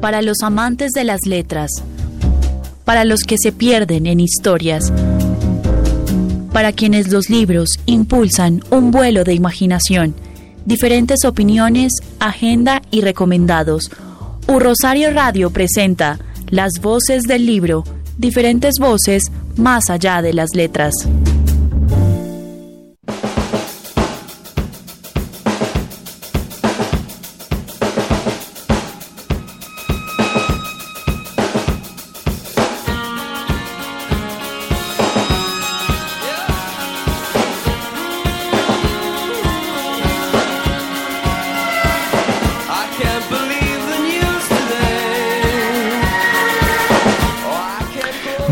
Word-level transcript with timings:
Para 0.00 0.22
los 0.22 0.42
amantes 0.42 0.92
de 0.92 1.02
las 1.02 1.26
letras. 1.26 1.70
Para 2.84 3.04
los 3.04 3.22
que 3.22 3.36
se 3.36 3.50
pierden 3.50 4.06
en 4.06 4.20
historias. 4.20 4.92
Para 6.52 6.72
quienes 6.72 7.10
los 7.10 7.28
libros 7.28 7.70
impulsan 7.86 8.62
un 8.70 8.92
vuelo 8.92 9.24
de 9.24 9.34
imaginación. 9.34 10.14
Diferentes 10.64 11.24
opiniones, 11.24 11.92
agenda 12.20 12.80
y 12.92 13.00
recomendados. 13.00 13.90
U 14.46 14.60
Rosario 14.60 15.10
Radio 15.10 15.50
presenta 15.50 16.18
Las 16.48 16.74
voces 16.80 17.24
del 17.24 17.44
libro, 17.44 17.82
diferentes 18.18 18.74
voces 18.78 19.24
más 19.56 19.90
allá 19.90 20.22
de 20.22 20.32
las 20.32 20.50
letras. 20.54 20.94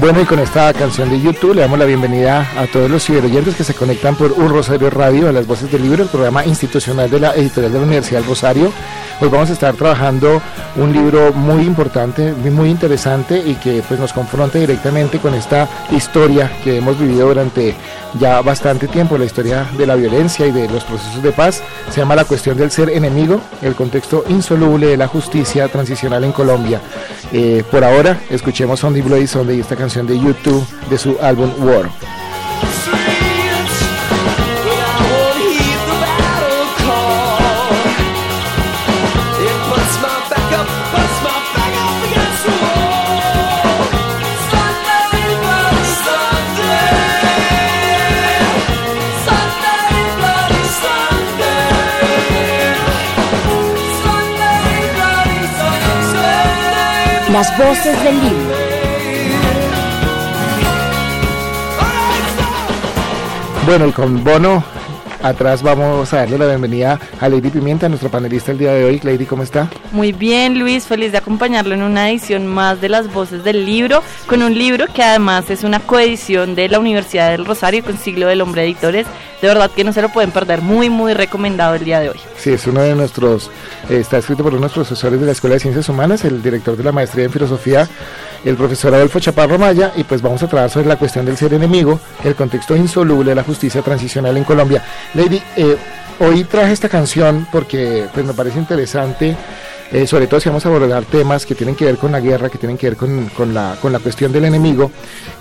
Bueno, 0.06 0.20
y 0.20 0.24
con 0.24 0.38
esta 0.38 0.72
canción 0.72 1.10
de 1.10 1.20
YouTube 1.20 1.56
le 1.56 1.62
damos 1.62 1.80
la 1.80 1.84
bienvenida 1.84 2.48
a 2.56 2.68
todos 2.68 2.88
los 2.88 3.04
ciberoyentes 3.04 3.56
que 3.56 3.64
se 3.64 3.74
conectan 3.74 4.14
por 4.14 4.30
Un 4.30 4.50
Rosario 4.50 4.88
Radio 4.88 5.28
a 5.28 5.32
las 5.32 5.48
voces 5.48 5.72
del 5.72 5.82
libro, 5.82 6.04
el 6.04 6.08
programa 6.08 6.46
institucional 6.46 7.10
de 7.10 7.18
la 7.18 7.34
editorial 7.34 7.72
de 7.72 7.78
la 7.80 7.84
Universidad 7.86 8.20
del 8.20 8.28
Rosario. 8.28 8.72
Hoy 9.20 9.28
vamos 9.28 9.50
a 9.50 9.54
estar 9.54 9.74
trabajando 9.74 10.40
un 10.76 10.92
libro 10.92 11.32
muy 11.32 11.62
importante, 11.62 12.32
muy 12.34 12.68
interesante 12.68 13.42
y 13.44 13.54
que 13.54 13.82
pues 13.88 13.98
nos 13.98 14.12
confronta 14.12 14.58
directamente 14.58 15.18
con 15.18 15.34
esta 15.34 15.68
historia 15.90 16.52
que 16.62 16.76
hemos 16.76 17.00
vivido 17.00 17.26
durante 17.26 17.74
ya 18.20 18.42
bastante 18.42 18.88
tiempo, 18.88 19.16
la 19.16 19.24
historia 19.24 19.66
de 19.76 19.86
la 19.86 19.94
violencia 19.94 20.46
y 20.46 20.52
de 20.52 20.68
los 20.68 20.84
procesos 20.84 21.22
de 21.22 21.32
paz. 21.32 21.62
Se 21.91 22.00
llama 22.00 22.14
La 22.14 22.24
cuestión 22.24 22.56
del 22.58 22.70
ser 22.70 22.91
enemigo, 22.91 23.41
el 23.62 23.74
contexto 23.74 24.24
insoluble 24.28 24.86
de 24.86 24.96
la 24.98 25.08
justicia 25.08 25.66
transicional 25.68 26.22
en 26.22 26.32
Colombia. 26.32 26.80
Eh, 27.32 27.64
por 27.70 27.84
ahora, 27.84 28.20
escuchemos 28.30 28.80
Sunday 28.80 29.02
Bloody 29.02 29.26
Sunday 29.26 29.60
esta 29.60 29.76
canción 29.76 29.95
de 30.05 30.19
YouTube 30.19 30.66
de 30.91 30.98
su 30.98 31.16
álbum 31.22 31.50
War. 31.61 31.89
Las 57.32 57.59
voces 57.59 58.04
del 58.04 58.20
libro. 58.20 58.56
Bueno, 63.66 63.93
con 63.93 64.22
bono 64.22 64.75
atrás 65.28 65.62
vamos 65.62 66.12
a 66.12 66.19
darle 66.19 66.38
la 66.38 66.47
bienvenida 66.47 67.00
a 67.20 67.28
Lady 67.28 67.50
Pimienta, 67.50 67.88
nuestra 67.88 68.09
panelista 68.09 68.53
el 68.53 68.59
día 68.59 68.72
de 68.72 68.84
hoy. 68.84 69.00
Lady, 69.03 69.26
¿cómo 69.26 69.42
está? 69.42 69.69
Muy 69.92 70.12
bien, 70.12 70.59
Luis, 70.59 70.84
feliz 70.84 71.12
de 71.12 71.19
acompañarlo 71.19 71.75
en 71.75 71.82
una 71.82 72.10
edición 72.10 72.47
más 72.47 72.81
de 72.81 72.88
las 72.88 73.12
voces 73.12 73.44
del 73.44 73.64
libro, 73.66 74.03
con 74.26 74.42
un 74.42 74.56
libro 74.56 74.87
que 74.92 75.03
además 75.03 75.50
es 75.50 75.64
una 75.64 75.81
coedición 75.81 76.54
de 76.54 76.69
la 76.69 76.78
Universidad 76.78 77.31
del 77.31 77.44
Rosario 77.44 77.84
con 77.84 77.98
Siglo 77.98 78.26
del 78.26 78.41
Hombre 78.41 78.64
Editores. 78.64 79.06
De 79.41 79.48
verdad 79.48 79.70
que 79.70 79.84
no 79.84 79.92
se 79.92 80.03
lo 80.03 80.09
pueden 80.09 80.31
perder, 80.31 80.62
muy, 80.62 80.88
muy 80.88 81.12
recomendado 81.12 81.75
el 81.75 81.84
día 81.84 82.00
de 82.00 82.10
hoy. 82.10 82.20
Sí, 82.38 82.53
es 82.53 82.66
uno 82.66 82.81
de 82.81 82.94
nuestros, 82.94 83.50
eh, 83.91 83.98
está 83.98 84.19
escrito 84.19 84.43
por 84.43 84.54
unos 84.54 84.72
profesores 84.72 85.20
de 85.20 85.26
la 85.26 85.32
Escuela 85.32 85.54
de 85.54 85.60
Ciencias 85.60 85.88
Humanas, 85.88 86.25
el 86.25 86.43
director 86.43 86.76
de 86.76 86.84
la 86.84 86.93
maestría 86.93 87.26
en 87.26 87.31
filosofía, 87.31 87.87
el 88.44 88.56
profesor 88.56 88.94
Adolfo 88.94 89.20
Chaparro 89.20 89.58
Maya, 89.58 89.93
y 89.97 90.04
pues 90.04 90.22
vamos 90.22 90.43
a 90.43 90.47
tratar 90.47 90.70
sobre 90.70 90.87
la 90.87 90.97
cuestión 90.97 91.26
del 91.26 91.37
ser 91.37 91.53
enemigo, 91.53 92.00
el 92.25 92.34
contexto 92.34 92.76
insoluble 92.76 93.31
de 93.31 93.34
la 93.34 93.43
justicia 93.43 93.82
transicional 93.82 94.37
en 94.37 94.44
Colombia. 94.44 94.82
Lady, 95.16 95.43
eh, 95.56 95.78
hoy 96.21 96.44
traje 96.44 96.72
esta 96.72 96.91
canción 96.91 97.47
porque 97.50 98.04
pues 98.12 98.27
me 98.27 98.34
parece 98.34 98.59
interesante. 98.59 99.34
Eh, 99.91 100.06
sobre 100.06 100.27
todo 100.27 100.41
si 100.41 100.49
vamos 100.49 100.66
a 100.66 100.69
abordar 100.69 101.04
temas 101.04 101.47
que 101.47 101.54
tienen 101.54 101.75
que 101.75 101.87
ver 101.87 101.97
con 101.97 102.12
la 102.12 102.21
guerra, 102.21 102.50
que 102.50 102.59
tienen 102.59 102.77
que 102.77 102.88
ver 102.88 102.99
con, 102.99 103.26
con, 103.31 103.55
la, 103.55 103.78
con 103.81 103.93
la 103.93 103.99
cuestión 103.99 104.32
del 104.32 104.44
enemigo, 104.44 104.91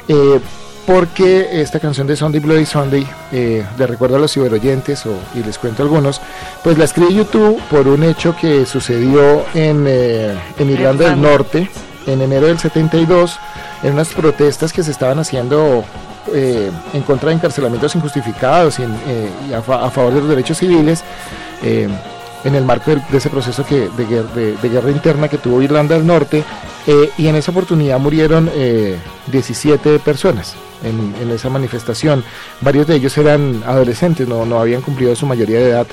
eh, 0.07 0.39
porque 0.85 1.61
esta 1.61 1.79
canción 1.79 2.05
de 2.05 2.15
Sunday 2.15 2.39
Bloody 2.39 2.65
Sunday, 2.65 3.05
eh, 3.31 3.65
le 3.77 3.87
recuerdo 3.87 4.17
a 4.17 4.19
los 4.19 4.31
ciberoyentes, 4.31 5.05
o, 5.07 5.17
y 5.33 5.43
les 5.43 5.57
cuento 5.57 5.81
algunos, 5.81 6.21
pues 6.63 6.77
la 6.77 6.85
escribí 6.85 7.15
YouTube 7.15 7.59
por 7.71 7.87
un 7.87 8.03
hecho 8.03 8.35
que 8.39 8.67
sucedió 8.67 9.43
en, 9.55 9.87
en 9.87 10.69
Irlanda 10.69 11.09
del 11.09 11.21
Norte 11.21 11.67
en 12.07 12.21
enero 12.21 12.47
del 12.47 12.59
72, 12.59 13.39
en 13.83 13.93
unas 13.93 14.09
protestas 14.09 14.71
que 14.71 14.83
se 14.83 14.91
estaban 14.91 15.19
haciendo 15.19 15.83
eh, 16.33 16.71
en 16.93 17.01
contra 17.03 17.29
de 17.29 17.35
encarcelamientos 17.35 17.95
injustificados 17.95 18.79
y, 18.79 18.83
eh, 18.83 19.55
a, 19.55 19.61
fa- 19.61 19.85
a 19.85 19.89
favor 19.89 20.13
de 20.13 20.19
los 20.21 20.29
derechos 20.29 20.57
civiles. 20.57 21.03
eh, 21.63 21.87
en 22.43 22.53
el 22.53 22.63
marco 22.63 22.91
de, 22.91 23.01
ese 23.17 23.31
proceso 23.31 23.65
que, 23.65 23.89
de, 23.97 24.55
de- 24.61 24.69
guerra 24.69 24.91
interna 24.91 25.27
que 25.27 25.39
tuvo 25.39 25.63
Irlanda 25.63 25.95
del 25.95 26.05
Norte, 26.05 26.43
eh, 26.85 27.09
y 27.17 27.25
en 27.25 27.35
esa 27.35 27.49
oportunidad 27.49 27.97
murieron 27.97 28.51
eh, 28.53 28.99
17 29.31 29.97
personas 29.97 30.53
en, 30.85 31.13
en 31.21 31.31
esa 31.31 31.49
manifestación. 31.49 32.23
Varios 32.61 32.87
de 32.87 32.95
ellos 32.95 33.17
eran 33.17 33.63
adolescentes, 33.65 34.27
no, 34.27 34.45
no 34.45 34.59
habían 34.59 34.81
cumplido 34.81 35.15
su 35.15 35.25
mayoría 35.25 35.59
de 35.59 35.69
edad, 35.69 35.87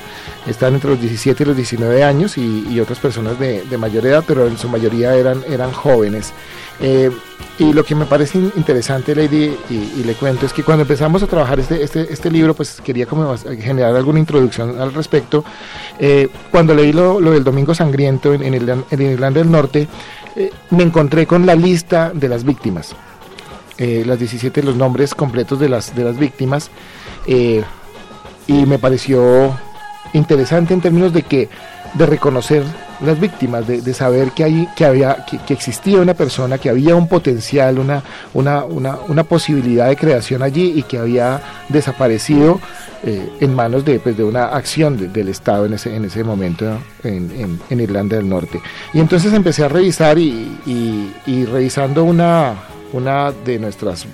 estaban 0.46 0.74
entre 0.74 0.90
los 0.90 1.00
17 1.00 1.42
y 1.42 1.46
los 1.46 1.56
19 1.56 2.04
años, 2.04 2.38
y, 2.38 2.66
y 2.70 2.78
otras 2.80 2.98
personas 2.98 3.38
de, 3.38 3.62
de 3.64 3.78
mayor 3.78 4.06
edad, 4.06 4.22
pero 4.26 4.46
en 4.46 4.56
su 4.58 4.68
mayoría 4.68 5.14
eran, 5.16 5.42
eran 5.48 5.72
jóvenes. 5.72 6.32
Eh, 6.80 7.10
y 7.58 7.72
lo 7.74 7.84
que 7.84 7.94
me 7.94 8.06
parece 8.06 8.38
in- 8.38 8.52
interesante, 8.56 9.14
Lady, 9.14 9.54
y, 9.70 9.74
y 9.74 10.04
le 10.04 10.14
cuento, 10.14 10.46
es 10.46 10.52
que 10.52 10.62
cuando 10.64 10.82
empezamos 10.82 11.22
a 11.22 11.26
trabajar 11.26 11.60
este, 11.60 11.82
este, 11.82 12.12
este 12.12 12.30
libro, 12.30 12.54
pues 12.54 12.80
quería 12.82 13.06
como 13.06 13.36
generar 13.60 13.94
alguna 13.94 14.18
introducción 14.18 14.80
al 14.80 14.92
respecto. 14.94 15.44
Eh, 15.98 16.28
cuando 16.50 16.74
leí 16.74 16.92
lo, 16.92 17.20
lo 17.20 17.30
del 17.32 17.44
Domingo 17.44 17.74
Sangriento 17.74 18.32
en, 18.32 18.42
en, 18.42 18.54
Irlan- 18.54 18.84
en 18.90 19.02
Irlanda 19.02 19.40
del 19.40 19.50
Norte, 19.50 19.86
eh, 20.34 20.50
me 20.70 20.82
encontré 20.82 21.26
con 21.26 21.44
la 21.44 21.54
lista 21.54 22.10
de 22.14 22.28
las 22.28 22.42
víctimas. 22.42 22.96
Eh, 23.82 24.04
las 24.06 24.16
17, 24.18 24.62
los 24.62 24.76
nombres 24.76 25.12
completos 25.12 25.58
de 25.58 25.68
las, 25.68 25.92
de 25.96 26.04
las 26.04 26.16
víctimas. 26.16 26.70
eh, 27.26 27.64
y 28.46 28.64
me 28.66 28.78
pareció 28.78 29.56
interesante 30.12 30.72
en 30.74 30.80
términos 30.80 31.12
de 31.12 31.22
que 31.22 31.48
de 31.94 32.06
reconocer 32.06 32.62
las 33.04 33.18
víctimas, 33.20 33.66
de, 33.66 33.80
de 33.82 33.94
saber 33.94 34.30
que, 34.32 34.44
hay, 34.44 34.68
que, 34.76 34.84
había, 34.84 35.24
que, 35.46 35.52
existía 35.52 36.00
una 36.00 36.14
persona, 36.14 36.58
que 36.58 36.68
había 36.70 36.94
un 36.94 37.06
potencial, 37.08 37.78
una, 37.78 38.02
una, 38.34 38.64
una, 38.64 38.96
una 39.08 39.24
posibilidad 39.24 39.88
de 39.88 39.96
creación 39.96 40.42
allí 40.42 40.72
y 40.76 40.82
que 40.84 40.98
había 40.98 41.40
desaparecido 41.68 42.60
eh, 43.04 43.28
en 43.40 43.54
manos 43.54 43.84
de, 43.84 43.98
pues, 44.00 44.16
de 44.16 44.24
una 44.24 44.44
acción 44.46 44.96
de- 44.96 45.08
del 45.08 45.28
Estado 45.28 45.66
en 45.66 45.74
ese, 45.74 45.94
en 45.96 46.04
ese 46.04 46.22
momento 46.24 46.78
en, 47.04 47.60
Irlanda 47.70 48.16
del 48.16 48.28
Norte. 48.28 48.60
Y 48.94 49.00
entonces 49.00 49.32
empecé 49.32 49.64
a 49.64 49.68
revisar 49.68 50.18
y 50.18 51.44
revisando 51.50 52.04
una, 52.04 52.54
una 52.92 53.32
de 53.32 53.58
nuestras 53.58 54.06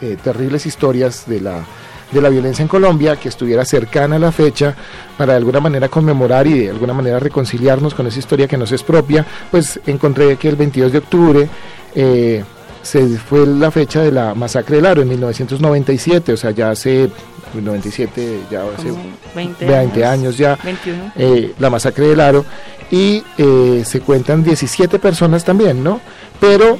eh, 0.00 0.16
terribles 0.22 0.66
historias 0.66 1.24
de 1.26 1.40
la, 1.40 1.64
de 2.10 2.20
la 2.20 2.28
violencia 2.28 2.62
en 2.62 2.68
Colombia, 2.68 3.16
que 3.16 3.28
estuviera 3.28 3.64
cercana 3.64 4.16
a 4.16 4.18
la 4.18 4.32
fecha 4.32 4.74
para 5.16 5.32
de 5.32 5.38
alguna 5.38 5.60
manera 5.60 5.88
conmemorar 5.88 6.46
y 6.46 6.58
de 6.60 6.70
alguna 6.70 6.92
manera 6.92 7.18
reconciliarnos 7.18 7.94
con 7.94 8.06
esa 8.06 8.18
historia 8.18 8.48
que 8.48 8.56
nos 8.56 8.72
es 8.72 8.82
propia, 8.82 9.24
pues 9.50 9.80
encontré 9.86 10.36
que 10.36 10.48
el 10.48 10.56
22 10.56 10.92
de 10.92 10.98
octubre 10.98 11.48
eh, 11.94 12.44
se 12.82 13.06
fue 13.18 13.46
la 13.46 13.70
fecha 13.70 14.02
de 14.02 14.10
la 14.10 14.34
masacre 14.34 14.76
del 14.76 14.86
Aro 14.86 15.02
en 15.02 15.08
1997, 15.08 16.32
o 16.32 16.36
sea, 16.36 16.50
ya 16.50 16.70
hace 16.70 17.08
97, 17.54 18.40
ya 18.50 18.62
hace 18.64 18.88
Como 18.88 19.04
20, 19.34 19.64
20 19.66 20.04
años 20.04 20.36
ya, 20.36 20.58
21. 20.64 21.12
eh, 21.16 21.54
la 21.58 21.70
masacre 21.70 22.08
del 22.08 22.20
Aro. 22.20 22.44
y 22.90 23.22
eh, 23.38 23.82
se 23.86 24.00
cuentan 24.00 24.42
17 24.42 24.98
personas 24.98 25.44
también, 25.44 25.82
¿no? 25.84 26.00
Pero 26.40 26.78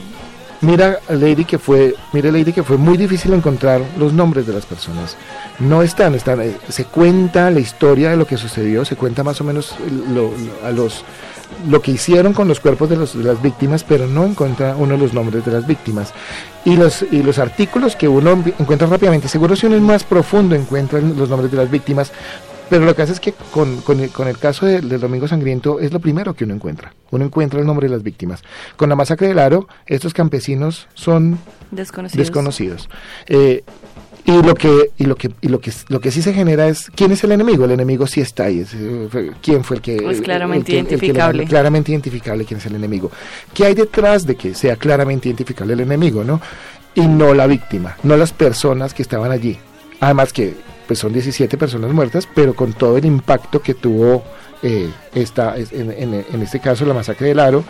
mira 0.63 1.01
Lady 1.11 1.45
que 1.45 1.59
fue, 1.59 1.95
mire 2.13 2.33
Lady 2.33 2.53
que 2.53 2.63
fue 2.63 2.79
muy 2.79 2.97
difícil 2.97 3.33
encontrar 3.35 3.83
los 3.99 4.13
nombres 4.13 4.47
de 4.47 4.55
las 4.55 4.65
personas. 4.65 5.17
No 5.59 5.83
están, 5.83 6.15
están, 6.15 6.41
eh, 6.41 6.57
se 6.69 6.87
cuenta 6.87 7.51
la 7.51 7.61
historia 7.61 8.11
de 8.11 8.17
lo 8.17 8.27
que 8.27 8.37
sucedió, 8.37 8.85
se 8.85 8.97
cuenta 8.97 9.23
más 9.23 9.41
o 9.41 9.45
menos 9.45 9.75
lo, 10.09 10.33
a 10.65 10.71
los 10.71 11.05
lo 11.69 11.83
que 11.83 11.91
hicieron 11.91 12.33
con 12.33 12.49
los 12.49 12.61
cuerpos 12.61 12.89
de, 12.89 12.97
los, 12.97 13.17
de, 13.17 13.25
las 13.25 13.43
víctimas, 13.43 13.85
pero 13.85 14.07
no 14.07 14.25
encuentra 14.25 14.75
uno 14.75 14.97
los 14.97 15.13
nombres 15.13 15.45
de 15.45 15.53
las 15.53 15.67
víctimas. 15.67 16.13
Y 16.65 16.77
los, 16.77 17.03
y 17.03 17.23
los 17.23 17.39
artículos 17.39 17.95
que 17.95 18.09
uno 18.09 18.43
encuentra 18.59 18.89
rápidamente, 18.89 19.29
seguro 19.29 19.55
si 19.55 19.67
uno 19.67 19.77
es 19.77 19.83
más 19.83 20.03
profundo 20.03 20.55
encuentra 20.55 21.01
los 21.01 21.29
nombres 21.29 21.51
de 21.51 21.59
las 21.59 21.71
víctimas, 21.71 22.11
pero 22.73 22.87
lo 22.87 22.97
que 22.97 23.03
hace 23.03 23.13
es 23.13 23.21
que 23.21 23.35
con, 23.51 23.83
con, 23.83 24.01
el, 24.01 24.09
con 24.09 24.29
el, 24.29 24.39
caso 24.39 24.65
de, 24.65 24.81
del 24.81 24.99
Domingo 24.99 25.29
Sangriento 25.29 25.79
es 25.79 25.93
lo 25.93 26.01
primero 26.01 26.33
que 26.33 26.45
uno 26.45 26.55
encuentra. 26.55 26.95
Uno 27.11 27.27
encuentra 27.27 27.61
el 27.61 27.67
nombre 27.67 27.87
de 27.87 27.93
las 27.93 28.03
víctimas. 28.03 28.43
Con 28.77 28.89
la 28.89 28.97
masacre 28.97 29.29
del 29.29 29.39
Aro, 29.41 29.69
estos 29.85 30.15
campesinos 30.15 30.89
son 30.95 31.39
desconocidos. 31.71 32.27
desconocidos. 32.27 32.89
Eh, 33.27 33.63
y 34.25 34.43
lo 34.43 34.55
que 34.55 34.91
y 34.97 35.05
lo 35.05 35.17
que 35.17 35.33
y 35.43 35.49
lo 35.49 35.61
que 35.61 35.71
lo 35.89 36.01
que 36.01 36.11
sí 36.11 36.23
se 36.23 36.33
genera 36.33 36.67
es 36.67 36.91
quién 36.95 37.13
es 37.13 37.23
el 37.25 37.33
enemigo 37.33 37.65
el 37.65 37.73
enemigo 37.73 38.07
sí 38.07 38.21
está 38.21 38.45
ahí 38.45 38.61
es, 38.61 38.71
quién 39.43 39.65
fue 39.65 39.79
el 39.79 39.83
que 39.83 40.01
pues 40.01 40.21
claramente 40.21 40.71
el, 40.71 40.79
el, 40.79 40.87
identificable 40.87 41.43
que, 41.43 41.49
claramente 41.49 41.91
identificable 41.91 42.45
quién 42.45 42.61
es 42.61 42.67
el 42.67 42.77
enemigo 42.77 43.11
qué 43.53 43.67
hay 43.67 43.75
detrás 43.75 44.25
de 44.25 44.37
que 44.37 44.55
sea 44.55 44.77
claramente 44.77 45.29
identificable 45.29 45.73
el 45.73 45.81
enemigo 45.81 46.23
no 46.23 46.41
y 46.95 47.09
no 47.09 47.35
la 47.35 47.49
víctima 47.49 47.97
no 48.05 48.17
las 48.17 48.33
personas 48.33 48.95
que 48.95 49.03
estaban 49.03 49.33
allí 49.33 49.59
además 49.99 50.33
que 50.33 50.55
pues 50.93 50.99
son 50.99 51.15
17 51.15 51.57
personas 51.57 51.91
muertas 51.91 52.29
pero 52.35 52.53
con 52.55 52.75
todo 52.75 52.99
el 52.99 53.07
impacto 53.07 53.63
que 53.63 53.73
tuvo 53.73 54.23
eh, 54.63 54.91
esta 55.15 55.55
en, 55.57 56.43
este 56.43 56.61
caso 56.61 56.85
la 56.85 56.93
masacre 56.93 57.29
del 57.29 57.41
Aro 57.41 57.65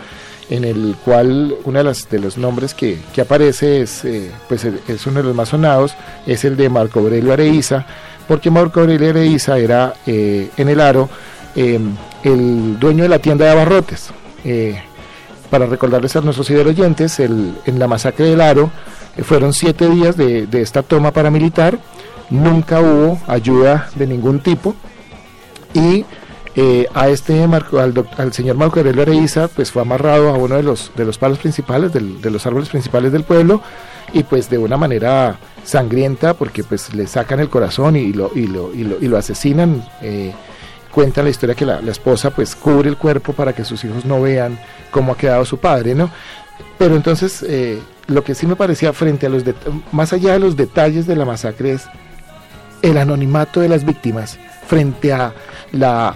en 0.49 0.65
el 0.65 0.97
cual 1.05 1.55
uno 1.63 1.77
de, 1.77 1.85
las, 1.85 2.09
de 2.09 2.19
los 2.19 2.37
nombres 2.37 2.73
que, 2.73 2.99
que 3.15 3.21
aparece 3.21 3.79
es, 3.79 4.03
eh, 4.03 4.29
pues 4.49 4.65
es 4.65 5.07
uno 5.07 5.21
de 5.21 5.27
los 5.27 5.35
más 5.37 5.47
sonados, 5.47 5.95
es 6.27 6.43
el 6.43 6.57
de 6.57 6.67
Marco 6.67 6.99
Aurelio 6.99 7.31
Areiza, 7.31 7.85
porque 8.27 8.51
Marco 8.51 8.81
Aurelio 8.81 9.11
Areiza 9.11 9.57
era 9.57 9.93
eh, 10.05 10.49
en 10.57 10.67
el 10.67 10.81
aro 10.81 11.07
eh, 11.55 11.79
el 12.23 12.77
dueño 12.77 13.03
de 13.03 13.09
la 13.09 13.19
tienda 13.19 13.45
de 13.45 13.51
abarrotes. 13.51 14.09
para 15.49 15.65
recordarles 15.65 16.13
a 16.17 16.19
nuestros 16.19 16.49
oyentes, 16.49 17.21
el, 17.21 17.55
en 17.65 17.79
la 17.79 17.87
masacre 17.87 18.25
del 18.25 18.41
aro 18.41 18.69
fueron 19.23 19.53
siete 19.53 19.87
días 19.89 20.17
de 20.17 20.61
esta 20.61 20.83
toma 20.83 21.11
paramilitar, 21.11 21.79
nunca 22.29 22.81
hubo 22.81 23.19
ayuda 23.27 23.89
de 23.95 24.07
ningún 24.07 24.39
tipo. 24.39 24.75
Y 25.73 26.05
eh, 26.55 26.87
a 26.93 27.09
este 27.09 27.47
Marco, 27.47 27.79
al, 27.79 27.93
al, 28.17 28.31
señor 28.31 28.57
Marco 28.57 28.79
Aurelio 28.79 29.01
Areiza 29.01 29.47
pues 29.47 29.71
fue 29.71 29.81
amarrado 29.81 30.29
a 30.29 30.33
uno 30.33 30.55
de 30.55 30.61
los 30.61 30.91
de 30.95 31.03
los 31.03 31.17
palos 31.17 31.39
principales 31.39 31.91
de 31.93 32.29
los 32.29 32.45
árboles 32.45 32.69
principales 32.69 33.11
del 33.11 33.23
pueblo 33.23 33.61
y 34.13 34.21
pues 34.21 34.51
de 34.51 34.59
una 34.59 34.77
manera 34.77 35.37
sangrienta 35.63 36.35
porque 36.35 36.63
pues 36.63 36.93
le 36.93 37.07
sacan 37.07 37.39
el 37.39 37.49
corazón 37.49 37.95
y 37.95 38.13
lo 38.13 38.31
y 38.35 38.45
lo, 38.45 38.71
y 38.71 38.83
lo, 38.83 38.99
y 39.01 39.07
lo 39.07 39.17
asesinan 39.17 39.83
eh, 40.03 40.31
cuenta 40.91 41.23
la 41.23 41.31
historia 41.31 41.55
que 41.55 41.65
la, 41.65 41.81
la, 41.81 41.91
esposa 41.91 42.29
pues 42.29 42.55
cubre 42.55 42.87
el 42.87 42.97
cuerpo 42.97 43.33
para 43.33 43.53
que 43.53 43.65
sus 43.65 43.83
hijos 43.83 44.05
no 44.05 44.21
vean 44.21 44.59
cómo 44.91 45.13
ha 45.13 45.17
quedado 45.17 45.45
su 45.45 45.57
padre 45.57 45.95
no 45.95 46.11
pero 46.77 46.95
entonces 46.95 47.43
eh, 47.47 47.81
lo 48.05 48.23
que 48.23 48.35
sí 48.35 48.45
me 48.45 48.55
parecía 48.55 48.93
frente 48.93 49.25
a 49.25 49.29
los 49.29 49.43
más 49.91 50.13
allá 50.13 50.33
de 50.33 50.39
los 50.39 50.55
detalles 50.55 51.07
de 51.07 51.15
la 51.15 51.25
masacre 51.25 51.71
es 51.71 51.87
el 52.83 52.97
anonimato 52.99 53.61
de 53.61 53.69
las 53.69 53.83
víctimas 53.83 54.37
frente 54.67 55.11
a 55.11 55.33
la 55.71 56.15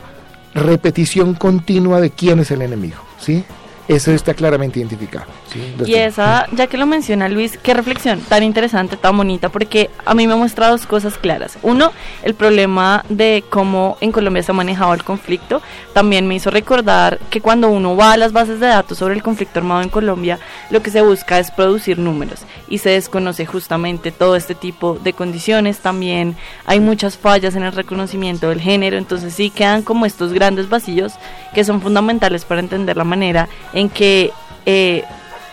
repetición 0.53 1.33
continua 1.33 1.99
de 1.99 2.11
quién 2.11 2.39
es 2.39 2.51
el 2.51 2.61
enemigo, 2.61 2.97
¿sí? 3.19 3.43
Eso 3.87 4.11
está 4.11 4.33
claramente 4.33 4.79
identificado. 4.79 5.25
¿sí? 5.51 5.73
Y 5.85 5.95
esa, 5.95 6.47
ya 6.51 6.67
que 6.67 6.77
lo 6.77 6.85
menciona 6.85 7.29
Luis, 7.29 7.57
qué 7.57 7.73
reflexión 7.73 8.19
tan 8.19 8.43
interesante, 8.43 8.97
tan 8.97 9.15
bonita, 9.15 9.49
porque 9.49 9.89
a 10.05 10.13
mí 10.13 10.27
me 10.27 10.33
ha 10.33 10.37
mostrado 10.37 10.73
dos 10.73 10.85
cosas 10.85 11.17
claras. 11.17 11.57
Uno, 11.61 11.93
el 12.23 12.33
problema 12.33 13.05
de 13.07 13.45
cómo 13.49 13.97
en 14.01 14.11
Colombia 14.11 14.43
se 14.43 14.51
ha 14.51 14.55
manejado 14.55 14.93
el 14.93 15.03
conflicto. 15.03 15.61
También 15.93 16.27
me 16.27 16.35
hizo 16.35 16.51
recordar 16.51 17.19
que 17.29 17.39
cuando 17.39 17.69
uno 17.69 17.95
va 17.95 18.13
a 18.13 18.17
las 18.17 18.33
bases 18.33 18.59
de 18.59 18.67
datos 18.67 18.97
sobre 18.97 19.15
el 19.15 19.23
conflicto 19.23 19.59
armado 19.59 19.81
en 19.81 19.89
Colombia, 19.89 20.39
lo 20.69 20.81
que 20.81 20.91
se 20.91 21.01
busca 21.01 21.39
es 21.39 21.51
producir 21.51 21.97
números 21.97 22.41
y 22.67 22.79
se 22.79 22.89
desconoce 22.89 23.45
justamente 23.45 24.11
todo 24.11 24.35
este 24.35 24.55
tipo 24.55 24.95
de 24.95 25.13
condiciones. 25.13 25.79
También 25.79 26.35
hay 26.65 26.79
muchas 26.81 27.17
fallas 27.17 27.55
en 27.55 27.63
el 27.63 27.71
reconocimiento 27.71 28.49
del 28.49 28.59
género, 28.59 28.97
entonces 28.97 29.33
sí 29.33 29.49
quedan 29.49 29.81
como 29.81 30.05
estos 30.05 30.33
grandes 30.33 30.67
vacíos 30.67 31.13
que 31.53 31.63
son 31.63 31.81
fundamentales 31.81 32.43
para 32.43 32.59
entender 32.59 32.97
la 32.97 33.03
manera 33.03 33.47
en 33.73 33.76
que 33.85 34.31
eh, 34.65 35.03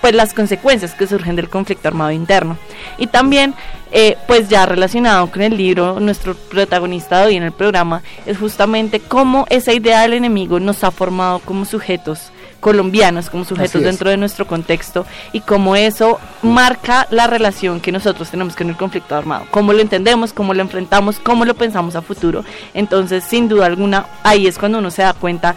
pues 0.00 0.14
las 0.14 0.34
consecuencias 0.34 0.94
que 0.94 1.06
surgen 1.06 1.36
del 1.36 1.48
conflicto 1.48 1.88
armado 1.88 2.10
interno. 2.10 2.58
Y 2.98 3.06
también 3.06 3.54
eh, 3.90 4.18
pues 4.26 4.48
ya 4.48 4.66
relacionado 4.66 5.30
con 5.30 5.40
el 5.40 5.56
libro 5.56 5.98
nuestro 6.00 6.34
protagonista 6.34 7.20
de 7.20 7.26
hoy 7.26 7.36
en 7.36 7.42
el 7.42 7.52
programa 7.52 8.02
es 8.26 8.36
justamente 8.36 9.00
cómo 9.00 9.46
esa 9.48 9.72
idea 9.72 10.02
del 10.02 10.14
enemigo 10.14 10.60
nos 10.60 10.84
ha 10.84 10.90
formado 10.90 11.38
como 11.38 11.64
sujetos 11.64 12.32
colombianos 12.64 13.28
como 13.28 13.44
sujetos 13.44 13.82
dentro 13.82 14.08
de 14.08 14.16
nuestro 14.16 14.46
contexto 14.46 15.04
y 15.34 15.40
cómo 15.40 15.76
eso 15.76 16.18
marca 16.40 17.06
la 17.10 17.26
relación 17.26 17.78
que 17.78 17.92
nosotros 17.92 18.30
tenemos 18.30 18.56
con 18.56 18.70
el 18.70 18.76
conflicto 18.76 19.14
armado, 19.14 19.44
cómo 19.50 19.74
lo 19.74 19.82
entendemos, 19.82 20.32
cómo 20.32 20.54
lo 20.54 20.62
enfrentamos, 20.62 21.18
cómo 21.18 21.44
lo 21.44 21.54
pensamos 21.54 21.94
a 21.94 22.00
futuro. 22.00 22.42
Entonces, 22.72 23.22
sin 23.22 23.48
duda 23.48 23.66
alguna, 23.66 24.06
ahí 24.22 24.46
es 24.46 24.56
cuando 24.56 24.78
uno 24.78 24.90
se 24.90 25.02
da 25.02 25.12
cuenta 25.12 25.56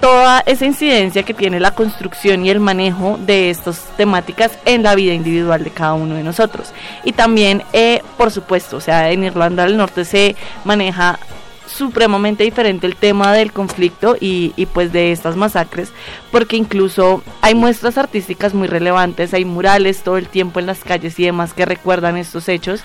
toda 0.00 0.40
esa 0.46 0.66
incidencia 0.66 1.22
que 1.22 1.34
tiene 1.34 1.60
la 1.60 1.72
construcción 1.72 2.44
y 2.44 2.50
el 2.50 2.60
manejo 2.60 3.18
de 3.20 3.50
estas 3.50 3.84
temáticas 3.96 4.52
en 4.64 4.82
la 4.82 4.94
vida 4.94 5.14
individual 5.14 5.64
de 5.64 5.70
cada 5.70 5.94
uno 5.94 6.14
de 6.14 6.22
nosotros. 6.22 6.72
Y 7.04 7.12
también, 7.12 7.62
eh, 7.72 8.02
por 8.16 8.30
supuesto, 8.30 8.76
o 8.76 8.80
sea, 8.80 9.10
en 9.10 9.24
Irlanda 9.24 9.64
del 9.64 9.76
Norte 9.76 10.04
se 10.04 10.36
maneja 10.64 11.18
supremamente 11.66 12.44
diferente 12.44 12.86
el 12.86 12.96
tema 12.96 13.32
del 13.32 13.52
conflicto 13.52 14.16
y, 14.18 14.52
y, 14.56 14.66
pues 14.66 14.90
de 14.90 15.12
estas 15.12 15.36
masacres, 15.36 15.92
porque 16.32 16.56
incluso 16.56 17.22
hay 17.42 17.54
muestras 17.54 17.98
artísticas 17.98 18.54
muy 18.54 18.68
relevantes, 18.68 19.34
hay 19.34 19.44
murales 19.44 20.02
todo 20.02 20.16
el 20.16 20.28
tiempo 20.28 20.60
en 20.60 20.66
las 20.66 20.80
calles 20.80 21.18
y 21.20 21.24
demás 21.24 21.52
que 21.52 21.66
recuerdan 21.66 22.16
estos 22.16 22.48
hechos 22.48 22.80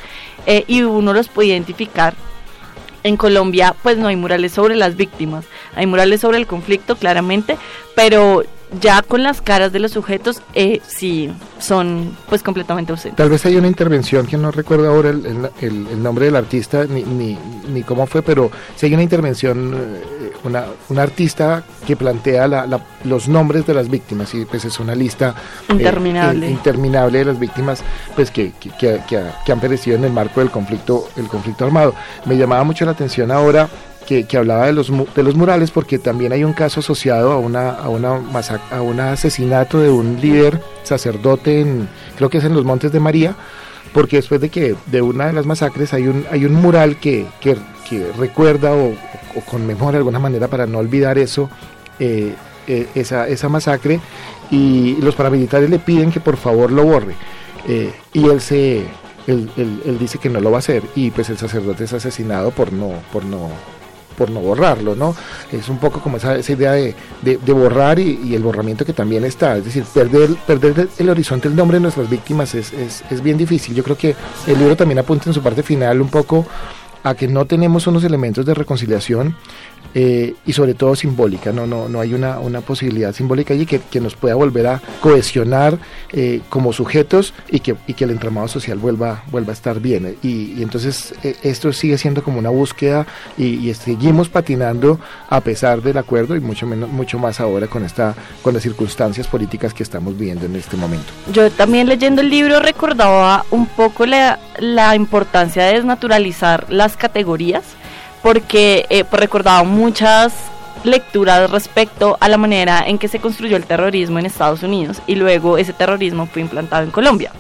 eh, 0.46 0.66
y 0.68 0.84
uno 0.84 1.14
los 1.14 1.30
puede 1.30 1.50
identificar 1.50 2.14
en 3.04 3.18
Colombia 3.18 3.76
pues 3.84 3.98
no 3.98 4.08
hay 4.08 4.16
murales 4.16 4.54
sobre 4.54 4.76
las 4.76 4.96
víctimas, 4.96 5.46
hay 5.76 5.86
murales 5.86 6.22
sobre 6.22 6.38
el 6.38 6.48
conflicto 6.48 6.96
claramente, 6.96 7.58
pero 7.96 8.44
ya 8.80 9.02
con 9.02 9.24
las 9.24 9.42
caras 9.42 9.72
de 9.72 9.80
los 9.80 9.92
sujetos 9.92 10.42
eh, 10.54 10.82
sí 10.88 11.32
son 11.60 12.16
pues 12.30 12.44
completamente 12.44 12.92
ausentes. 12.92 13.18
Tal 13.18 13.30
vez 13.30 13.46
hay 13.46 13.56
una 13.56 13.68
intervención 13.68 14.28
que 14.28 14.38
no 14.38 14.52
recuerdo 14.52 14.90
ahora 14.90 15.10
el, 15.10 15.50
el, 15.62 15.88
el 15.88 16.04
nombre 16.04 16.26
del 16.26 16.36
artista 16.36 16.86
ni, 16.86 17.04
ni, 17.04 17.38
ni, 17.70 17.84
cómo 17.84 18.06
fue, 18.06 18.22
pero 18.22 18.52
si 18.76 18.86
hay 18.86 18.94
una 18.94 19.04
intervención, 19.04 19.76
una, 20.44 20.66
una 20.90 21.02
artista 21.02 21.64
que 21.86 21.96
plantea 21.96 22.48
la, 22.48 22.66
la, 22.66 22.82
los 23.04 23.28
nombres 23.28 23.66
de 23.66 23.74
las 23.74 23.90
víctimas 23.90 24.34
y 24.34 24.46
pues 24.46 24.66
es 24.66 24.80
una 24.80 24.96
lista 24.96 25.36
interminable, 25.70 26.48
eh, 26.48 26.52
interminable 26.52 27.20
de 27.20 27.26
las 27.26 27.40
víctimas 27.40 27.82
pues 28.16 28.32
que, 28.32 28.54
que, 28.60 28.72
que, 28.72 29.02
que, 29.46 29.52
han 29.52 29.60
perecido 29.60 29.98
en 29.98 30.04
el 30.04 30.12
marco 30.12 30.40
del 30.40 30.52
conflicto, 30.52 31.10
el 31.16 31.28
conflicto 31.28 31.66
armado. 31.66 31.94
Me 32.26 32.36
llamaba 32.36 32.64
mucho 32.64 32.86
la 32.86 32.92
atención 32.92 33.32
ahora 33.32 33.70
que, 34.08 34.26
que, 34.26 34.38
hablaba 34.38 34.66
de 34.66 34.74
los, 34.74 34.92
de 35.14 35.24
los 35.24 35.36
murales 35.36 35.72
porque 35.72 36.00
también 36.00 36.32
hay 36.34 36.44
un 36.44 36.54
caso 36.54 36.80
asociado 36.80 37.32
a 37.32 37.38
una 37.38 37.72
a 37.72 37.90
una 37.90 38.22
a 38.72 38.82
un 38.82 39.00
asesinato 39.00 39.80
de 39.80 39.90
un 39.90 40.20
líder 40.22 40.62
sacerdote 40.84 41.62
en 41.62 41.88
creo 42.16 42.30
que 42.30 42.40
es 42.40 42.44
en 42.44 42.54
los 42.54 42.66
Montes 42.66 42.92
de 42.92 43.00
María 43.00 43.36
porque 43.94 44.18
después 44.18 44.42
de 44.42 44.50
que 44.50 44.76
de 44.88 45.02
una 45.02 45.28
de 45.28 45.34
las 45.34 45.46
masacres 45.46 45.94
hay 45.94 46.08
un 46.08 46.26
hay 46.32 46.46
un 46.46 46.54
mural 46.54 47.00
que, 47.00 47.28
que, 47.40 47.58
recuerda 48.18 48.74
o, 48.74 48.88
o, 49.36 49.42
conmemora 49.48 49.92
de 49.92 49.98
alguna 50.00 50.18
manera 50.18 50.48
para 50.48 50.66
no 50.66 50.80
olvidar 50.80 51.20
eso 51.20 51.48
eh, 52.00 52.34
eh, 52.66 52.88
esa, 52.96 53.28
esa 53.28 53.50
masacre 53.50 54.00
y 54.50 54.96
los 55.02 55.16
paramilitares 55.16 55.70
le 55.70 55.80
piden 55.80 56.12
que 56.12 56.22
por 56.22 56.38
favor 56.38 56.72
lo 56.72 56.84
borre. 56.84 57.14
Eh, 57.68 57.94
y 58.14 58.30
él 58.30 58.40
se 58.40 58.86
él, 59.28 59.50
él, 59.58 59.82
él, 59.86 60.00
dice 60.00 60.18
que 60.18 60.30
no 60.30 60.40
lo 60.40 60.50
va 60.50 60.58
a 60.58 60.60
hacer 60.60 60.84
y 60.96 61.12
pues 61.12 61.30
el 61.30 61.38
sacerdote 61.38 61.84
es 61.86 61.94
asesinado 61.94 62.52
por 62.52 62.74
no 62.74 62.92
por 63.12 63.24
no 63.24 63.50
por 64.14 64.30
no 64.30 64.40
borrarlo, 64.40 64.96
¿no? 64.96 65.16
Es 65.52 65.70
un 65.70 65.78
poco 65.78 66.00
como 66.00 66.18
esa, 66.18 66.36
esa 66.36 66.52
idea 66.52 66.72
de, 66.74 66.96
de, 67.22 67.38
de 67.38 67.54
borrar 67.54 68.00
y, 68.00 68.20
y, 68.24 68.36
el 68.36 68.44
borramiento 68.44 68.86
que 68.86 68.94
también 68.94 69.24
está, 69.26 69.58
es 69.58 69.66
decir, 69.66 69.84
perder, 69.94 70.36
perder 70.48 70.90
el 70.98 71.10
horizonte, 71.10 71.48
el 71.48 71.56
nombre 71.56 71.78
de 71.78 71.82
nuestras 71.82 72.10
víctimas 72.10 72.56
es, 72.56 72.74
es, 72.74 73.04
es 73.10 73.22
bien 73.22 73.38
difícil. 73.38 73.76
Yo 73.76 73.84
creo 73.84 73.98
que 73.98 74.16
el 74.48 74.58
libro 74.58 74.76
también 74.76 75.00
apunta 75.00 75.30
en 75.30 75.34
su 75.34 75.42
parte 75.42 75.64
final 75.64 76.02
un 76.02 76.10
poco 76.10 76.46
a 77.04 77.16
que 77.16 77.28
no 77.28 77.46
tenemos 77.46 77.88
unos 77.88 78.04
elementos 78.04 78.46
de 78.46 78.54
reconciliación 78.54 79.36
eh, 79.96 80.34
y 80.46 80.54
sobre 80.54 80.74
todo 80.74 80.96
simbólica, 80.96 81.52
no, 81.52 81.68
no, 81.68 81.88
no 81.88 82.00
hay 82.00 82.16
una, 82.16 82.40
una 82.40 82.62
posibilidad 82.62 83.14
simbólica 83.14 83.54
allí 83.54 83.68
que, 83.68 83.80
que 83.80 84.00
nos 84.00 84.16
pueda 84.16 84.34
volver 84.34 84.66
a 84.66 84.82
cohesionar 85.02 85.78
eh, 86.12 86.42
como 86.50 86.74
sujetos 86.74 87.34
y 87.50 87.60
que, 87.60 87.76
y 87.86 87.94
que 87.94 88.06
el 88.06 88.12
entramado 88.12 88.48
social 88.48 88.80
vuelva, 88.80 89.24
vuelva 89.30 89.52
a 89.52 89.54
estar 89.54 89.80
bien. 89.80 90.18
Y, 90.24 90.54
y 90.58 90.64
entonces 90.64 91.14
eh, 91.24 91.36
esto 91.44 91.72
sigue 91.74 92.00
siendo 92.00 92.24
como 92.24 92.40
una 92.40 92.50
búsqueda 92.50 93.06
y, 93.38 93.70
y, 93.70 93.74
seguimos 93.76 94.30
patinando 94.30 95.00
a 95.30 95.42
pesar 95.42 95.82
del 95.84 95.98
acuerdo 95.98 96.36
y 96.36 96.40
mucho, 96.40 96.66
menos, 96.66 96.90
mucho 96.90 97.20
más 97.20 97.40
ahora 97.40 97.68
con, 97.68 97.84
esta, 97.84 98.16
con 98.42 98.56
las 98.56 98.64
circunstancias 98.64 99.28
políticas 99.28 99.76
que 99.76 99.84
estamos 99.84 100.18
viviendo 100.18 100.46
en 100.48 100.56
este 100.56 100.76
momento. 100.76 101.06
Yo 101.32 101.52
también 101.52 101.88
leyendo 101.88 102.22
el 102.22 102.30
libro 102.30 102.60
recordaba 102.60 103.46
un 103.52 103.68
poco 103.68 104.08
la, 104.08 104.40
la 104.60 104.96
importancia 104.96 105.66
de 105.66 105.74
desnaturalizar 105.74 106.66
las 106.70 106.93
categorías 106.98 107.64
porque 108.22 108.86
eh, 108.90 109.04
pues 109.04 109.20
recordaba 109.20 109.64
muchas 109.64 110.34
lecturas 110.84 111.50
respecto 111.50 112.18
a 112.20 112.30
la 112.30 112.38
manera 112.38 112.84
en 112.86 112.98
que 112.98 113.08
se 113.08 113.20
construyó 113.20 113.58
el 113.58 113.66
terrorismo 113.66 114.20
en 114.20 114.26
Estados 114.26 114.64
Unidos 114.64 115.02
y 115.08 115.16
luego 115.16 115.58
ese 115.58 115.74
terrorismo 115.74 116.26
fue 116.26 116.42
implantado 116.42 116.84
en 116.84 116.92
Colombia. 116.92 117.32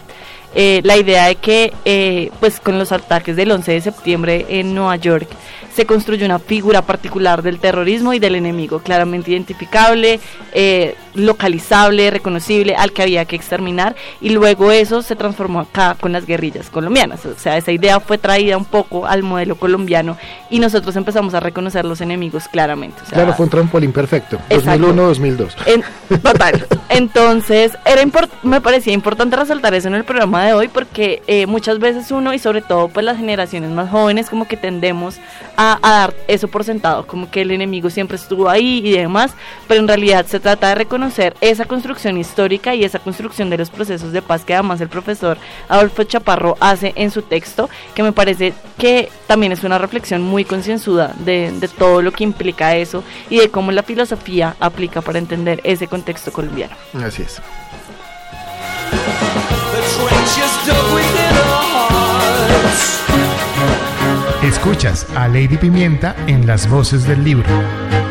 Eh, 0.55 0.81
la 0.83 0.97
idea 0.97 1.27
de 1.27 1.35
que 1.35 1.73
eh, 1.83 2.29
pues 2.39 2.59
con 2.59 2.77
los 2.77 2.91
ataques 2.91 3.35
del 3.35 3.49
11 3.49 3.71
de 3.71 3.81
septiembre 3.81 4.45
en 4.49 4.75
Nueva 4.75 4.97
York 4.97 5.27
se 5.75 5.87
construyó 5.87 6.27
una 6.27 6.37
figura 6.37 6.83
particular 6.83 7.41
del 7.41 7.59
terrorismo 7.59 8.13
y 8.13 8.19
del 8.19 8.35
enemigo 8.35 8.77
claramente 8.77 9.31
identificable, 9.31 10.19
eh, 10.51 10.95
localizable, 11.15 12.09
reconocible, 12.09 12.75
al 12.75 12.91
que 12.91 13.03
había 13.03 13.25
que 13.25 13.35
exterminar 13.35 13.95
y 14.21 14.29
luego 14.29 14.71
eso 14.71 15.01
se 15.01 15.15
transformó 15.15 15.59
acá 15.59 15.95
con 15.99 16.11
las 16.11 16.25
guerrillas 16.25 16.69
colombianas. 16.69 17.25
O 17.25 17.37
sea, 17.37 17.57
esa 17.57 17.71
idea 17.71 17.99
fue 17.99 18.17
traída 18.17 18.57
un 18.57 18.65
poco 18.65 19.05
al 19.05 19.23
modelo 19.23 19.55
colombiano 19.55 20.17
y 20.49 20.59
nosotros 20.59 20.95
empezamos 20.95 21.33
a 21.33 21.39
reconocer 21.39 21.85
los 21.85 22.01
enemigos 22.01 22.47
claramente. 22.47 23.01
O 23.01 23.05
sea, 23.05 23.15
claro, 23.15 23.33
fue 23.33 23.45
un 23.45 23.49
trampolín 23.49 23.91
perfecto. 23.91 24.39
2001-2002. 24.49 25.51
En, 25.65 25.83
total. 26.21 26.65
Entonces, 26.89 27.73
era 27.85 28.03
me 28.43 28.61
parecía 28.61 28.93
importante 28.93 29.35
resaltar 29.35 29.73
eso 29.73 29.87
en 29.87 29.95
el 29.95 30.03
programa 30.03 30.45
de 30.45 30.53
hoy 30.53 30.67
porque 30.67 31.21
eh, 31.27 31.45
muchas 31.47 31.79
veces 31.79 32.11
uno 32.11 32.33
y 32.33 32.39
sobre 32.39 32.61
todo 32.61 32.89
pues 32.89 33.05
las 33.05 33.17
generaciones 33.17 33.71
más 33.71 33.89
jóvenes 33.89 34.29
como 34.29 34.47
que 34.47 34.57
tendemos 34.57 35.17
a, 35.57 35.79
a, 35.81 35.91
dar 35.91 36.13
eso 36.27 36.47
por 36.47 36.63
sentado, 36.63 37.07
como 37.07 37.31
que 37.31 37.41
el 37.41 37.51
enemigo 37.51 37.89
siempre 37.89 38.17
estuvo 38.17 38.49
ahí 38.49 38.81
y 38.83 38.91
demás, 38.91 39.33
pero 39.67 39.79
en 39.79 39.87
realidad 39.87 40.25
se 40.25 40.39
trata 40.39 40.69
de 40.69 40.75
reconocer 40.75 41.02
esa 41.41 41.65
construcción 41.65 42.17
histórica 42.17 42.75
y 42.75 42.83
esa 42.83 42.99
construcción 42.99 43.49
de 43.49 43.57
los 43.57 43.69
procesos 43.69 44.11
de 44.11 44.21
paz 44.21 44.45
que 44.45 44.53
además 44.53 44.81
el 44.81 44.89
profesor 44.89 45.37
Adolfo 45.69 46.03
Chaparro 46.03 46.57
hace 46.59 46.93
en 46.95 47.11
su 47.11 47.21
texto, 47.21 47.69
que 47.93 48.03
me 48.03 48.11
parece 48.11 48.53
que 48.77 49.09
también 49.27 49.51
es 49.51 49.63
una 49.63 49.77
reflexión 49.77 50.21
muy 50.21 50.45
concienzuda 50.45 51.13
de, 51.19 51.51
de 51.51 51.67
todo 51.67 52.01
lo 52.01 52.11
que 52.11 52.23
implica 52.23 52.75
eso 52.75 53.03
y 53.29 53.39
de 53.39 53.49
cómo 53.49 53.71
la 53.71 53.83
filosofía 53.83 54.55
aplica 54.59 55.01
para 55.01 55.19
entender 55.19 55.61
ese 55.63 55.87
contexto 55.87 56.31
colombiano. 56.31 56.75
Así 57.03 57.23
es. 57.23 57.41
Escuchas 64.43 65.07
a 65.15 65.27
Lady 65.27 65.57
Pimienta 65.57 66.15
en 66.27 66.45
las 66.45 66.69
voces 66.69 67.07
del 67.07 67.23
libro. 67.23 68.02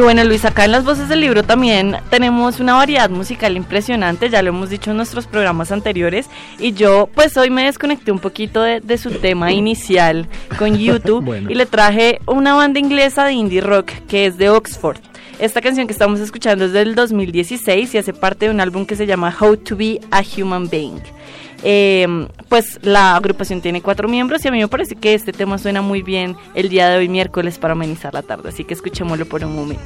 Y 0.00 0.02
bueno, 0.02 0.24
Luis, 0.24 0.46
acá 0.46 0.64
en 0.64 0.72
las 0.72 0.82
voces 0.82 1.10
del 1.10 1.20
libro 1.20 1.42
también 1.42 1.94
tenemos 2.08 2.58
una 2.58 2.72
variedad 2.72 3.10
musical 3.10 3.54
impresionante, 3.54 4.30
ya 4.30 4.40
lo 4.40 4.48
hemos 4.48 4.70
dicho 4.70 4.92
en 4.92 4.96
nuestros 4.96 5.26
programas 5.26 5.72
anteriores, 5.72 6.30
y 6.58 6.72
yo 6.72 7.10
pues 7.14 7.36
hoy 7.36 7.50
me 7.50 7.64
desconecté 7.64 8.10
un 8.10 8.18
poquito 8.18 8.62
de, 8.62 8.80
de 8.80 8.96
su 8.96 9.10
tema 9.10 9.52
inicial 9.52 10.26
con 10.58 10.78
YouTube 10.78 11.22
bueno. 11.26 11.50
y 11.50 11.54
le 11.54 11.66
traje 11.66 12.18
una 12.24 12.54
banda 12.54 12.80
inglesa 12.80 13.26
de 13.26 13.34
indie 13.34 13.60
rock 13.60 13.90
que 14.08 14.24
es 14.24 14.38
de 14.38 14.48
Oxford. 14.48 15.00
Esta 15.38 15.60
canción 15.60 15.86
que 15.86 15.92
estamos 15.92 16.18
escuchando 16.20 16.64
es 16.64 16.72
del 16.72 16.94
2016 16.94 17.94
y 17.94 17.98
hace 17.98 18.14
parte 18.14 18.46
de 18.46 18.52
un 18.52 18.60
álbum 18.62 18.86
que 18.86 18.96
se 18.96 19.06
llama 19.06 19.36
How 19.38 19.58
to 19.58 19.76
Be 19.76 20.00
a 20.10 20.22
Human 20.22 20.70
Being. 20.70 21.02
Eh, 21.62 22.26
pues 22.48 22.78
la 22.82 23.16
agrupación 23.16 23.60
tiene 23.60 23.82
cuatro 23.82 24.08
miembros 24.08 24.44
y 24.44 24.48
a 24.48 24.50
mí 24.50 24.58
me 24.58 24.68
parece 24.68 24.96
que 24.96 25.14
este 25.14 25.32
tema 25.32 25.58
suena 25.58 25.82
muy 25.82 26.02
bien 26.02 26.36
el 26.54 26.68
día 26.68 26.88
de 26.88 26.98
hoy 26.98 27.08
miércoles 27.08 27.58
para 27.58 27.72
amenizar 27.72 28.14
la 28.14 28.22
tarde, 28.22 28.48
así 28.48 28.64
que 28.64 28.74
escuchémoslo 28.74 29.26
por 29.26 29.44
un 29.44 29.54
momento. 29.54 29.82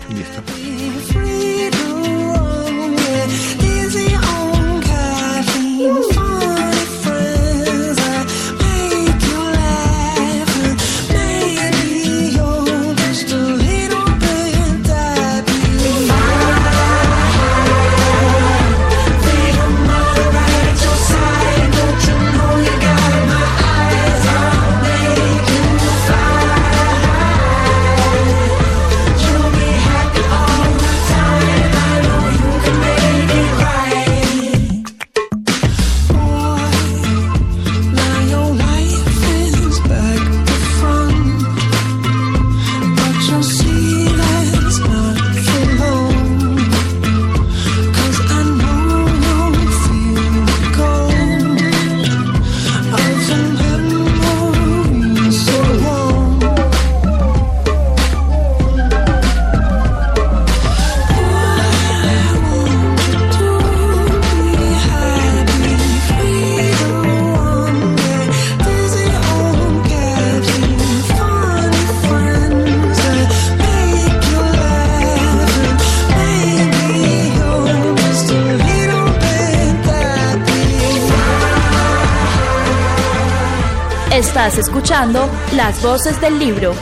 Escuchando 84.84 85.30
Las 85.56 85.82
Voces 85.82 86.20
del 86.20 86.38
Libro. 86.38 86.74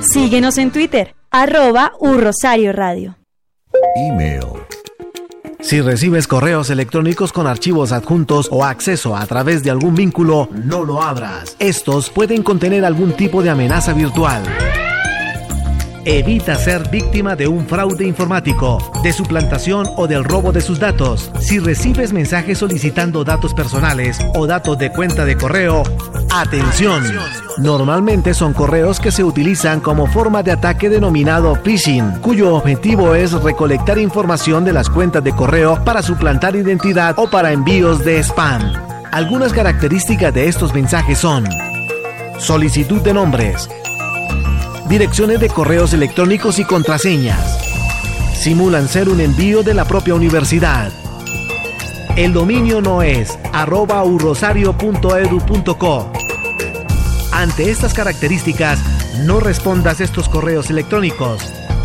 Síguenos 0.00 0.56
en 0.56 0.70
Twitter, 0.70 1.14
arroba 1.30 1.92
Rosario 2.00 2.72
Radio. 2.72 3.18
Email. 3.96 4.46
Si 5.60 5.82
recibes 5.82 6.26
correos 6.26 6.70
electrónicos 6.70 7.34
con 7.34 7.46
archivos 7.46 7.92
adjuntos 7.92 8.48
o 8.50 8.64
acceso 8.64 9.14
a 9.14 9.26
través 9.26 9.62
de 9.62 9.70
algún 9.70 9.94
vínculo, 9.94 10.48
no 10.50 10.84
lo 10.84 11.02
abras. 11.02 11.54
Estos 11.58 12.08
pueden 12.08 12.42
contener 12.42 12.82
algún 12.82 13.12
tipo 13.12 13.42
de 13.42 13.50
amenaza 13.50 13.92
virtual. 13.92 14.42
Evita 16.06 16.56
ser 16.56 16.88
víctima 16.88 17.36
de 17.36 17.46
un 17.46 17.66
fraude 17.66 18.06
informático, 18.06 18.78
de 19.02 19.12
suplantación 19.12 19.86
o 19.98 20.06
del 20.06 20.24
robo 20.24 20.50
de 20.50 20.62
sus 20.62 20.80
datos. 20.80 21.30
Si 21.40 21.58
recibes 21.58 22.14
mensajes 22.14 22.56
solicitando 22.56 23.22
datos 23.22 23.52
personales 23.52 24.18
o 24.34 24.46
datos 24.46 24.78
de 24.78 24.90
cuenta 24.90 25.26
de 25.26 25.36
correo, 25.36 25.82
atención. 26.30 27.04
Normalmente 27.60 28.32
son 28.32 28.54
correos 28.54 29.00
que 29.00 29.12
se 29.12 29.22
utilizan 29.22 29.80
como 29.80 30.06
forma 30.06 30.42
de 30.42 30.50
ataque 30.50 30.88
denominado 30.88 31.56
phishing, 31.56 32.12
cuyo 32.22 32.54
objetivo 32.54 33.14
es 33.14 33.32
recolectar 33.32 33.98
información 33.98 34.64
de 34.64 34.72
las 34.72 34.88
cuentas 34.88 35.22
de 35.22 35.34
correo 35.34 35.84
para 35.84 36.00
suplantar 36.00 36.56
identidad 36.56 37.18
o 37.18 37.28
para 37.28 37.52
envíos 37.52 38.02
de 38.02 38.18
spam. 38.20 38.62
Algunas 39.12 39.52
características 39.52 40.32
de 40.32 40.48
estos 40.48 40.72
mensajes 40.72 41.18
son 41.18 41.44
solicitud 42.38 43.02
de 43.02 43.12
nombres, 43.12 43.68
direcciones 44.88 45.38
de 45.40 45.50
correos 45.50 45.92
electrónicos 45.92 46.58
y 46.58 46.64
contraseñas. 46.64 47.58
Simulan 48.32 48.88
ser 48.88 49.10
un 49.10 49.20
envío 49.20 49.62
de 49.62 49.74
la 49.74 49.84
propia 49.84 50.14
universidad. 50.14 50.90
El 52.16 52.32
dominio 52.32 52.80
no 52.80 53.02
es 53.02 53.38
arroba 53.52 54.02
urrosario.edu.co. 54.02 56.19
Ante 57.40 57.70
estas 57.70 57.94
características, 57.94 58.78
No 59.24 59.40
respondas 59.40 60.02
estos 60.02 60.28
correos 60.28 60.68
electrónicos. 60.68 61.40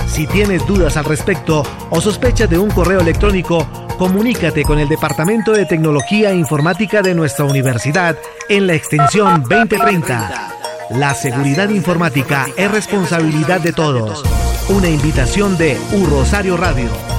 Si 0.05 0.27
tienes 0.27 0.67
dudas 0.67 0.97
al 0.97 1.05
respecto 1.05 1.63
o 1.89 2.01
sospechas 2.01 2.49
de 2.49 2.57
un 2.57 2.69
correo 2.69 2.99
electrónico, 2.99 3.65
comunícate 3.97 4.63
con 4.63 4.79
el 4.79 4.89
Departamento 4.89 5.53
de 5.53 5.65
Tecnología 5.65 6.31
e 6.31 6.35
Informática 6.35 7.01
de 7.01 7.15
nuestra 7.15 7.45
universidad 7.45 8.17
en 8.49 8.67
la 8.67 8.73
extensión 8.73 9.43
2030. 9.43 10.49
La 10.89 11.15
seguridad 11.15 11.69
informática 11.69 12.47
es 12.57 12.69
responsabilidad 12.69 13.61
de 13.61 13.71
todos. 13.71 14.25
Una 14.67 14.89
invitación 14.89 15.57
de 15.57 15.79
U 15.93 16.05
Rosario 16.05 16.57
Radio. 16.57 17.14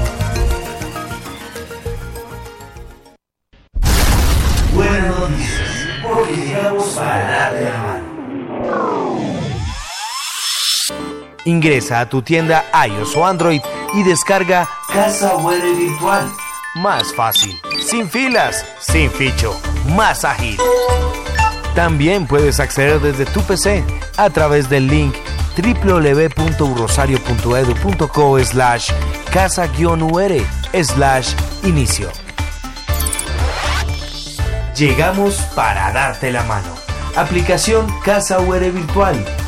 Ingresa 11.47 12.01
a 12.01 12.09
tu 12.09 12.23
tienda 12.23 12.65
iOS 12.87 13.17
o 13.17 13.25
Android 13.25 13.61
y 13.95 14.03
descarga 14.03 14.69
Casa 14.93 15.37
Web 15.37 15.63
Virtual. 15.77 16.29
Más 16.75 17.15
fácil, 17.15 17.57
sin 17.81 18.11
filas, 18.11 18.67
sin 18.81 19.09
ficho, 19.11 19.59
más 19.95 20.25
ágil. 20.25 20.59
También 21.75 22.27
puedes 22.27 22.59
acceder 22.61 23.01
desde 23.01 23.25
tu 23.27 23.41
PC 23.43 23.85
a 24.17 24.29
través 24.29 24.69
del 24.69 24.89
link 24.89 25.15
www.urosario.edu.co 25.57 28.45
slash 28.45 28.91
casa-ur 29.33 30.33
slash 30.83 31.29
inicio. 31.63 32.11
Llegamos 34.77 35.37
para 35.55 35.93
darte 35.93 36.33
la 36.33 36.43
mano. 36.43 36.75
Aplicación 37.15 37.87
Casa 38.05 38.41
UR 38.41 38.73
Virtual. 38.73 39.46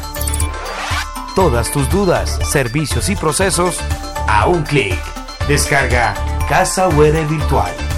Todas 1.38 1.70
tus 1.70 1.88
dudas, 1.88 2.36
servicios 2.50 3.08
y 3.08 3.14
procesos 3.14 3.78
a 4.26 4.48
un 4.48 4.64
clic. 4.64 4.98
Descarga 5.46 6.12
Casa 6.48 6.88
UR 6.88 7.28
Virtual. 7.28 7.97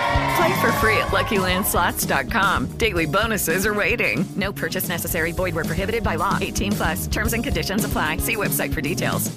Play 0.41 0.59
for 0.59 0.71
free 0.81 0.97
at 0.97 1.11
LuckyLandSlots.com. 1.11 2.65
Daily 2.77 3.05
bonuses 3.05 3.63
are 3.63 3.75
waiting. 3.75 4.25
No 4.35 4.51
purchase 4.51 4.89
necessary. 4.89 5.33
Void 5.33 5.53
where 5.53 5.63
prohibited 5.63 6.03
by 6.03 6.15
law. 6.15 6.39
18 6.41 6.71
plus. 6.71 7.07
Terms 7.07 7.33
and 7.33 7.43
conditions 7.43 7.85
apply. 7.85 8.17
See 8.17 8.35
website 8.35 8.73
for 8.73 8.81
details. 8.81 9.29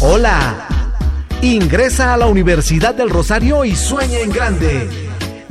Hola. 0.00 0.66
Ingresa 1.42 2.14
a 2.14 2.16
la 2.16 2.26
Universidad 2.26 2.92
del 2.96 3.08
Rosario 3.08 3.64
y 3.64 3.76
sueña 3.76 4.18
en 4.18 4.30
grande. 4.30 4.88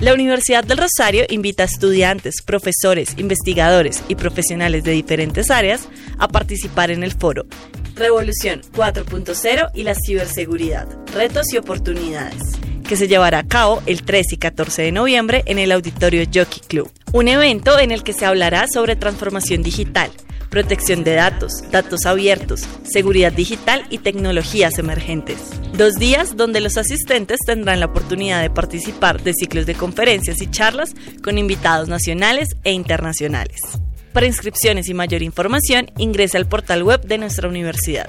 La 0.00 0.14
Universidad 0.14 0.64
del 0.64 0.78
Rosario 0.78 1.26
invita 1.28 1.64
a 1.64 1.66
estudiantes, 1.66 2.36
profesores, 2.44 3.18
investigadores 3.18 4.02
y 4.08 4.14
profesionales 4.14 4.82
de 4.82 4.92
diferentes 4.92 5.50
áreas 5.50 5.90
a 6.18 6.28
participar 6.28 6.90
en 6.90 7.04
el 7.04 7.12
foro 7.12 7.44
Revolución 8.00 8.62
4.0 8.72 9.72
y 9.74 9.82
la 9.82 9.94
ciberseguridad, 9.94 10.88
retos 11.12 11.52
y 11.52 11.58
oportunidades, 11.58 12.42
que 12.90 12.96
se 12.96 13.06
llevará 13.06 13.38
a 13.38 13.46
cabo 13.46 13.80
el 13.86 14.02
13 14.02 14.34
y 14.34 14.38
14 14.38 14.82
de 14.82 14.90
noviembre 14.90 15.44
en 15.46 15.60
el 15.60 15.70
Auditorio 15.70 16.24
Jockey 16.24 16.60
Club. 16.66 16.90
Un 17.12 17.28
evento 17.28 17.78
en 17.78 17.92
el 17.92 18.02
que 18.02 18.12
se 18.12 18.26
hablará 18.26 18.66
sobre 18.66 18.96
transformación 18.96 19.62
digital, 19.62 20.10
protección 20.48 21.04
de 21.04 21.14
datos, 21.14 21.62
datos 21.70 22.04
abiertos, 22.04 22.66
seguridad 22.82 23.32
digital 23.32 23.86
y 23.90 23.98
tecnologías 23.98 24.76
emergentes. 24.80 25.38
Dos 25.72 26.00
días 26.00 26.36
donde 26.36 26.60
los 26.60 26.76
asistentes 26.78 27.38
tendrán 27.46 27.78
la 27.78 27.86
oportunidad 27.86 28.42
de 28.42 28.50
participar 28.50 29.22
de 29.22 29.34
ciclos 29.34 29.66
de 29.66 29.76
conferencias 29.76 30.42
y 30.42 30.50
charlas 30.50 30.96
con 31.22 31.38
invitados 31.38 31.88
nacionales 31.88 32.56
e 32.64 32.72
internacionales. 32.72 33.60
Para 34.12 34.26
inscripciones 34.26 34.88
y 34.88 34.94
mayor 34.94 35.22
información, 35.22 35.92
ingresa 35.96 36.38
al 36.38 36.48
portal 36.48 36.82
web 36.82 37.02
de 37.02 37.18
nuestra 37.18 37.48
universidad 37.48 38.08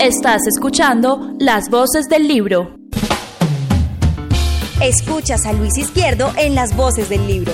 Estás 0.00 0.46
escuchando 0.46 1.34
Las 1.38 1.68
Voces 1.68 2.08
del 2.08 2.28
Libro. 2.28 2.77
Escuchas 4.80 5.44
a 5.44 5.52
Luis 5.52 5.76
Izquierdo 5.76 6.32
en 6.36 6.54
Las 6.54 6.76
Voces 6.76 7.08
del 7.08 7.26
Libro. 7.26 7.52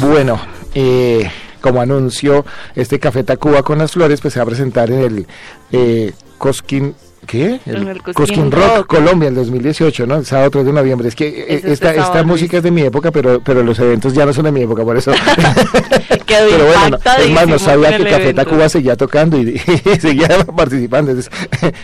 Bueno, 0.00 0.40
eh, 0.74 1.28
como 1.64 1.80
anunció 1.80 2.44
este 2.74 2.98
Café 3.00 3.24
Tacuba 3.24 3.62
con 3.62 3.78
las 3.78 3.92
flores, 3.92 4.20
pues 4.20 4.34
se 4.34 4.38
va 4.40 4.42
a 4.42 4.46
presentar 4.46 4.90
en 4.90 5.00
el 5.00 5.26
eh, 5.72 6.12
Cosquín. 6.36 6.94
¿Qué? 7.26 7.58
En 7.64 7.88
el 7.88 8.02
Cosquín 8.02 8.50
Rock, 8.52 8.76
Rock. 8.76 8.86
Colombia, 8.86 9.30
el 9.30 9.34
2018, 9.34 10.06
¿no? 10.06 10.16
El 10.16 10.26
sábado 10.26 10.50
3 10.50 10.66
de 10.66 10.72
noviembre. 10.74 11.08
Es 11.08 11.14
que 11.14 11.26
eh, 11.26 11.44
Es 11.48 11.64
este 11.64 11.72
esta, 11.72 11.94
esta 11.94 12.22
música 12.22 12.58
es 12.58 12.62
de 12.62 12.70
mi 12.70 12.82
época, 12.82 13.10
pero, 13.10 13.40
pero 13.42 13.62
los 13.62 13.78
eventos 13.78 14.12
ya 14.12 14.26
no 14.26 14.34
son 14.34 14.44
de 14.44 14.52
mi 14.52 14.60
época, 14.60 14.84
por 14.84 14.98
eso. 14.98 15.10
Pero 16.26 16.66
bueno, 16.66 16.98
no, 17.04 17.22
es 17.22 17.30
más, 17.30 17.46
no 17.48 17.58
sabía 17.58 17.90
que 17.96 18.02
el 18.02 18.08
Café. 18.10 18.34
Tacuba 18.34 18.68
seguía 18.68 18.96
tocando 18.96 19.38
y, 19.38 19.50
y 19.94 20.00
seguía 20.00 20.28
participando. 20.56 21.12
Entonces, 21.12 21.32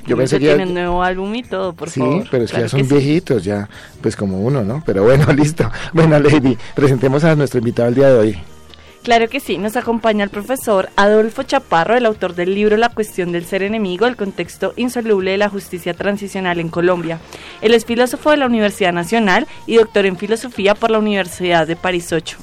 yo 0.06 0.16
pensé 0.16 0.38
que. 0.38 0.46
tienen 0.46 0.74
nuevo 0.74 1.02
álbum 1.02 1.34
y 1.34 1.42
todo, 1.42 1.72
por 1.72 1.88
Sí, 1.88 2.00
favor. 2.00 2.26
pero 2.30 2.44
es 2.44 2.52
que 2.52 2.60
ya 2.60 2.68
son 2.68 2.80
sí. 2.84 2.94
viejitos, 2.94 3.44
ya, 3.44 3.68
pues 4.02 4.16
como 4.16 4.40
uno, 4.40 4.62
¿no? 4.62 4.82
Pero 4.84 5.04
bueno, 5.04 5.32
listo. 5.32 5.70
Bueno, 5.92 6.18
Lady, 6.18 6.56
presentemos 6.74 7.22
a 7.24 7.34
nuestro 7.36 7.58
invitado 7.58 7.88
el 7.88 7.94
día 7.94 8.08
de 8.08 8.18
hoy. 8.18 8.38
Claro 9.02 9.30
que 9.30 9.40
sí, 9.40 9.56
nos 9.56 9.76
acompaña 9.76 10.24
el 10.24 10.30
profesor 10.30 10.90
Adolfo 10.94 11.42
Chaparro, 11.42 11.96
el 11.96 12.04
autor 12.04 12.34
del 12.34 12.54
libro 12.54 12.76
La 12.76 12.90
cuestión 12.90 13.32
del 13.32 13.46
ser 13.46 13.62
enemigo, 13.62 14.06
el 14.06 14.14
contexto 14.14 14.74
insoluble 14.76 15.30
de 15.30 15.38
la 15.38 15.48
justicia 15.48 15.94
transicional 15.94 16.60
en 16.60 16.68
Colombia. 16.68 17.18
Él 17.62 17.72
es 17.72 17.86
filósofo 17.86 18.30
de 18.30 18.36
la 18.36 18.46
Universidad 18.46 18.92
Nacional 18.92 19.46
y 19.66 19.76
doctor 19.76 20.04
en 20.04 20.18
filosofía 20.18 20.74
por 20.74 20.90
la 20.90 20.98
Universidad 20.98 21.66
de 21.66 21.76
París 21.76 22.12
8. 22.12 22.36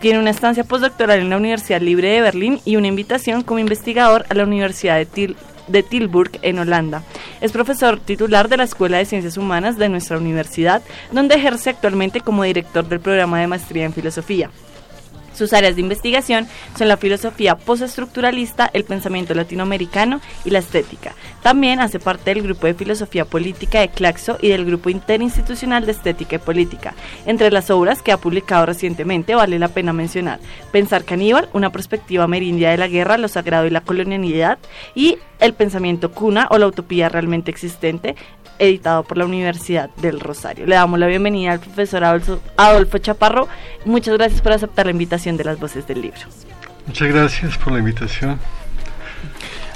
Tiene 0.00 0.18
una 0.18 0.30
estancia 0.30 0.64
postdoctoral 0.64 1.20
en 1.20 1.28
la 1.28 1.36
Universidad 1.36 1.82
Libre 1.82 2.08
de 2.08 2.22
Berlín 2.22 2.60
y 2.64 2.76
una 2.76 2.86
invitación 2.86 3.42
como 3.42 3.58
investigador 3.58 4.24
a 4.30 4.34
la 4.34 4.44
Universidad 4.44 4.96
de, 5.06 5.36
de 5.68 5.82
Tilburg 5.82 6.38
en 6.40 6.60
Holanda. 6.60 7.02
Es 7.42 7.52
profesor 7.52 8.00
titular 8.00 8.48
de 8.48 8.56
la 8.56 8.64
Escuela 8.64 8.96
de 8.96 9.04
Ciencias 9.04 9.36
Humanas 9.36 9.76
de 9.76 9.90
nuestra 9.90 10.16
universidad, 10.16 10.80
donde 11.12 11.34
ejerce 11.34 11.68
actualmente 11.68 12.22
como 12.22 12.44
director 12.44 12.88
del 12.88 13.00
programa 13.00 13.38
de 13.38 13.48
maestría 13.48 13.84
en 13.84 13.92
filosofía. 13.92 14.50
Sus 15.40 15.54
áreas 15.54 15.74
de 15.74 15.80
investigación 15.80 16.46
son 16.76 16.88
la 16.88 16.98
filosofía 16.98 17.56
postestructuralista, 17.56 18.68
el 18.74 18.84
pensamiento 18.84 19.32
latinoamericano 19.32 20.20
y 20.44 20.50
la 20.50 20.58
estética. 20.58 21.14
También 21.42 21.80
hace 21.80 21.98
parte 21.98 22.34
del 22.34 22.42
grupo 22.42 22.66
de 22.66 22.74
filosofía 22.74 23.24
política 23.24 23.80
de 23.80 23.88
Claxo 23.88 24.36
y 24.42 24.48
del 24.48 24.66
grupo 24.66 24.90
interinstitucional 24.90 25.86
de 25.86 25.92
estética 25.92 26.36
y 26.36 26.40
política. 26.40 26.92
Entre 27.24 27.50
las 27.50 27.70
obras 27.70 28.02
que 28.02 28.12
ha 28.12 28.18
publicado 28.18 28.66
recientemente 28.66 29.34
vale 29.34 29.58
la 29.58 29.68
pena 29.68 29.94
mencionar 29.94 30.40
Pensar 30.72 31.04
caníbal, 31.04 31.48
una 31.54 31.72
perspectiva 31.72 32.26
merindia 32.26 32.68
de 32.68 32.76
la 32.76 32.88
guerra, 32.88 33.16
lo 33.16 33.28
sagrado 33.28 33.66
y 33.66 33.70
la 33.70 33.80
colonialidad 33.80 34.58
y 34.94 35.16
El 35.38 35.54
pensamiento 35.54 36.12
cuna 36.12 36.48
o 36.50 36.58
la 36.58 36.66
utopía 36.66 37.08
realmente 37.08 37.50
existente, 37.50 38.14
editado 38.60 39.02
por 39.02 39.18
la 39.18 39.24
Universidad 39.24 39.90
del 39.96 40.20
Rosario. 40.20 40.66
Le 40.66 40.76
damos 40.76 41.00
la 41.00 41.06
bienvenida 41.06 41.52
al 41.52 41.60
profesor 41.60 42.04
Adolfo, 42.04 42.40
Adolfo 42.56 42.98
Chaparro. 42.98 43.48
Muchas 43.84 44.16
gracias 44.16 44.40
por 44.42 44.52
aceptar 44.52 44.86
la 44.86 44.92
invitación 44.92 45.36
de 45.36 45.44
las 45.44 45.58
voces 45.58 45.86
del 45.88 46.02
libro. 46.02 46.20
Muchas 46.86 47.08
gracias 47.08 47.58
por 47.58 47.72
la 47.72 47.78
invitación. 47.80 48.38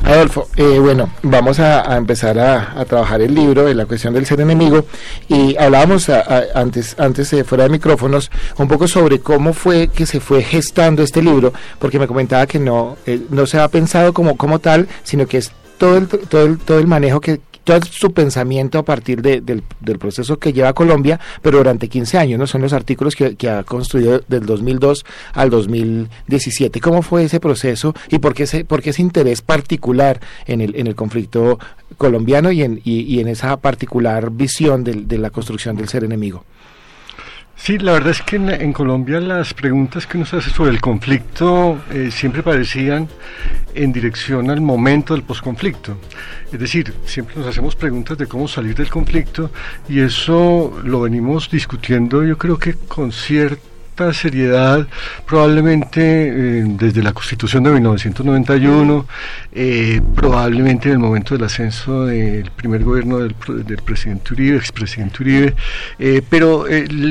Adolfo, 0.05 0.49
eh, 0.57 0.79
bueno, 0.81 1.09
vamos 1.23 1.59
a, 1.61 1.91
a 1.91 1.97
empezar 1.97 2.39
a, 2.39 2.79
a, 2.79 2.85
trabajar 2.85 3.23
el 3.23 3.35
libro 3.35 3.65
de 3.65 3.75
la 3.75 3.87
cuestión 3.87 4.13
del 4.13 4.27
ser 4.27 4.39
enemigo 4.41 4.85
y 5.29 5.57
hablábamos 5.57 6.11
a, 6.11 6.45
antes, 6.55 6.95
antes 6.99 7.33
eh, 7.33 7.43
fuera 7.43 7.65
de 7.65 7.71
micrófonos 7.71 8.31
un 8.59 8.69
poco 8.69 8.87
sobre 8.87 9.21
cómo 9.21 9.55
fue 9.55 9.89
que 9.89 10.05
se 10.05 10.21
fue 10.21 10.43
gestando 10.43 11.03
este 11.03 11.23
libro, 11.23 11.55
porque 11.79 11.99
me 11.99 12.07
comentaba 12.07 12.47
que 12.47 12.59
no, 12.59 12.99
eh, 13.07 13.23
no 13.31 13.47
se 13.47 13.59
ha 13.59 13.69
pensado 13.69 14.13
como, 14.13 14.37
como 14.37 14.59
tal, 14.59 14.89
sino 15.05 15.27
que 15.27 15.39
es 15.39 15.53
todo 15.79 15.97
el, 15.97 16.07
todo 16.07 16.45
el, 16.45 16.59
todo 16.59 16.79
el 16.79 16.87
manejo 16.87 17.21
que, 17.23 17.41
todo 17.65 17.81
su 17.91 18.13
pensamiento 18.13 18.79
a 18.79 18.85
partir 18.85 19.23
de, 19.23 19.41
del, 19.41 19.63
del, 19.81 19.99
proceso 19.99 20.39
que 20.39 20.53
lleva 20.53 20.73
Colombia, 20.73 21.19
pero 21.43 21.59
durante 21.59 21.89
15 21.89 22.19
años, 22.19 22.39
¿no? 22.39 22.47
Son 22.47 22.63
los 22.63 22.73
artículos 22.73 23.17
que, 23.17 23.49
ha 23.49 23.63
construido 23.65 24.23
del 24.29 24.47
2002 24.47 25.05
al 25.33 25.51
2017. 25.51 26.81
¿Cómo 26.81 27.03
fue 27.03 27.25
ese 27.25 27.41
proceso 27.41 27.95
y 28.11 28.19
por 28.19 28.35
qué 28.35 28.45
ese, 28.45 28.65
por 28.65 28.83
qué 28.83 28.91
ese 28.91 29.03
interés 29.03 29.43
particular 29.43 30.21
en 30.47 30.61
el, 30.61 30.77
en 30.77 30.87
el 30.87 30.95
conflicto 30.95 31.59
colombiano 31.97 32.53
y 32.53 32.63
en, 32.63 32.81
y, 32.85 33.21
en 33.21 33.29
esa 33.29 33.57
particular 33.57 34.31
visión 34.31 34.85
de 34.85 35.19
la 35.19 35.31
construcción 35.31 35.77
del 35.77 35.89
ser 35.89 36.05
enemigo? 36.05 36.45
Sí, 37.57 37.79
la 37.79 37.93
verdad 37.93 38.11
es 38.11 38.21
que 38.21 38.37
en, 38.37 38.73
Colombia 38.73 39.21
las 39.21 39.55
preguntas 39.55 40.07
que 40.07 40.19
uno 40.19 40.27
se 40.27 40.37
hace 40.37 40.51
sobre 40.51 40.71
el 40.71 40.81
conflicto 40.81 41.81
eh, 41.91 42.11
siempre 42.11 42.43
parecían 42.43 43.09
en 43.75 43.93
dirección 43.93 44.51
al 44.51 44.61
momento 44.61 45.15
del 45.15 45.23
posconflicto. 45.23 45.97
Es 46.53 46.59
decir, 46.59 46.93
siempre 47.07 47.37
nos 47.37 47.47
hacemos 47.47 47.75
preguntas 47.75 48.19
de 48.19 48.27
cómo 48.27 48.49
salir 48.49 48.75
del 48.75 48.91
conflicto 48.91 49.51
y 49.89 50.01
eso 50.01 50.79
lo 50.85 51.01
venimos 51.03 51.49
discutiendo 51.51 52.25
yo 52.25 52.37
creo 52.37 52.59
que 52.59 52.75
con 52.75 53.13
seriedad 54.13 54.87
probablemente 55.27 56.01
eh, 56.01 56.65
desde 56.67 57.03
la 57.03 57.13
constitución 57.13 57.63
de 57.63 57.71
1991 57.71 59.07
eh, 59.53 60.01
probablemente 60.15 60.89
en 60.89 60.95
el 60.95 60.99
momento 60.99 61.35
del 61.35 61.45
ascenso 61.45 62.07
del 62.07 62.51
primer 62.51 62.83
gobierno 62.83 63.19
del, 63.19 63.35
del 63.65 63.83
presidente 63.83 64.35
Uribe 64.35 64.57
expresidente 64.57 65.23
Uribe 65.23 65.55
eh, 65.99 66.23
pero 66.29 66.67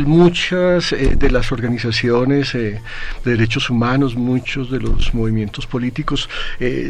muchas 0.05 0.91
de 0.91 1.31
las 1.31 1.51
organizaciones 1.51 2.53
de 2.53 2.81
derechos 3.23 3.69
humanos 3.69 4.15
muchos 4.15 4.69
de 4.69 4.79
los 4.79 5.13
movimientos 5.13 5.65
políticos 5.65 6.29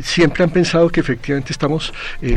siempre 0.03 0.43
han 0.43 0.49
pensado 0.49 0.89
que 0.89 1.01
efectivamente 1.01 1.53
estamos 1.53 1.93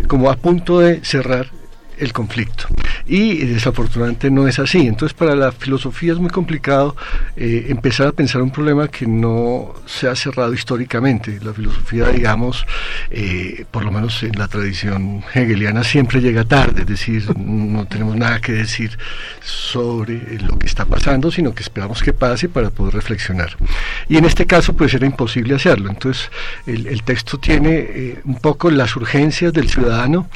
como 0.07 0.31
a 0.31 0.37
punto 0.37 0.81
de 0.81 1.03
cerrar 1.05 1.51
el 1.99 2.13
conflicto. 2.13 2.67
Y 3.07 3.37
desafortunadamente 3.47 4.31
no 4.31 4.49
es 4.49 4.59
así. 4.59 4.87
Entonces 4.87 5.15
para 5.15 5.35
la 5.35 5.53
filosofía 5.53 6.13
es 6.13 6.19
muy 6.19 6.31
complicado 6.31 6.97
eh, 7.37 7.67
empezar 7.69 8.09
a 8.09 8.13
pensar 8.13 8.43
un 8.43 8.51
problema 8.51 8.89
que 8.89 9.07
no 9.07 9.75
se 9.87 10.09
ha 10.09 10.17
cerrado 10.17 10.53
históricamente. 10.53 11.39
La 11.43 11.53
filosofía, 11.53 12.09
digamos, 12.09 12.67
eh, 13.11 13.65
por 13.71 13.85
lo 13.85 13.93
menos 13.93 14.23
en 14.23 14.33
la 14.33 14.49
tradición 14.49 15.23
hegeliana, 15.35 15.85
siempre 15.85 16.21
llega 16.21 16.45
tarde, 16.45 16.83
es 16.83 16.87
decir, 16.87 17.37
no 17.39 17.87
tenemos 17.87 18.17
nada 18.17 18.41
que 18.41 18.53
decir 18.53 18.99
sobre 19.41 20.39
lo 20.41 20.59
que 20.59 20.67
está 20.67 20.85
pasando, 20.85 21.31
sino 21.31 21.55
que 21.55 21.63
esperamos 21.63 22.03
que 22.03 22.13
pase 22.13 22.49
para 22.49 22.71
poder 22.71 22.95
reflexionar. 22.95 23.57
Y 24.09 24.17
en 24.17 24.25
este 24.25 24.47
caso 24.47 24.75
pues 24.75 24.93
era 24.95 25.07
imposible 25.07 25.55
hacerlo. 25.55 25.91
Entonces 25.91 26.31
el, 26.67 26.87
el 26.87 27.03
texto 27.03 27.39
tiene 27.39 27.75
eh, 27.75 28.21
un 28.25 28.37
poco 28.37 28.71
las 28.71 28.97
urgencias 28.97 29.53
del 29.53 29.69
ciudadano 29.69 30.29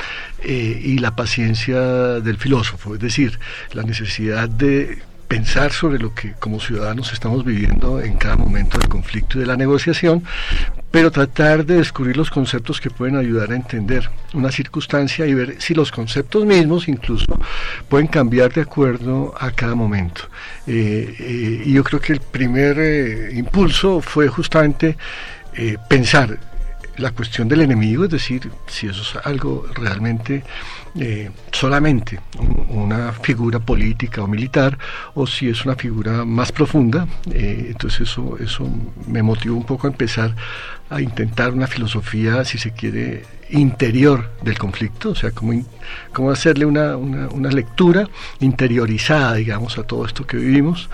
y 0.42 0.96
la 0.96 1.14
paciencia 1.14 1.49
del 1.50 2.36
filósofo, 2.36 2.94
es 2.94 3.00
decir, 3.00 3.38
la 3.72 3.82
necesidad 3.82 4.48
de 4.48 5.02
pensar 5.26 5.72
sobre 5.72 6.00
lo 6.00 6.12
que 6.12 6.32
como 6.40 6.58
ciudadanos 6.58 7.12
estamos 7.12 7.44
viviendo 7.44 8.00
en 8.00 8.16
cada 8.16 8.36
momento 8.36 8.78
del 8.78 8.88
conflicto 8.88 9.38
y 9.38 9.42
de 9.42 9.46
la 9.46 9.56
negociación, 9.56 10.24
pero 10.90 11.12
tratar 11.12 11.64
de 11.64 11.76
descubrir 11.76 12.16
los 12.16 12.30
conceptos 12.30 12.80
que 12.80 12.90
pueden 12.90 13.16
ayudar 13.16 13.52
a 13.52 13.54
entender 13.54 14.10
una 14.34 14.50
circunstancia 14.50 15.26
y 15.26 15.34
ver 15.34 15.54
si 15.60 15.72
los 15.72 15.92
conceptos 15.92 16.44
mismos 16.44 16.88
incluso 16.88 17.38
pueden 17.88 18.08
cambiar 18.08 18.52
de 18.52 18.62
acuerdo 18.62 19.32
a 19.38 19.52
cada 19.52 19.76
momento. 19.76 20.22
Eh, 20.66 21.14
eh, 21.20 21.62
y 21.64 21.72
yo 21.74 21.84
creo 21.84 22.00
que 22.00 22.12
el 22.12 22.20
primer 22.20 22.76
eh, 22.80 23.30
impulso 23.32 24.00
fue 24.00 24.26
justamente 24.26 24.96
eh, 25.54 25.76
pensar 25.88 26.38
la 26.96 27.12
cuestión 27.12 27.48
del 27.48 27.62
enemigo, 27.62 28.04
es 28.04 28.10
decir, 28.10 28.50
si 28.66 28.86
eso 28.86 29.02
es 29.02 29.26
algo 29.26 29.66
realmente 29.74 30.44
eh, 30.98 31.30
solamente 31.52 32.18
una 32.68 33.12
figura 33.12 33.60
política 33.60 34.22
o 34.22 34.26
militar, 34.26 34.78
o 35.14 35.26
si 35.26 35.48
es 35.48 35.64
una 35.64 35.76
figura 35.76 36.24
más 36.24 36.52
profunda. 36.52 37.06
Eh, 37.32 37.68
entonces 37.70 38.02
eso, 38.02 38.36
eso 38.38 38.68
me 39.06 39.22
motivó 39.22 39.56
un 39.56 39.64
poco 39.64 39.86
a 39.86 39.90
empezar 39.90 40.34
a 40.88 41.00
intentar 41.00 41.52
una 41.52 41.66
filosofía, 41.66 42.44
si 42.44 42.58
se 42.58 42.72
quiere, 42.72 43.24
interior 43.50 44.30
del 44.42 44.58
conflicto, 44.58 45.10
o 45.10 45.14
sea, 45.14 45.32
cómo, 45.32 45.52
cómo 46.12 46.30
hacerle 46.30 46.66
una, 46.66 46.96
una, 46.96 47.28
una, 47.28 47.50
lectura 47.50 48.08
interiorizada, 48.40 49.34
digamos, 49.34 49.78
a 49.78 49.82
todo 49.84 50.06
esto 50.06 50.26
que 50.26 50.36
vivimos. 50.36 50.88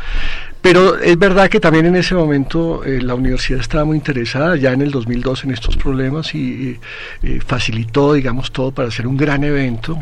Pero 0.66 0.98
es 0.98 1.16
verdad 1.16 1.48
que 1.48 1.60
también 1.60 1.86
en 1.86 1.94
ese 1.94 2.16
momento 2.16 2.82
eh, 2.82 3.00
la 3.00 3.14
universidad 3.14 3.60
estaba 3.60 3.84
muy 3.84 3.96
interesada, 3.96 4.56
ya 4.56 4.72
en 4.72 4.82
el 4.82 4.90
2002, 4.90 5.44
en 5.44 5.52
estos 5.52 5.76
problemas 5.76 6.34
y 6.34 6.80
eh, 7.22 7.38
facilitó, 7.46 8.14
digamos, 8.14 8.50
todo 8.50 8.72
para 8.72 8.88
hacer 8.88 9.06
un 9.06 9.16
gran 9.16 9.44
evento 9.44 9.96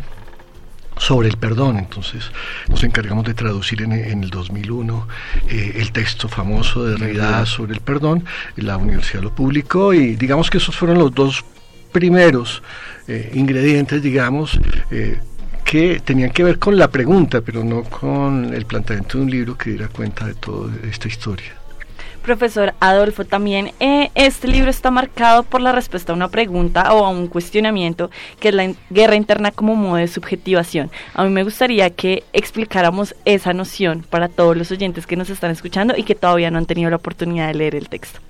sobre 0.97 1.29
el 1.29 1.37
perdón. 1.37 1.77
Entonces 1.77 2.31
nos 2.71 2.83
encargamos 2.83 3.27
de 3.27 3.35
traducir 3.35 3.83
en, 3.83 3.93
en 3.93 4.25
el 4.25 4.31
2001 4.31 5.07
eh, 5.51 5.73
el 5.77 5.93
texto 5.93 6.31
famoso 6.31 6.87
de 6.87 6.93
Derrida 6.93 7.45
sobre 7.45 7.75
el 7.75 7.81
perdón. 7.81 8.25
La 8.57 8.79
universidad 8.79 9.23
lo 9.23 9.35
publicó 9.35 9.93
y 9.93 10.17
digamos 10.17 10.49
que 10.49 10.57
esos 10.57 10.75
fueron 10.75 10.99
los 10.99 11.15
dos 11.15 11.45
primeros 11.93 12.63
eh, 13.07 13.31
ingredientes, 13.35 14.03
digamos, 14.03 14.59
eh, 14.91 15.21
que 15.75 15.99
tenían 15.99 16.31
que 16.31 16.45
ver 16.45 16.61
con 16.61 16.79
la 16.79 16.87
pregunta, 16.87 17.41
pero 17.41 17.65
no 17.65 17.83
con 17.83 18.55
el 18.55 18.65
planteamiento 18.65 19.19
de 19.19 19.25
un 19.25 19.31
libro 19.33 19.59
que 19.59 19.71
diera 19.71 19.89
cuenta 19.89 20.25
de 20.25 20.35
toda 20.35 20.73
esta 20.89 21.09
historia. 21.09 21.53
Profesor 22.23 22.75
Adolfo, 22.79 23.25
también 23.25 23.73
eh, 23.81 24.09
este 24.15 24.47
libro 24.47 24.71
está 24.71 24.93
marcado 24.93 25.43
por 25.43 25.61
la 25.61 25.73
respuesta 25.73 26.13
a 26.13 26.15
una 26.15 26.29
pregunta 26.29 26.95
o 26.95 27.05
a 27.05 27.11
un 27.11 27.27
cuestionamiento 27.27 28.09
que 28.39 28.51
es 28.51 28.55
la 28.55 28.73
guerra 28.89 29.17
interna 29.17 29.51
como 29.51 29.75
modo 29.75 29.97
de 29.97 30.07
subjetivación. 30.07 30.93
A 31.13 31.25
mí 31.25 31.31
me 31.31 31.43
gustaría 31.43 31.91
que 31.91 32.23
explicáramos 32.33 33.17
esa 33.25 33.53
noción 33.53 34.07
para 34.09 34.29
todos 34.29 34.57
los 34.57 34.71
oyentes 34.71 35.09
que 35.09 35.17
nos 35.17 35.29
están 35.29 35.51
escuchando 35.51 35.95
y 35.97 36.05
que 36.05 36.15
todavía 36.15 36.53
no 36.53 36.59
han 36.59 36.67
tenido 36.67 36.89
la 36.89 36.97
oportunidad 36.97 37.49
de 37.49 37.55
leer 37.55 37.75
el 37.75 37.89
texto. 37.89 38.21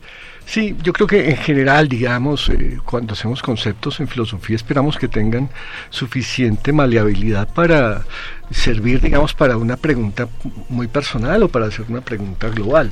Sí, 0.46 0.76
yo 0.83 0.92
creo 0.92 1.07
que 1.07 1.30
en 1.30 1.37
general, 1.37 1.88
digamos, 1.88 2.48
eh, 2.50 2.78
cuando 2.85 3.14
hacemos 3.14 3.42
conceptos 3.42 3.98
en 4.00 4.09
filosofía 4.09 4.57
esperamos 4.57 4.98
que 4.98 5.09
tengan 5.09 5.48
suficiente 5.90 6.72
maleabilidad 6.72 7.48
para 7.52 8.04
servir, 8.50 9.00
digamos, 9.00 9.35
para 9.35 9.57
una 9.57 9.76
pregunta 9.76 10.28
muy 10.68 10.87
personal 10.87 11.42
o 11.42 11.48
para 11.48 11.66
hacer 11.66 11.87
una 11.88 12.02
pregunta 12.02 12.48
global. 12.48 12.90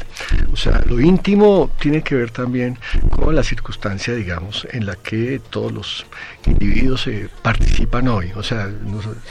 O 0.52 0.56
sea, 0.56 0.82
lo 0.86 1.00
íntimo 1.00 1.70
tiene 1.78 2.02
que 2.02 2.14
ver 2.14 2.30
también 2.30 2.78
con 3.10 3.34
la 3.34 3.42
circunstancia, 3.42 4.14
digamos, 4.14 4.66
en 4.70 4.86
la 4.86 4.96
que 4.96 5.40
todos 5.50 5.72
los 5.72 6.06
individuos 6.46 7.06
eh, 7.06 7.28
participan 7.42 8.08
hoy. 8.08 8.32
O 8.34 8.42
sea, 8.42 8.70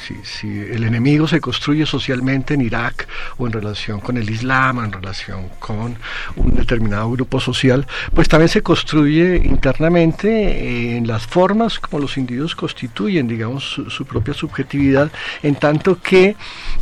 si, 0.06 0.16
si, 0.24 0.48
el 0.48 0.84
enemigo 0.84 1.28
se 1.28 1.42
construye 1.42 1.86
socialmente 1.86 2.54
en 2.54 2.62
Irak 2.62 3.08
o 3.38 3.48
en 3.48 3.54
relación 3.54 4.00
con 4.00 4.18
el 4.18 4.30
Islam, 4.30 4.84
en 4.84 4.92
relación 4.92 5.50
con 5.60 5.98
un 6.36 6.56
determinado 6.56 7.12
grupo 7.12 7.40
social, 7.40 7.88
pues 8.14 8.28
también 8.28 8.50
se 8.50 8.62
construye 8.62 9.38
internamente 9.44 10.98
en 10.98 11.08
las 11.08 11.26
formas 11.26 11.80
como 11.80 12.00
los 12.00 12.18
individuos 12.18 12.56
constituyen, 12.56 13.28
digamos, 13.28 13.64
su, 13.64 13.90
su 13.90 14.06
propia 14.06 14.34
subjetividad, 14.34 15.12
en 15.44 15.56
tanto 15.56 16.02
que 16.02 16.36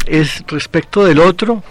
es 0.05 0.43
respecto 0.47 1.05
del 1.05 1.19
otro 1.19 1.63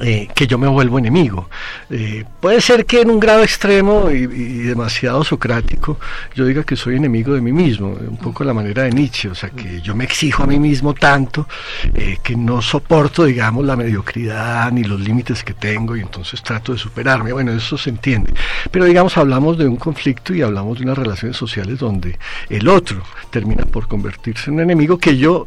eh, 0.00 0.28
que 0.34 0.46
yo 0.46 0.58
me 0.58 0.68
vuelvo 0.68 0.98
enemigo. 0.98 1.48
Eh, 1.90 2.24
puede 2.40 2.60
ser 2.60 2.84
que 2.84 3.00
en 3.00 3.10
un 3.10 3.20
grado 3.20 3.42
extremo 3.42 4.10
y, 4.10 4.26
demasiado 4.66 5.24
socrático 5.24 5.98
yo 6.34 6.44
diga 6.44 6.64
que 6.64 6.76
soy 6.76 6.96
enemigo 6.96 7.34
de 7.34 7.40
mí 7.40 7.52
mismo, 7.52 7.88
un 7.88 8.16
poco 8.18 8.44
la 8.44 8.52
manera 8.52 8.82
de 8.82 8.90
Nietzsche, 8.90 9.28
o 9.28 9.34
sea, 9.34 9.50
que 9.50 9.80
yo 9.80 9.94
me 9.94 10.04
exijo 10.04 10.42
a 10.42 10.46
mí 10.46 10.58
mismo 10.58 10.94
tanto 10.94 11.48
eh, 11.94 12.18
que 12.22 12.36
no 12.36 12.60
soporto, 12.60 13.24
digamos, 13.24 13.64
la 13.64 13.76
mediocridad 13.76 14.70
ni 14.72 14.84
los 14.84 15.00
límites 15.00 15.42
que 15.42 15.54
tengo 15.54 15.96
y 15.96 16.00
entonces 16.00 16.42
trato 16.42 16.72
de 16.72 16.78
superarme. 16.78 17.32
Bueno, 17.32 17.52
eso 17.52 17.78
se 17.78 17.90
entiende. 17.90 18.34
Pero 18.70 18.84
digamos, 18.84 19.16
hablamos 19.16 19.58
de 19.58 19.66
un 19.66 19.76
conflicto 19.76 20.34
y 20.34 20.42
hablamos 20.42 20.78
de 20.78 20.84
unas 20.84 20.98
relaciones 20.98 21.36
sociales 21.36 21.78
donde 21.78 22.18
el 22.50 22.68
otro 22.68 23.02
termina 23.30 23.64
por 23.64 23.88
convertirse 23.88 24.50
en 24.50 24.54
un 24.54 24.60
enemigo 24.60 24.98
que 24.98 25.16
yo 25.16 25.44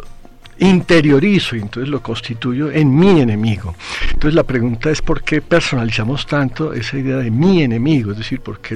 interiorizo 0.59 1.55
y 1.55 1.59
entonces 1.59 1.89
lo 1.89 2.01
constituyo 2.01 2.71
en 2.71 2.95
mi 2.95 3.21
enemigo. 3.21 3.75
Entonces 4.07 4.33
la 4.33 4.43
pregunta 4.43 4.89
es 4.89 5.01
por 5.01 5.23
qué 5.23 5.41
personalizamos 5.41 6.27
tanto 6.27 6.73
esa 6.73 6.97
idea 6.97 7.17
de 7.17 7.31
mi 7.31 7.63
enemigo, 7.63 8.11
es 8.11 8.17
decir, 8.17 8.41
por 8.41 8.59
qué 8.59 8.75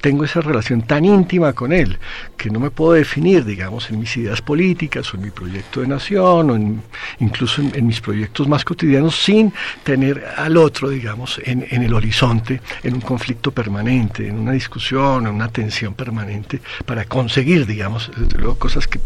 tengo 0.00 0.24
esa 0.24 0.40
relación 0.40 0.82
tan 0.82 1.04
íntima 1.04 1.52
con 1.52 1.72
él, 1.72 1.98
que 2.36 2.50
no 2.50 2.58
me 2.58 2.70
puedo 2.70 2.92
definir, 2.92 3.44
digamos, 3.44 3.90
en 3.90 4.00
mis 4.00 4.16
ideas 4.16 4.40
políticas 4.40 5.12
o 5.12 5.16
en 5.16 5.24
mi 5.24 5.30
proyecto 5.30 5.80
de 5.80 5.86
nación 5.86 6.50
o 6.50 6.82
incluso 7.22 7.62
en, 7.62 7.86
mis 7.86 8.00
proyectos 8.00 8.48
más 8.48 8.64
cotidianos 8.64 9.16
sin 9.16 9.52
tener 9.82 10.24
al 10.36 10.56
otro, 10.56 10.88
digamos, 10.88 11.40
en, 11.44 11.64
el 11.70 11.92
horizonte, 11.92 12.60
en 12.82 12.94
un 12.94 13.00
conflicto 13.00 13.50
permanente, 13.50 14.26
en 14.26 14.38
una 14.38 14.52
discusión, 14.52 15.26
en 15.26 15.34
una 15.34 15.48
tensión 15.48 15.94
permanente, 15.94 16.60
para 16.86 17.04
conseguir, 17.04 17.66
digamos, 17.66 18.10
luego 18.36 18.56
cosas 18.56 18.86
que 18.86 19.00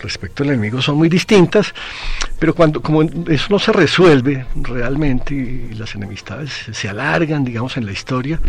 respecto 0.00 0.42
al 0.42 0.50
enemigo 0.50 0.80
son 0.80 0.96
muy 0.96 1.08
distintas, 1.08 1.74
pero 2.38 2.54
cuando 2.54 2.80
como 2.82 3.02
eso 3.02 3.46
no 3.50 3.58
se 3.58 3.72
resuelve 3.72 4.46
realmente 4.54 5.34
y 5.34 5.74
las 5.74 5.94
enemistades 5.94 6.52
se 6.72 6.88
alargan, 6.88 7.44
digamos, 7.44 7.76
en 7.76 7.86
la 7.86 7.92
historia, 7.92 8.40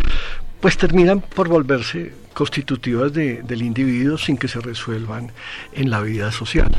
pues 0.60 0.78
terminan 0.78 1.22
por 1.22 1.48
volverse 1.48 2.12
constitutivas 2.34 3.13
de, 3.13 3.41
del 3.41 3.62
individuo 3.62 4.17
sin 4.17 4.38
que 4.38 4.48
se 4.48 4.60
resuelvan 4.60 5.32
en 5.74 5.89
la 5.89 6.02
vida 6.02 6.32
social. 6.32 6.72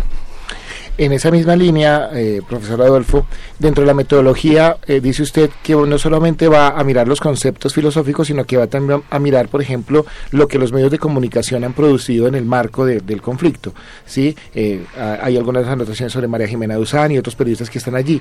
En 0.96 1.12
esa 1.12 1.30
misma 1.30 1.54
línea, 1.54 2.10
eh, 2.12 2.42
profesor 2.48 2.82
Adolfo, 2.82 3.24
dentro 3.56 3.82
de 3.82 3.86
la 3.86 3.94
metodología, 3.94 4.78
eh, 4.84 5.00
dice 5.00 5.22
usted 5.22 5.48
que 5.62 5.74
no 5.74 5.96
solamente 5.96 6.48
va 6.48 6.70
a 6.70 6.82
mirar 6.82 7.06
los 7.06 7.20
conceptos 7.20 7.72
filosóficos, 7.72 8.26
sino 8.26 8.44
que 8.44 8.56
va 8.56 8.66
también 8.66 9.02
a 9.08 9.18
mirar, 9.20 9.48
por 9.48 9.62
ejemplo, 9.62 10.06
lo 10.32 10.48
que 10.48 10.58
los 10.58 10.72
medios 10.72 10.90
de 10.90 10.98
comunicación 10.98 11.62
han 11.62 11.72
producido 11.72 12.26
en 12.26 12.34
el 12.34 12.44
marco 12.44 12.84
de, 12.84 12.98
del 12.98 13.22
conflicto. 13.22 13.74
¿sí? 14.06 14.36
Eh, 14.56 14.84
hay 15.22 15.36
algunas 15.36 15.68
anotaciones 15.68 16.12
sobre 16.12 16.26
María 16.26 16.48
Jimena 16.48 16.74
Duzán 16.74 17.12
y 17.12 17.18
otros 17.18 17.36
periodistas 17.36 17.70
que 17.70 17.78
están 17.78 17.94
allí. 17.94 18.20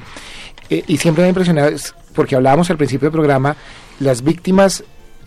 y 0.70 0.98
siempre 0.98 1.24
me 1.24 1.26
ha 1.26 1.30
impresionado, 1.30 1.72
porque 2.14 2.36
hablábamos 2.36 2.70
al 2.70 2.78
principio 2.78 3.08
del 3.08 3.14
programa, 3.14 3.56
las 4.00 4.22
víctimas 4.22 4.84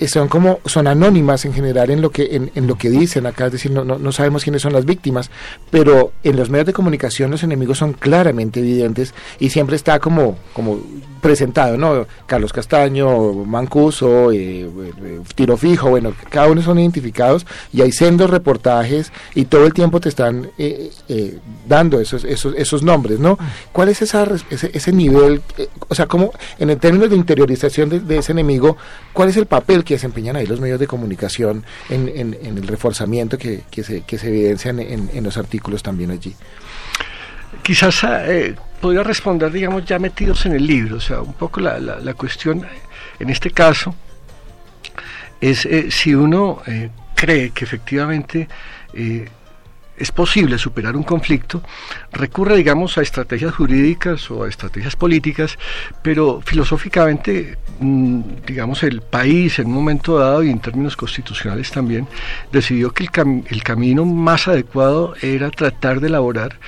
son 0.09 0.29
como 0.29 0.61
son 0.65 0.87
anónimas 0.87 1.45
en 1.45 1.53
general 1.53 1.91
en 1.91 2.01
lo 2.01 2.11
que 2.11 2.37
en, 2.37 2.51
en 2.55 2.67
lo 2.67 2.77
que 2.77 2.91
dicen. 2.91 3.27
Acá 3.27 3.47
es 3.47 3.53
decir 3.53 3.71
no, 3.71 3.85
no, 3.85 3.99
no, 3.99 4.13
sabemos 4.13 4.45
quiénes 4.45 4.63
son 4.63 4.73
las 4.73 4.85
víctimas 4.85 5.31
pero 5.71 6.13
en 6.23 6.37
los 6.37 6.51
medios 6.51 6.67
de 6.67 6.73
comunicación 6.73 7.31
los 7.31 7.43
enemigos 7.43 7.79
son 7.79 7.93
claramente 7.93 8.61
evidentes 8.61 9.15
y 9.39 9.51
siempre 9.51 9.77
está 9.77 9.99
como 9.99 10.37
como 10.53 10.81
presentado 11.21 11.77
no 11.77 12.07
Carlos 12.27 12.53
Castaño 12.53 13.33
Mancuso 13.33 14.33
eh, 14.33 14.63
eh, 14.63 15.21
Tiro 15.35 15.57
Fijo 15.57 15.91
bueno 15.91 16.13
cada 16.31 16.49
uno 16.49 16.63
son 16.63 16.79
identificados 16.79 17.47
y 17.73 17.83
hay 17.83 17.93
sendos 17.93 18.31
reportajes 18.31 19.13
y 19.35 19.45
todo 19.45 19.67
el 19.67 19.75
tiempo 19.75 20.01
te 20.01 20.09
están 20.09 20.51
eh, 20.59 20.91
eh 21.09 21.39
dando 21.69 22.01
esos 22.01 22.25
esos 22.25 22.55
esos 22.57 22.83
nombres 22.83 23.19
no 23.19 23.39
cuál 23.73 23.89
es 23.89 24.03
esa 24.03 24.27
ese, 24.51 24.71
ese 24.73 24.93
nivel 24.93 25.43
eh, 25.59 25.69
o 25.89 25.95
sea 25.95 26.07
como 26.07 26.33
en 26.59 26.71
el 26.71 26.79
términos 26.79 27.11
de 27.11 27.17
interiorización 27.17 27.89
de, 27.89 28.01
de 28.01 28.19
ese 28.19 28.33
enemigo 28.33 28.77
cuál 29.13 29.29
es 29.29 29.37
el 29.37 29.47
papel 29.47 29.85
que 29.85 29.90
desempeñan 29.95 30.37
ahí 30.37 30.47
los 30.47 30.61
medios 30.61 30.79
de 30.79 30.87
comunicación 30.87 31.65
en, 31.89 32.37
el 32.43 32.67
reforzamiento 32.67 33.39
que, 33.39 33.63
que, 33.71 33.83
se, 33.83 34.03
que 34.03 34.17
evidencian 34.17 34.79
en, 34.81 35.25
los 35.25 35.37
artículos 35.37 35.83
también 35.83 36.11
allí. 36.11 36.35
Quizás 37.63 38.05
eh, 38.05 38.55
podría 38.81 39.03
responder, 39.03 39.51
digamos, 39.51 39.85
ya 39.85 39.99
metidos 39.99 40.47
en 40.47 40.53
el 40.53 40.67
libro, 40.67 40.97
o 40.97 41.01
sea, 41.01 41.21
un 41.21 41.35
poco 41.35 41.61
la, 41.61 41.79
la, 41.79 42.15
cuestión 42.15 42.67
en 43.19 43.31
este 43.31 43.51
caso 43.51 43.95
es 45.41 45.67
eh, 45.67 45.91
si 45.91 46.15
uno 46.15 46.63
eh, 46.67 46.91
cree 47.15 47.51
que 47.51 47.65
efectivamente 47.65 48.49
es 50.01 50.11
posible 50.11 50.59
superar 50.59 50.97
un 50.97 51.03
conflicto, 51.03 51.63
recurre, 52.13 52.57
digamos, 52.57 52.97
a 52.97 53.03
estrategias 53.03 53.55
jurídicas 53.55 54.31
o 54.31 54.45
a 54.45 54.49
estrategias 54.49 54.97
políticas, 54.97 55.59
pero 56.03 56.41
filosóficamente, 56.45 57.59
mmm, 57.79 58.21
digamos, 58.47 58.83
el 58.83 59.03
país 59.03 59.59
en 59.59 59.67
un 59.67 59.75
momento 59.75 60.19
dado 60.19 60.43
y 60.43 60.51
en 60.51 60.59
términos 60.59 60.97
constitucionales 60.97 61.71
también, 61.71 62.09
decidió 62.51 62.93
que 62.93 63.07
el 63.49 63.63
camino 63.63 64.05
más 64.07 64.49
adecuado 64.49 65.15
era 65.21 65.51
tratar 65.51 66.01
de 66.01 66.09
elaborar 66.09 66.59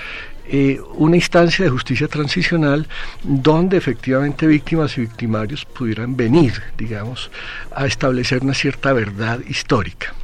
eh, 0.45 0.81
una 0.97 1.17
instancia 1.17 1.65
de 1.65 1.71
justicia 1.71 2.09
transicional 2.09 2.87
donde 3.23 3.79
efectivamente 3.79 4.47
víctimas 4.47 4.99
y 4.99 5.03
victimarios 5.03 5.65
pudieran 5.65 6.17
venir, 6.17 6.53
digamos, 6.77 7.31
a 7.75 7.87
establecer 7.87 8.43
una 8.43 8.53
cierta 8.53 8.93
verdad 8.93 9.41
histórica. 9.49 10.15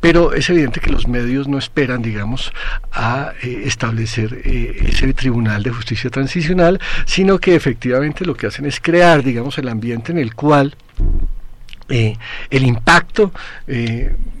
Pero 0.00 0.32
es 0.32 0.48
evidente 0.50 0.80
que 0.80 0.90
los 0.90 1.06
medios 1.06 1.48
no 1.48 1.58
esperan, 1.58 2.02
digamos, 2.02 2.52
a 2.92 3.32
eh, 3.42 3.62
establecer 3.64 4.40
eh, 4.44 4.86
ese 4.88 5.12
tribunal 5.12 5.62
de 5.62 5.70
justicia 5.70 6.10
transicional, 6.10 6.80
sino 7.06 7.38
que 7.38 7.54
efectivamente 7.54 8.24
lo 8.24 8.34
que 8.34 8.46
hacen 8.46 8.66
es 8.66 8.80
crear, 8.80 9.22
digamos, 9.22 9.58
el 9.58 9.68
ambiente 9.68 10.12
en 10.12 10.18
el 10.18 10.34
cual 10.34 10.74
eh, 11.88 12.16
el 12.50 12.64
impacto 12.64 13.32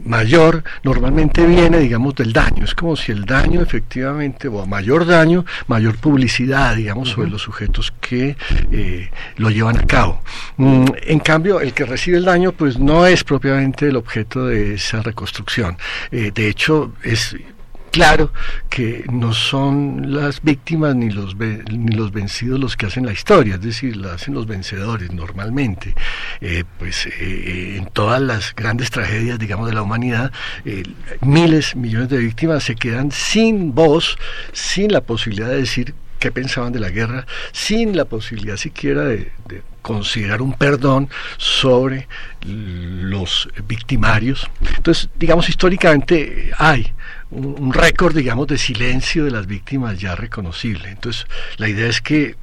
mayor 0.04 0.64
normalmente 0.82 1.46
viene, 1.46 1.78
digamos, 1.78 2.14
del 2.14 2.32
daño. 2.32 2.64
Es 2.64 2.74
como 2.74 2.96
si 2.96 3.12
el 3.12 3.24
daño 3.24 3.62
efectivamente, 3.62 4.48
o 4.48 4.62
a 4.62 4.66
mayor 4.66 5.06
daño, 5.06 5.44
mayor 5.66 5.96
publicidad, 5.96 6.76
digamos, 6.76 7.10
sobre 7.10 7.30
los 7.30 7.42
sujetos 7.42 7.92
que 8.00 8.36
eh, 8.72 9.10
lo 9.36 9.50
llevan 9.50 9.78
a 9.78 9.86
cabo. 9.86 10.22
Mm, 10.56 10.86
en 11.02 11.20
cambio, 11.20 11.60
el 11.60 11.72
que 11.72 11.84
recibe 11.84 12.18
el 12.18 12.24
daño, 12.24 12.52
pues 12.52 12.78
no 12.78 13.06
es 13.06 13.24
propiamente 13.24 13.88
el 13.88 13.96
objeto 13.96 14.46
de 14.46 14.74
esa 14.74 15.02
reconstrucción. 15.02 15.76
Eh, 16.10 16.30
de 16.34 16.48
hecho, 16.48 16.92
es 17.02 17.36
claro 17.90 18.32
que 18.68 19.04
no 19.12 19.32
son 19.34 20.14
las 20.14 20.42
víctimas 20.42 20.94
ni 20.94 21.10
los, 21.10 21.36
ni 21.36 21.94
los 21.94 22.12
vencidos 22.12 22.58
los 22.58 22.76
que 22.76 22.86
hacen 22.86 23.06
la 23.06 23.12
historia, 23.12 23.54
es 23.54 23.60
decir, 23.60 23.96
la 23.96 24.14
hacen 24.14 24.34
los 24.34 24.46
vencedores 24.46 25.12
normalmente. 25.12 25.94
Eh, 26.40 26.64
pues 26.78 27.06
eh, 27.06 27.76
en 27.76 27.86
todas 27.86 28.20
las 28.20 28.54
grandes 28.54 28.90
tragedias, 28.90 29.38
digamos, 29.38 29.66
de 29.66 29.74
la 29.74 29.82
humanidad, 29.82 30.32
eh, 30.64 30.82
miles, 31.20 31.76
millones 31.76 32.08
de 32.08 32.18
víctimas 32.18 32.64
se 32.64 32.76
quedan 32.76 33.10
sin 33.10 33.74
voz, 33.74 34.16
sin 34.52 34.92
la 34.92 35.00
posibilidad 35.00 35.48
de 35.48 35.56
decir 35.56 35.94
qué 36.20 36.30
pensaban 36.30 36.72
de 36.72 36.78
la 36.78 36.90
guerra, 36.90 37.26
sin 37.52 37.96
la 37.96 38.04
posibilidad 38.04 38.56
siquiera 38.56 39.02
de, 39.02 39.32
de 39.48 39.62
considerar 39.82 40.42
un 40.42 40.52
perdón 40.52 41.08
sobre 41.36 42.08
los 42.46 43.48
victimarios. 43.66 44.48
Entonces, 44.76 45.08
digamos, 45.16 45.48
históricamente 45.48 46.50
hay 46.58 46.92
un, 47.30 47.72
récord, 47.72 48.14
digamos, 48.14 48.46
de 48.48 48.58
silencio 48.58 49.24
de 49.24 49.30
las 49.30 49.46
víctimas 49.46 49.98
ya 49.98 50.14
reconocible. 50.14 50.90
Entonces, 50.90 51.26
la 51.56 51.68
idea 51.68 51.88
es 51.88 52.00
que 52.00 52.36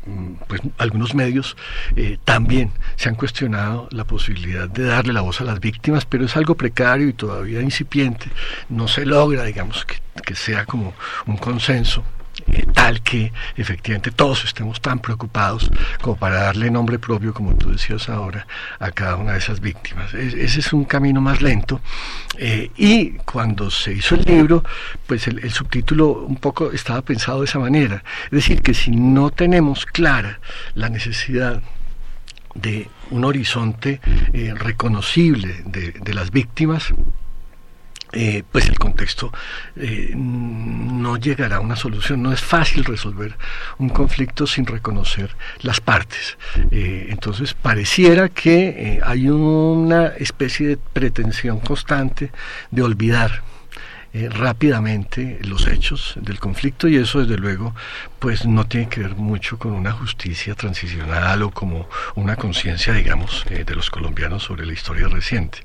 pues, 0.47 0.61
algunos 0.77 1.13
medios 1.13 1.57
eh, 1.95 2.17
también 2.23 2.71
se 2.95 3.09
han 3.09 3.15
cuestionado 3.15 3.87
la 3.91 4.05
posibilidad 4.05 4.69
de 4.69 4.85
darle 4.85 5.13
la 5.13 5.21
voz 5.21 5.41
a 5.41 5.43
las 5.43 5.59
víctimas, 5.59 6.05
pero 6.05 6.25
es 6.25 6.35
algo 6.37 6.55
precario 6.55 7.07
y 7.07 7.13
todavía 7.13 7.61
incipiente. 7.61 8.29
No 8.69 8.87
se 8.87 9.05
logra, 9.05 9.43
digamos, 9.43 9.85
que 9.85 10.35
sea 10.35 10.65
como 10.65 10.93
un 11.25 11.37
consenso 11.37 12.03
tal 12.73 13.01
que 13.01 13.31
efectivamente 13.55 14.11
todos 14.11 14.45
estemos 14.45 14.81
tan 14.81 14.99
preocupados 14.99 15.69
como 16.01 16.15
para 16.15 16.43
darle 16.43 16.71
nombre 16.71 16.99
propio, 16.99 17.33
como 17.33 17.55
tú 17.55 17.71
decías 17.71 18.09
ahora, 18.09 18.47
a 18.79 18.91
cada 18.91 19.15
una 19.15 19.33
de 19.33 19.39
esas 19.39 19.59
víctimas. 19.59 20.13
ese 20.13 20.59
es 20.59 20.73
un 20.73 20.85
camino 20.85 21.21
más 21.21 21.41
lento. 21.41 21.81
eh, 22.37 22.71
y 22.77 23.11
cuando 23.25 23.69
se 23.71 23.93
hizo 23.93 24.15
el 24.15 24.23
libro, 24.23 24.63
pues 25.05 25.27
el, 25.27 25.51
subtítulo 25.51 26.11
un 26.11 26.37
poco 26.37 26.71
estaba 26.71 27.01
pensado 27.01 27.39
de 27.39 27.45
esa 27.45 27.59
manera. 27.59 28.03
Es 28.25 28.31
decir, 28.31 28.61
que 28.61 28.73
si 28.73 28.91
no 28.91 29.31
tenemos 29.31 29.85
clara 29.85 30.39
la 30.75 30.89
necesidad 30.89 31.61
de 32.53 32.89
un 33.11 33.23
horizonte 33.25 34.01
eh, 34.33 34.53
reconocible 34.55 35.63
de 35.65 36.13
las 36.13 36.31
víctimas, 36.31 36.93
eh, 38.13 38.43
pues 38.51 38.67
el 38.67 38.79
contexto 38.79 39.33
eh, 39.75 40.13
no 40.15 41.17
llegará 41.17 41.57
a 41.57 41.59
una 41.59 41.75
solución. 41.75 42.21
No 42.21 42.31
es 42.31 42.41
fácil 42.41 42.85
resolver 42.85 43.37
un 43.77 43.89
conflicto 43.89 44.47
sin 44.47 44.65
reconocer 44.65 45.35
las 45.61 45.81
partes. 45.81 46.37
Eh, 46.71 47.07
entonces 47.09 47.53
pareciera 47.53 48.29
que 48.29 48.69
eh, 48.69 48.99
hay 49.03 49.29
una 49.29 50.07
especie 50.07 50.67
de 50.67 50.77
pretensión 50.77 51.59
constante 51.59 52.31
de 52.71 52.81
olvidar 52.81 53.43
rápidamente 54.31 55.37
los 55.43 55.67
hechos 55.67 56.15
del 56.19 56.39
conflicto 56.39 56.87
y 56.87 56.95
eso 56.95 57.19
desde 57.19 57.37
luego 57.37 57.75
pues 58.17 58.47
no 58.47 58.65
tiene 58.65 58.89
que 58.89 59.01
ver 59.01 59.15
mucho 59.15 59.59
con 59.59 59.73
una 59.73 59.91
justicia 59.91 60.55
transicional 60.55 61.43
o 61.43 61.51
como 61.51 61.87
una 62.15 62.35
conciencia 62.35 62.93
digamos 62.93 63.45
de 63.47 63.75
los 63.75 63.91
colombianos 63.91 64.41
sobre 64.41 64.65
la 64.65 64.73
historia 64.73 65.07
reciente. 65.07 65.59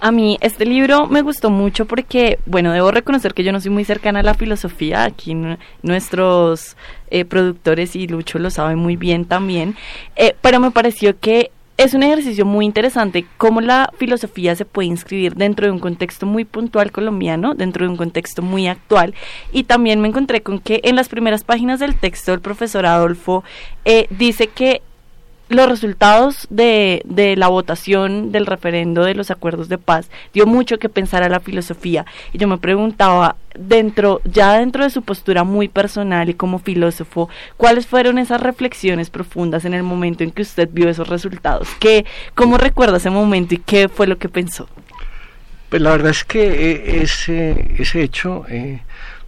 A 0.00 0.10
mí 0.10 0.38
este 0.40 0.64
libro 0.64 1.06
me 1.06 1.22
gustó 1.22 1.50
mucho 1.50 1.86
porque, 1.86 2.38
bueno, 2.46 2.72
debo 2.72 2.90
reconocer 2.90 3.34
que 3.34 3.44
yo 3.44 3.52
no 3.52 3.60
soy 3.60 3.70
muy 3.70 3.84
cercana 3.84 4.20
a 4.20 4.22
la 4.22 4.34
filosofía. 4.34 5.04
Aquí 5.04 5.36
nuestros 5.82 6.76
eh, 7.10 7.24
productores 7.24 7.96
y 7.96 8.06
Lucho 8.06 8.38
lo 8.38 8.50
saben 8.50 8.78
muy 8.78 8.96
bien 8.96 9.24
también. 9.24 9.76
Eh, 10.16 10.34
pero 10.40 10.60
me 10.60 10.70
pareció 10.70 11.18
que 11.18 11.50
es 11.76 11.92
un 11.92 12.04
ejercicio 12.04 12.46
muy 12.46 12.66
interesante 12.66 13.26
cómo 13.36 13.60
la 13.60 13.90
filosofía 13.98 14.54
se 14.54 14.64
puede 14.64 14.86
inscribir 14.86 15.34
dentro 15.34 15.66
de 15.66 15.72
un 15.72 15.80
contexto 15.80 16.24
muy 16.24 16.44
puntual 16.44 16.92
colombiano, 16.92 17.54
dentro 17.54 17.84
de 17.84 17.90
un 17.90 17.96
contexto 17.96 18.42
muy 18.42 18.68
actual. 18.68 19.14
Y 19.52 19.64
también 19.64 20.00
me 20.00 20.08
encontré 20.08 20.42
con 20.42 20.60
que 20.60 20.80
en 20.84 20.94
las 20.94 21.08
primeras 21.08 21.42
páginas 21.42 21.80
del 21.80 21.96
texto 21.96 22.32
el 22.32 22.40
profesor 22.40 22.86
Adolfo 22.86 23.42
eh, 23.84 24.06
dice 24.10 24.46
que 24.46 24.82
los 25.48 25.68
resultados 25.68 26.46
de, 26.50 27.02
de 27.04 27.36
la 27.36 27.48
votación 27.48 28.32
del 28.32 28.46
referendo 28.46 29.04
de 29.04 29.14
los 29.14 29.30
acuerdos 29.30 29.68
de 29.68 29.78
paz 29.78 30.10
dio 30.32 30.46
mucho 30.46 30.78
que 30.78 30.88
pensar 30.88 31.22
a 31.22 31.28
la 31.28 31.40
filosofía. 31.40 32.06
Y 32.32 32.38
yo 32.38 32.48
me 32.48 32.58
preguntaba 32.58 33.36
dentro 33.54 34.20
ya 34.24 34.58
dentro 34.58 34.84
de 34.84 34.90
su 34.90 35.02
postura 35.02 35.44
muy 35.44 35.68
personal 35.68 36.28
y 36.28 36.34
como 36.34 36.58
filósofo 36.58 37.28
cuáles 37.56 37.86
fueron 37.86 38.18
esas 38.18 38.40
reflexiones 38.40 39.10
profundas 39.10 39.64
en 39.64 39.74
el 39.74 39.82
momento 39.82 40.24
en 40.24 40.32
que 40.32 40.42
usted 40.42 40.68
vio 40.72 40.88
esos 40.88 41.08
resultados 41.08 41.68
qué 41.78 42.04
cómo 42.34 42.58
recuerda 42.58 42.96
ese 42.96 43.10
momento 43.10 43.54
y 43.54 43.58
qué 43.58 43.88
fue 43.88 44.08
lo 44.08 44.18
que 44.18 44.28
pensó 44.28 44.68
Pues 45.68 45.80
la 45.80 45.90
verdad 45.90 46.10
es 46.10 46.24
que 46.24 46.42
eh, 46.46 47.02
ese, 47.02 47.76
ese 47.78 48.02
hecho 48.02 48.44
eh, 48.48 48.82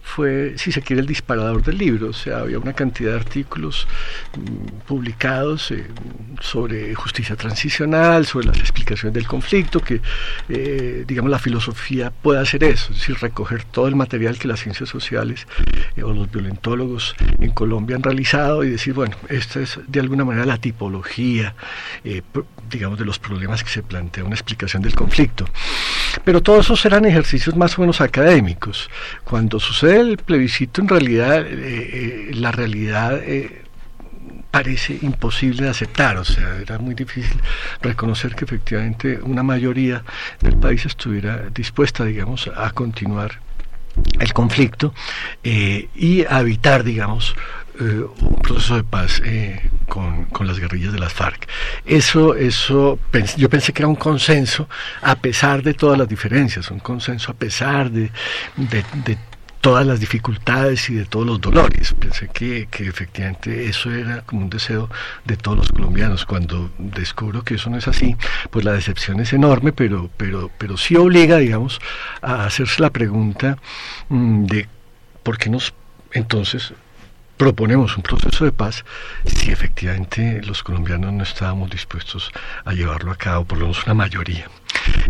fue, 0.07 0.53
si 0.57 0.71
se 0.71 0.81
quiere, 0.81 1.01
el 1.01 1.07
disparador 1.07 1.61
del 1.61 1.77
libro. 1.77 2.09
O 2.09 2.13
sea, 2.13 2.39
había 2.39 2.57
una 2.57 2.73
cantidad 2.73 3.11
de 3.11 3.17
artículos 3.17 3.87
mm, 4.35 4.87
publicados 4.87 5.71
eh, 5.71 5.85
sobre 6.39 6.95
justicia 6.95 7.35
transicional, 7.35 8.25
sobre 8.25 8.47
las 8.47 8.57
explicaciones 8.57 9.13
del 9.13 9.27
conflicto, 9.27 9.81
que, 9.81 10.01
eh, 10.49 11.03
digamos, 11.05 11.29
la 11.29 11.39
filosofía 11.39 12.11
puede 12.11 12.39
hacer 12.39 12.63
eso, 12.63 12.93
es 12.93 12.99
decir, 12.99 13.17
recoger 13.19 13.65
todo 13.65 13.87
el 13.87 13.95
material 13.95 14.39
que 14.39 14.47
las 14.47 14.61
ciencias 14.61 14.89
sociales 14.89 15.45
eh, 15.95 16.03
o 16.03 16.13
los 16.13 16.31
violentólogos 16.31 17.15
en 17.39 17.51
Colombia 17.51 17.97
han 17.97 18.03
realizado 18.03 18.63
y 18.63 18.69
decir, 18.69 18.93
bueno, 18.93 19.15
esta 19.29 19.59
es 19.59 19.79
de 19.87 19.99
alguna 19.99 20.23
manera 20.23 20.45
la 20.45 20.57
tipología, 20.57 21.53
digamos, 22.69 22.97
de 22.97 23.05
los 23.05 23.19
problemas 23.19 23.63
que 23.63 23.69
se 23.69 23.83
plantea 23.83 24.23
una 24.23 24.35
explicación 24.35 24.81
del 24.81 24.95
conflicto. 24.95 25.45
Pero 26.23 26.41
todos 26.41 26.65
esos 26.65 26.85
eran 26.85 27.05
ejercicios 27.05 27.55
más 27.55 27.77
o 27.77 27.81
menos 27.81 28.01
académicos. 28.01 28.89
Cuando 29.23 29.59
sucede 29.59 29.99
el 30.01 30.17
plebiscito, 30.17 30.81
en 30.81 30.87
realidad, 30.87 31.45
eh, 31.45 31.49
eh, 31.51 32.31
la 32.33 32.51
realidad 32.51 33.19
eh, 33.23 33.63
parece 34.51 34.97
imposible 35.01 35.63
de 35.63 35.69
aceptar, 35.69 36.17
o 36.17 36.25
sea, 36.25 36.57
era 36.57 36.79
muy 36.79 36.95
difícil 36.95 37.39
reconocer 37.81 38.35
que 38.35 38.45
efectivamente 38.45 39.19
una 39.21 39.43
mayoría 39.43 40.03
del 40.41 40.57
país 40.57 40.85
estuviera 40.85 41.49
dispuesta, 41.53 42.03
digamos, 42.05 42.49
a 42.55 42.71
continuar 42.71 43.39
el 44.19 44.31
conflicto 44.31 44.93
y 45.43 46.23
a 46.25 46.39
evitar, 46.39 46.83
digamos, 46.83 47.35
eh, 47.79 48.05
un 48.21 48.35
proceso 48.41 48.75
de 48.75 48.83
paz 48.83 49.21
eh, 49.25 49.69
con, 49.87 50.25
con 50.25 50.47
las 50.47 50.59
guerrillas 50.59 50.93
de 50.93 50.99
las 50.99 51.13
FARC. 51.13 51.47
Eso, 51.85 52.35
eso, 52.35 52.99
yo 53.37 53.49
pensé 53.49 53.73
que 53.73 53.81
era 53.81 53.87
un 53.87 53.95
consenso 53.95 54.67
a 55.01 55.15
pesar 55.15 55.63
de 55.63 55.73
todas 55.73 55.97
las 55.97 56.07
diferencias, 56.07 56.69
un 56.71 56.79
consenso 56.79 57.31
a 57.31 57.35
pesar 57.35 57.91
de, 57.91 58.11
de, 58.55 58.83
de 59.05 59.17
todas 59.61 59.85
las 59.85 59.99
dificultades 59.99 60.89
y 60.89 60.95
de 60.95 61.05
todos 61.05 61.25
los 61.25 61.41
dolores. 61.41 61.93
Pensé 61.99 62.29
que, 62.29 62.67
que 62.71 62.87
efectivamente 62.87 63.67
eso 63.67 63.91
era 63.91 64.21
como 64.21 64.43
un 64.43 64.49
deseo 64.49 64.89
de 65.25 65.37
todos 65.37 65.57
los 65.57 65.71
colombianos. 65.71 66.25
Cuando 66.25 66.71
descubro 66.77 67.43
que 67.43 67.55
eso 67.55 67.69
no 67.69 67.77
es 67.77 67.87
así, 67.87 68.15
pues 68.49 68.63
la 68.65 68.73
decepción 68.73 69.19
es 69.19 69.33
enorme, 69.33 69.73
pero, 69.73 70.09
pero, 70.17 70.49
pero 70.57 70.77
sí 70.77 70.95
obliga, 70.95 71.37
digamos, 71.37 71.79
a 72.21 72.45
hacerse 72.45 72.81
la 72.81 72.91
pregunta 72.91 73.57
mm, 74.09 74.45
de 74.45 74.67
por 75.23 75.37
qué 75.37 75.49
nos 75.49 75.73
entonces 76.13 76.73
proponemos 77.37 77.95
un 77.95 78.03
proceso 78.03 78.45
de 78.45 78.51
paz 78.51 78.83
si 79.25 79.51
efectivamente 79.51 80.41
los 80.43 80.63
colombianos 80.63 81.13
no 81.13 81.23
estábamos 81.23 81.69
dispuestos 81.69 82.31
a 82.65 82.73
llevarlo 82.73 83.11
a 83.11 83.15
cabo, 83.15 83.45
por 83.45 83.59
lo 83.59 83.65
menos 83.65 83.83
una 83.85 83.93
mayoría. 83.93 84.49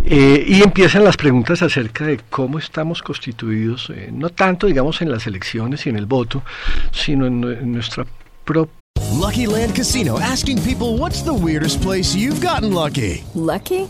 Eh, 0.03 0.43
y 0.47 0.61
empiezan 0.61 1.03
las 1.03 1.17
preguntas 1.17 1.61
acerca 1.61 2.05
de 2.05 2.19
cómo 2.29 2.59
estamos 2.59 3.01
constituidos, 3.01 3.89
eh, 3.89 4.09
no 4.11 4.29
tanto 4.29 4.67
digamos 4.67 5.01
en 5.01 5.11
las 5.11 5.27
elecciones 5.27 5.85
y 5.85 5.89
en 5.89 5.97
el 5.97 6.05
voto, 6.05 6.43
sino 6.91 7.25
en, 7.25 7.43
en 7.43 7.71
nuestra 7.71 8.05
propia 8.43 8.77
Lucky 9.17 9.47
Land 9.47 9.75
Casino 9.75 10.19
asking 10.19 10.61
people 10.61 10.97
what's 10.97 11.21
the 11.23 11.33
weirdest 11.33 11.81
place 11.81 12.15
you've 12.15 12.39
gotten 12.39 12.73
lucky? 12.73 13.23
Lucky? 13.33 13.89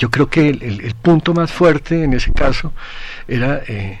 Yo 0.00 0.10
creo 0.10 0.30
que 0.30 0.48
el, 0.48 0.94
punto 1.02 1.34
más 1.34 1.52
fuerte 1.52 2.04
en 2.04 2.14
ese 2.14 2.32
caso 2.32 2.72
era 3.28 3.60
eh, 3.68 4.00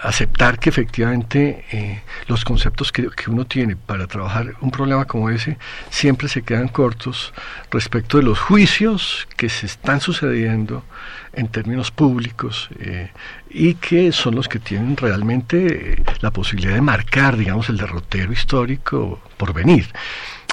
aceptar 0.00 0.60
que 0.60 0.70
efectivamente 0.70 1.64
eh, 1.72 2.02
los 2.28 2.44
conceptos 2.44 2.92
que, 2.92 3.08
uno 3.26 3.44
tiene 3.44 3.74
para 3.74 4.06
trabajar 4.06 4.54
un 4.60 4.70
problema 4.70 5.04
como 5.04 5.30
ese 5.30 5.58
siempre 5.90 6.28
se 6.28 6.42
quedan 6.42 6.68
cortos 6.68 7.34
respecto 7.72 8.18
de 8.18 8.22
los 8.22 8.38
juicios 8.38 9.26
que 9.36 9.48
se 9.48 9.66
están 9.66 10.00
sucediendo 10.00 10.84
en 11.32 11.48
términos 11.48 11.90
públicos 11.90 12.68
eh, 12.78 13.10
y 13.50 13.74
que 13.74 14.12
son 14.12 14.36
los 14.36 14.48
que 14.48 14.60
tienen 14.60 14.96
realmente 14.96 16.04
la 16.20 16.30
posibilidad 16.30 16.74
de 16.74 16.82
marcar, 16.82 17.36
digamos, 17.36 17.68
el 17.68 17.78
derrotero 17.78 18.32
histórico 18.32 19.20
por 19.36 19.52
venir. 19.52 19.88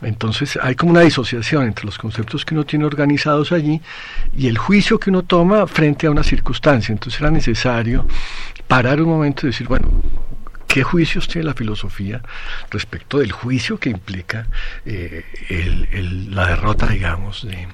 Entonces 0.02 0.58
hay 0.62 0.76
como 0.76 0.92
una 0.92 1.02
disociación 1.02 1.66
entre 1.66 1.86
los 1.86 1.98
conceptos 1.98 2.46
que 2.46 2.54
uno 2.54 2.66
tiene 2.66 2.86
organizados 2.86 3.52
allí 3.52 3.82
y 4.36 4.48
el 4.48 4.58
juicio 4.58 5.00
que 5.00 5.10
uno 5.10 5.24
toma 5.24 5.68
frente 5.68 6.08
a 6.08 6.12
una 6.12 6.24
circunstancia. 6.24 6.94
Entonces 6.94 7.20
era 7.20 7.32
necesario 7.32 8.06
parar 8.68 9.02
un 9.02 9.10
momento 9.10 9.46
y 9.46 9.50
decir, 9.50 9.68
bueno, 9.68 9.90
¿qué 10.68 10.84
juicios 10.84 11.28
tiene 11.28 11.48
la 11.48 11.54
filosofía 11.54 12.22
respecto 12.70 13.20
del 13.20 13.32
juicio 13.32 13.78
que 13.78 13.90
implica 13.90 14.48
eh, 14.86 15.26
la 16.30 16.48
derrota, 16.48 16.88
digamos, 16.88 17.46
de, 17.46 17.68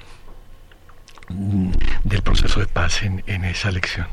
mm, 1.28 1.70
del 2.04 2.22
proceso 2.22 2.60
de 2.60 2.66
paz 2.66 3.02
en 3.02 3.44
esa 3.44 3.68
elección? 3.68 4.06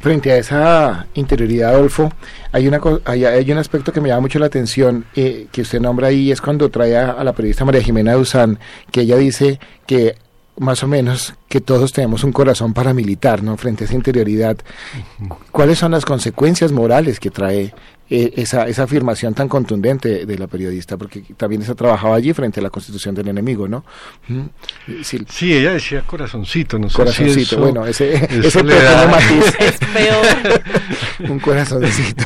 Frente 0.00 0.32
a 0.32 0.38
esa 0.38 1.06
interioridad, 1.12 1.74
Adolfo, 1.74 2.10
hay, 2.52 2.66
una, 2.66 2.80
hay, 3.04 3.26
hay 3.26 3.52
un 3.52 3.58
aspecto 3.58 3.92
que 3.92 4.00
me 4.00 4.08
llama 4.08 4.22
mucho 4.22 4.38
la 4.38 4.46
atención 4.46 5.04
eh, 5.14 5.46
que 5.52 5.60
usted 5.60 5.78
nombra 5.78 6.08
ahí, 6.08 6.32
es 6.32 6.40
cuando 6.40 6.70
trae 6.70 6.96
a, 6.96 7.10
a 7.10 7.22
la 7.22 7.34
periodista 7.34 7.66
María 7.66 7.82
Jimena 7.82 8.14
Duzán, 8.14 8.58
que 8.90 9.02
ella 9.02 9.18
dice 9.18 9.60
que 9.86 10.16
más 10.58 10.82
o 10.82 10.88
menos 10.88 11.34
que 11.50 11.60
todos 11.60 11.92
tenemos 11.92 12.24
un 12.24 12.32
corazón 12.32 12.72
paramilitar, 12.72 13.42
¿no? 13.42 13.56
Frente 13.58 13.84
a 13.84 13.86
esa 13.86 13.94
interioridad. 13.96 14.56
¿Cuáles 15.50 15.78
son 15.78 15.90
las 15.90 16.04
consecuencias 16.06 16.70
morales 16.72 17.18
que 17.20 17.30
trae 17.30 17.74
eh, 18.12 18.32
esa, 18.36 18.66
esa 18.68 18.84
afirmación 18.84 19.34
tan 19.34 19.48
contundente 19.48 20.26
de 20.26 20.38
la 20.38 20.46
periodista? 20.46 20.96
Porque 20.96 21.22
también 21.36 21.62
se 21.64 21.72
ha 21.72 21.74
trabajado 21.74 22.14
allí 22.14 22.32
frente 22.32 22.60
a 22.60 22.62
la 22.62 22.70
constitución 22.70 23.14
del 23.16 23.28
enemigo, 23.28 23.66
¿no? 23.68 23.84
Sí, 25.02 25.18
Sí, 25.28 25.52
ella 25.52 25.72
decía 25.72 26.02
corazoncito, 26.06 26.78
no 26.78 26.88
sé 26.88 26.92
si 26.92 26.96
Corazoncito, 26.98 27.40
eso- 27.42 27.58
bueno, 27.60 27.84
ese, 27.86 28.14
ese 28.46 28.62
da- 28.62 29.08
matiz. 29.08 29.54
Es 29.60 29.78
peor. 29.78 30.62
Un 31.30 31.38
corazoncito. 31.40 32.24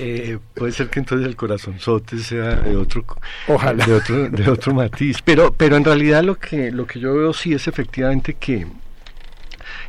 Eh, 0.00 0.38
puede 0.54 0.72
ser 0.72 0.90
que 0.90 0.98
entonces 0.98 1.26
el 1.26 1.36
corazonzote 1.36 2.18
sea 2.18 2.56
de 2.56 2.76
otro 2.76 3.04
Ojalá. 3.48 3.84
de 3.86 3.94
otro 3.94 4.28
de 4.28 4.50
otro 4.50 4.74
matiz 4.74 5.18
pero 5.24 5.52
pero 5.56 5.76
en 5.76 5.84
realidad 5.84 6.22
lo 6.22 6.34
que 6.36 6.70
lo 6.70 6.86
que 6.86 7.00
yo 7.00 7.14
veo 7.14 7.32
sí 7.32 7.54
es 7.54 7.66
efectivamente 7.66 8.23
que 8.32 8.66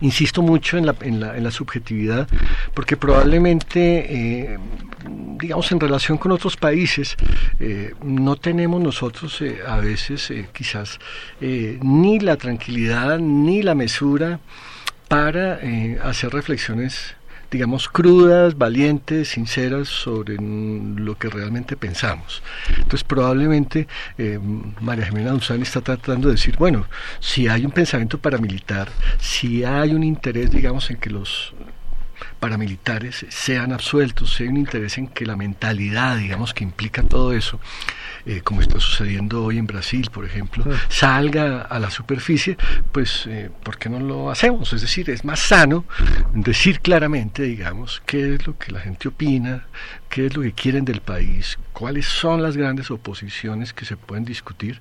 insisto 0.02 0.42
mucho 0.42 0.78
en 0.78 0.86
la, 0.86 0.96
en 1.02 1.20
la, 1.20 1.38
en 1.38 1.44
la 1.44 1.52
subjetividad 1.52 2.28
porque 2.74 2.98
probablemente 2.98 4.52
eh, 4.54 4.60
digamos 5.38 5.72
en 5.72 5.80
relación 5.80 6.18
con 6.18 6.32
otros 6.32 6.58
países 6.58 7.16
eh, 7.60 7.94
no 8.04 8.36
tenemos 8.36 8.82
nosotros 8.82 9.42
eh, 9.42 9.60
a 9.66 9.78
veces 9.78 10.34
quizás 10.54 11.00
ni 11.40 12.20
la 12.20 12.36
tranquilidad 12.36 13.20
ni 13.20 13.62
la 13.62 13.76
mesura 13.76 14.40
para 15.08 15.60
hacer 16.04 16.32
reflexiones 16.32 17.16
digamos, 17.56 17.88
crudas, 17.88 18.58
valientes, 18.58 19.30
sinceras 19.30 19.88
sobre 19.88 20.36
lo 20.36 21.18
que 21.18 21.30
realmente 21.30 21.78
pensamos. 21.78 22.44
Entonces, 22.68 23.06
probablemente 23.06 23.88
eh, 24.18 24.38
María 24.82 25.06
Jimena 25.06 25.32
Duzán 25.32 25.62
está 25.62 25.80
tratando 25.80 26.28
de 26.28 26.34
decir, 26.34 26.58
bueno, 26.58 26.86
si 27.22 27.48
hay 27.48 27.66
un 27.66 27.72
pensamiento 27.72 28.18
paramilitar, 28.18 28.90
si 29.20 29.64
hay 29.64 29.94
un 29.94 30.04
interés, 30.04 30.52
digamos, 30.52 30.92
en 30.92 30.98
que 30.98 31.10
los 31.10 31.54
paramilitares 32.42 33.26
sean 33.30 33.72
absueltos, 33.72 34.36
si 34.36 34.44
hay 34.44 34.50
un 34.50 34.58
interés 34.58 34.98
en 34.98 35.08
que 35.08 35.26
la 35.26 35.38
mentalidad, 35.38 36.18
digamos, 36.18 36.54
que 36.54 36.66
implica 36.66 37.04
todo 37.04 37.32
eso, 37.32 37.62
eh, 38.26 38.42
como 38.44 38.62
está 38.62 38.80
sucediendo 38.80 39.44
hoy 39.44 39.58
en 39.58 39.68
Brasil, 39.68 40.10
por 40.12 40.26
ejemplo, 40.26 40.66
salga 40.90 41.62
a 41.62 41.80
la 41.80 41.90
superficie, 41.90 42.58
pues, 42.92 43.26
eh, 43.28 43.50
¿por 43.64 43.78
qué 43.78 43.90
no 43.90 44.00
lo 44.00 44.32
hacemos? 44.32 44.74
Es 44.74 44.82
decir, 44.82 45.10
es 45.10 45.24
más 45.24 45.40
sano 45.40 45.86
decir 46.34 46.80
claramente, 46.80 47.44
digamos, 47.44 48.02
qué 48.06 48.36
es 48.36 48.48
lo 48.48 48.58
que 48.58 48.72
la 48.72 48.80
gente 48.80 49.08
opina, 49.08 49.68
qué 50.10 50.28
es 50.28 50.36
lo 50.36 50.42
que 50.42 50.54
quieren 50.54 50.86
del 50.86 51.02
país, 51.02 51.60
cuáles 51.74 52.06
son 52.08 52.42
las 52.42 52.58
grandes 52.58 52.90
oposiciones 52.90 53.74
que 53.74 53.86
se 53.86 53.98
pueden 53.98 54.26
discutir 54.26 54.80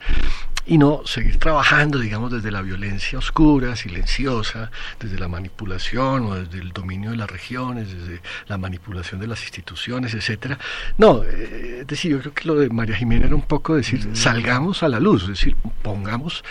y 0.66 0.78
no 0.78 1.02
seguir 1.04 1.38
trabajando, 1.38 1.98
digamos, 1.98 2.32
desde 2.32 2.50
la 2.50 2.62
violencia 2.62 3.18
oscura, 3.18 3.76
silenciosa, 3.76 4.70
desde 4.98 5.18
la 5.18 5.28
manipulación 5.28 6.26
o 6.26 6.34
desde 6.34 6.58
el 6.58 6.72
dominio 6.72 7.10
de 7.10 7.16
las 7.16 7.30
regiones, 7.30 7.92
desde 7.92 8.20
la 8.48 8.58
manipulación 8.58 9.20
de 9.20 9.26
las 9.26 9.42
instituciones, 9.42 10.14
etcétera. 10.14 10.58
No, 10.96 11.22
eh, 11.22 11.78
es 11.80 11.86
decir, 11.86 12.12
yo 12.12 12.20
creo 12.20 12.34
que 12.34 12.48
lo 12.48 12.54
de 12.54 12.70
María 12.70 12.96
Jimena 12.96 13.26
era 13.26 13.34
un 13.34 13.42
poco 13.42 13.74
decir, 13.74 14.08
salgamos 14.14 14.82
a 14.82 14.88
la 14.88 15.00
luz, 15.00 15.22
es 15.24 15.28
decir, 15.28 15.56
pongamos 15.82 16.44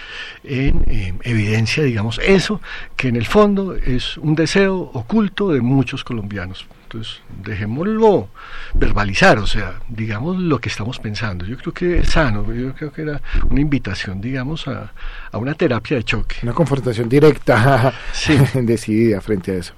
en 0.44 0.84
eh, 0.88 1.14
evidencia, 1.24 1.84
digamos, 1.84 2.20
eso 2.20 2.62
que 2.96 3.08
en 3.08 3.16
el 3.16 3.26
fondo 3.26 3.76
es 3.76 4.18
un 4.18 4.36
deseo 4.36 4.78
oculto 4.94 5.50
de 5.50 5.62
muchos 5.62 6.04
colombianos. 6.04 6.66
Entonces, 6.94 7.22
dejémoslo 7.44 8.30
verbalizar, 8.76 9.40
o 9.40 9.48
sea, 9.48 9.80
digamos 9.90 10.38
lo 10.38 10.60
que 10.60 10.70
estamos 10.70 11.00
pensando. 11.00 11.44
Yo 11.44 11.58
creo 11.58 11.74
que 11.74 11.98
es 11.98 12.10
sano, 12.10 12.46
yo 12.54 12.72
creo 12.76 12.92
que 12.94 13.02
era 13.02 13.20
una 13.50 13.62
invitación, 13.62 14.22
digamos, 14.22 14.68
a, 14.68 14.92
a 15.32 15.38
una 15.40 15.56
terapia 15.56 15.98
de 15.98 16.04
choque. 16.04 16.36
Una 16.44 16.54
confrontación 16.54 17.10
directa, 17.10 17.92
Sí. 18.14 18.38
decidida 18.62 19.22
frente 19.22 19.54
a 19.54 19.56
eso. 19.56 19.74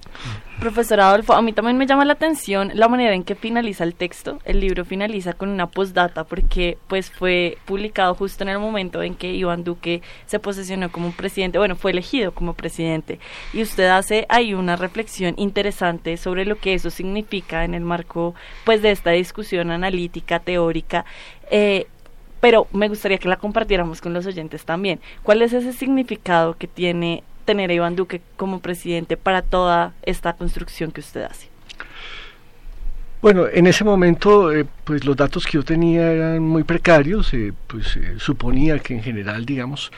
Profesor 0.59 0.99
Adolfo, 1.01 1.33
a 1.33 1.41
mí 1.41 1.51
también 1.51 1.77
me 1.77 1.85
llama 1.85 2.05
la 2.05 2.13
atención 2.13 2.71
la 2.73 2.87
manera 2.87 3.13
en 3.13 3.23
que 3.23 3.35
finaliza 3.35 3.83
el 3.83 3.93
texto. 3.93 4.39
El 4.45 4.61
libro 4.61 4.85
finaliza 4.85 5.33
con 5.33 5.49
una 5.49 5.67
postdata 5.67 6.23
porque 6.23 6.77
pues 6.87 7.11
fue 7.11 7.57
publicado 7.65 8.15
justo 8.15 8.43
en 8.43 8.49
el 8.49 8.59
momento 8.59 9.03
en 9.03 9.15
que 9.15 9.33
Iván 9.33 9.63
Duque 9.63 10.01
se 10.25 10.39
posesionó 10.39 10.91
como 10.91 11.11
presidente, 11.11 11.57
bueno, 11.57 11.75
fue 11.75 11.91
elegido 11.91 12.33
como 12.33 12.53
presidente. 12.53 13.19
Y 13.53 13.61
usted 13.61 13.87
hace 13.87 14.25
ahí 14.29 14.53
una 14.53 14.77
reflexión 14.77 15.35
interesante 15.37 16.15
sobre 16.17 16.45
lo 16.45 16.57
que 16.57 16.73
eso 16.73 16.89
significa 16.89 17.65
en 17.65 17.73
el 17.73 17.81
marco 17.81 18.33
pues 18.63 18.81
de 18.81 18.91
esta 18.91 19.11
discusión 19.11 19.71
analítica, 19.71 20.39
teórica. 20.39 21.05
Eh, 21.51 21.87
pero 22.39 22.67
me 22.71 22.87
gustaría 22.87 23.17
que 23.17 23.27
la 23.27 23.37
compartiéramos 23.37 24.01
con 24.01 24.13
los 24.13 24.25
oyentes 24.25 24.65
también. 24.65 24.99
¿Cuál 25.23 25.41
es 25.41 25.51
ese 25.51 25.73
significado 25.73 26.55
que 26.57 26.67
tiene 26.67 27.23
tener 27.45 27.69
a 27.69 27.73
Iván 27.73 27.95
Duque 27.95 28.21
como 28.37 28.59
presidente 28.59 29.15
para 29.17 29.41
toda 29.41 29.93
esta 30.03 30.33
construcción 30.33 30.91
que 30.91 31.01
usted 31.01 31.23
hace? 31.23 31.47
Bueno, 33.21 33.47
en 33.51 33.65
ese 33.65 33.83
momento, 33.83 34.51
eh, 34.53 34.65
pues 34.83 35.03
los 35.05 35.15
datos 35.15 35.45
que 35.45 35.53
yo 35.53 35.63
tenía 35.63 36.11
eran 36.11 36.43
muy 36.43 36.63
precarios, 36.63 37.33
eh, 37.33 37.53
pues 37.67 37.95
eh, 37.95 38.15
suponía 38.19 38.77
que 38.79 38.93
en 38.93 39.01
general, 39.01 39.45
digamos, 39.45 39.91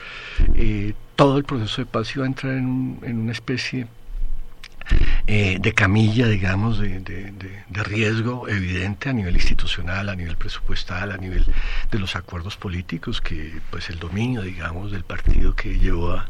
eh, 0.54 0.94
todo 1.14 1.36
el 1.36 1.44
proceso 1.44 1.82
de 1.82 1.86
paz 1.86 2.14
iba 2.16 2.24
a 2.24 2.28
entrar 2.28 2.54
en, 2.54 2.64
un- 2.66 2.98
en 3.02 3.18
una 3.18 3.32
especie 3.32 3.86
eh, 5.26 5.58
de 5.60 5.74
camilla, 5.74 6.26
digamos, 6.28 6.78
de, 6.78 7.00
de- 7.00 7.32
riesgo 7.84 8.48
evidente 8.48 9.08
a 9.08 9.12
nivel 9.12 9.36
institucional, 9.36 10.08
a 10.08 10.16
nivel 10.16 10.36
presupuestal, 10.36 11.12
a 11.12 11.16
nivel 11.16 11.44
de 11.90 11.98
los 11.98 12.16
acuerdos 12.16 12.56
políticos, 12.56 13.20
que 13.20 13.60
pues 13.70 13.88
el 13.88 13.98
dominio, 14.00 14.42
digamos, 14.42 14.90
del 14.90 15.04
partido 15.04 15.54
que 15.54 15.78
llevó 15.78 16.20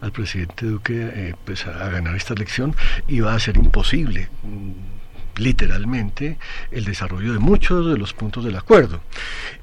al 0.00 0.12
presidente 0.12 0.66
Duque 0.66 1.10
eh, 1.12 1.34
pues, 1.44 1.66
a, 1.66 1.86
a 1.86 1.88
ganar 1.88 2.14
esta 2.16 2.34
elección 2.34 2.76
iba 3.08 3.34
a 3.34 3.40
ser 3.40 3.56
imposible. 3.56 4.28
mm, 4.42 4.72
literalmente 5.36 6.36
el 6.70 6.84
desarrollo 6.84 7.32
de 7.32 7.38
muchos 7.38 7.86
de 7.90 7.96
los 7.96 8.12
puntos 8.12 8.44
del 8.44 8.56
acuerdo. 8.56 9.00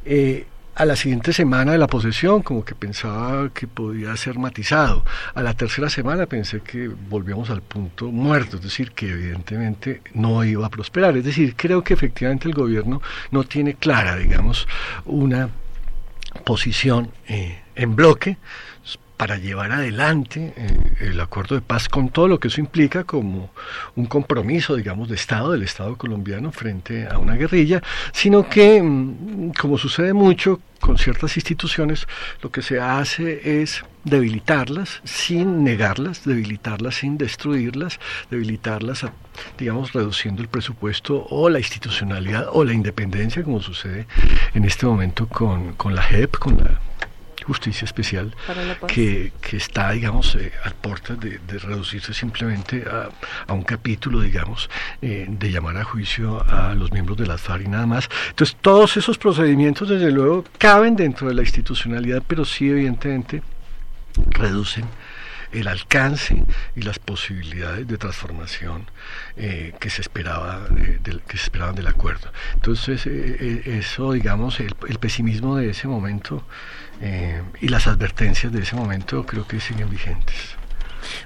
Eh, 0.06 0.48
a 0.78 0.86
la 0.86 0.96
siguiente 0.96 1.34
semana 1.34 1.72
de 1.72 1.80
la 1.80 1.88
posesión, 1.88 2.44
como 2.44 2.64
que 2.64 2.76
pensaba 2.76 3.50
que 3.50 3.66
podía 3.66 4.16
ser 4.16 4.38
matizado. 4.38 5.04
A 5.34 5.42
la 5.42 5.56
tercera 5.56 5.90
semana 5.90 6.28
pensé 6.28 6.62
que 6.62 6.88
volvíamos 6.88 7.50
al 7.50 7.64
punto 7.64 8.12
muerto, 8.12 8.58
es 8.58 8.62
decir, 8.62 8.92
que 8.92 9.10
evidentemente 9.10 10.02
no 10.14 10.44
iba 10.44 10.68
a 10.68 10.70
prosperar. 10.70 11.18
Es 11.18 11.26
decir, 11.26 11.56
creo 11.56 11.84
que 11.84 11.96
efectivamente 11.96 12.48
el 12.48 12.54
gobierno 12.54 13.02
no 13.32 13.44
tiene 13.44 13.74
clara, 13.74 14.18
digamos, 14.18 14.68
una 15.06 15.50
posición 16.46 17.10
eh, 17.28 17.60
en 17.74 17.96
bloque 17.96 18.38
para 19.18 19.38
llevar 19.38 19.72
adelante 19.72 20.54
eh, 20.56 20.78
el 21.02 21.20
acuerdo 21.20 21.56
de 21.56 21.62
paz 21.62 21.90
con 21.90 22.10
todo 22.10 22.28
lo 22.28 22.40
que 22.40 22.50
eso 22.50 22.62
implica 22.62 23.04
como 23.04 23.50
un 23.96 24.06
compromiso, 24.06 24.76
digamos, 24.76 25.10
de 25.10 25.16
Estado, 25.16 25.52
del 25.52 25.64
Estado 25.64 25.96
colombiano 25.98 26.52
frente 26.52 27.08
a 27.08 27.18
una 27.18 27.36
guerrilla, 27.36 27.82
sino 28.14 28.48
que, 28.48 28.82
mm, 28.82 29.52
como 29.60 29.78
sucede 29.80 30.14
mucho 30.14 30.62
con 30.80 31.00
ciertas 31.00 31.36
instituciones, 31.36 32.08
lo 32.44 32.52
que 32.52 32.62
se 32.62 32.80
hace 32.80 33.62
es 33.64 33.84
debilitarlas 34.04 35.02
sin 35.04 35.64
negarlas, 35.64 36.24
debilitarlas 36.24 36.96
sin 36.96 37.18
destruirlas, 37.18 38.00
debilitarlas, 38.30 39.04
a- 39.04 39.12
digamos, 39.58 39.94
reduciendo 39.94 40.44
el 40.44 40.48
presupuesto 40.48 41.26
o 41.32 41.50
la 41.50 41.58
institucionalidad 41.60 42.48
o 42.52 42.64
la 42.64 42.74
independencia, 42.74 43.44
como 43.44 43.62
sucede 43.62 44.06
en 44.54 44.64
este 44.64 44.86
momento 44.86 45.28
con, 45.28 45.74
con 45.74 45.96
la 45.96 46.04
JEP, 46.04 46.38
con 46.38 46.58
la 46.58 46.80
Justicia 47.48 47.86
Especial, 47.86 48.36
que, 48.88 49.32
que 49.42 49.56
está, 49.56 49.92
digamos, 49.92 50.36
eh, 50.36 50.52
al 50.66 50.76
porta 50.76 51.16
de, 51.16 51.40
de 51.40 51.60
reducirse 51.60 52.14
simplemente 52.14 52.84
a, 52.86 53.10
a 53.48 53.54
un 53.54 53.64
capítulo, 53.64 54.20
digamos, 54.20 54.70
eh, 55.02 55.26
de 55.30 55.50
llamar 55.50 55.78
a 55.78 55.86
juicio 55.86 56.44
a 56.50 56.74
los 56.76 56.92
miembros 56.92 57.18
de 57.18 57.26
las 57.26 57.40
FARC 57.40 57.64
y 57.66 57.70
nada 57.70 57.86
más. 57.86 58.10
Entonces, 58.30 58.58
todos 58.60 58.98
esos 58.98 59.18
procedimientos, 59.18 59.88
desde 59.88 60.12
luego, 60.12 60.44
caben 60.58 60.98
dentro 60.98 61.30
de 61.30 61.36
la 61.36 61.42
institucionalidad, 61.42 62.22
pero 62.28 62.44
sí, 62.44 62.70
evidentemente, 62.70 63.42
reducen 64.32 64.86
el 65.52 65.68
alcance 65.68 66.44
y 66.76 66.82
las 66.82 67.00
posibilidades 67.00 67.88
de 67.88 67.98
transformación 67.98 68.90
eh, 69.36 69.74
que 69.80 69.90
se 69.90 70.02
esperaba 70.02 70.68
de- 70.70 71.00
del- 71.00 71.22
que 71.22 71.38
se 71.38 71.44
esperaban 71.46 71.76
del 71.76 71.88
acuerdo. 71.88 72.32
Entonces 72.56 73.06
eh, 73.08 73.38
eh, 73.40 73.78
eso, 73.80 74.12
digamos, 74.12 74.60
el, 74.60 74.76
el 74.90 75.00
pesimismo 75.00 75.56
de 75.56 75.70
ese 75.70 75.88
momento 75.88 76.44
eh, 77.02 77.42
y 77.62 77.68
las 77.70 77.88
advertencias 77.88 78.52
de 78.52 78.62
ese 78.62 78.76
momento 78.76 79.26
creo 79.26 79.48
que 79.48 79.60
siguen 79.60 79.90
vigentes. 79.90 80.36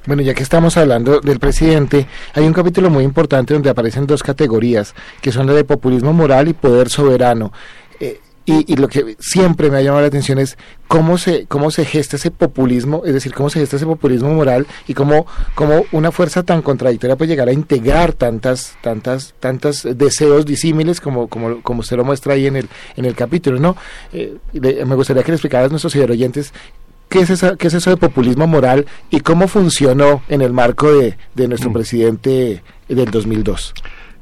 Bueno, 0.05 0.21
ya 0.21 0.33
que 0.35 0.43
estamos 0.43 0.77
hablando 0.77 1.21
del 1.21 1.39
presidente, 1.39 2.05
hay 2.35 2.43
un 2.45 2.53
capítulo 2.53 2.89
muy 2.91 3.03
importante 3.03 3.53
donde 3.55 3.69
aparecen 3.69 4.05
dos 4.05 4.21
categorías, 4.21 4.93
que 5.21 5.31
son 5.31 5.47
la 5.47 5.53
de 5.53 5.63
populismo 5.63 6.13
moral 6.13 6.49
y 6.49 6.53
poder 6.53 6.89
soberano. 6.89 7.51
Y, 8.43 8.73
y 8.73 8.75
lo 8.75 8.87
que 8.87 9.15
siempre 9.19 9.69
me 9.69 9.77
ha 9.77 9.81
llamado 9.81 10.01
la 10.01 10.07
atención 10.07 10.39
es 10.39 10.57
cómo 10.87 11.19
se 11.19 11.45
cómo 11.45 11.69
se 11.69 11.85
gesta 11.85 12.15
ese 12.15 12.31
populismo, 12.31 13.03
es 13.05 13.13
decir, 13.13 13.33
cómo 13.35 13.51
se 13.51 13.59
gesta 13.59 13.75
ese 13.75 13.85
populismo 13.85 14.33
moral 14.33 14.65
y 14.87 14.95
cómo, 14.95 15.27
cómo 15.53 15.85
una 15.91 16.11
fuerza 16.11 16.41
tan 16.41 16.63
contradictoria 16.63 17.15
puede 17.15 17.29
llegar 17.29 17.49
a 17.49 17.53
integrar 17.53 18.13
tantas 18.13 18.75
tantas 18.81 19.35
tantos 19.39 19.87
deseos 19.95 20.45
disímiles 20.47 20.99
como, 20.99 21.27
como 21.27 21.61
como 21.61 21.81
usted 21.81 21.97
lo 21.97 22.03
muestra 22.03 22.33
ahí 22.33 22.47
en 22.47 22.55
el 22.55 22.67
en 22.95 23.05
el 23.05 23.13
capítulo, 23.13 23.59
¿no? 23.59 23.77
Eh, 24.11 24.37
le- 24.53 24.85
me 24.85 24.95
gustaría 24.95 25.21
que 25.23 25.31
le 25.31 25.35
explicaras 25.35 25.67
a 25.67 25.69
nuestros 25.69 25.95
oyentes 25.95 26.51
¿Qué 27.09 27.19
es, 27.19 27.29
esa- 27.29 27.57
¿Qué 27.57 27.67
es 27.67 27.73
eso 27.73 27.89
de 27.89 27.97
populismo 27.97 28.47
moral 28.47 28.85
y 29.09 29.19
cómo 29.19 29.49
funcionó 29.49 30.23
en 30.29 30.41
el 30.41 30.53
marco 30.53 30.91
de, 30.93 31.17
de 31.35 31.47
nuestro 31.49 31.71
presidente 31.73 32.63
del 32.87 33.11
2002? 33.11 33.73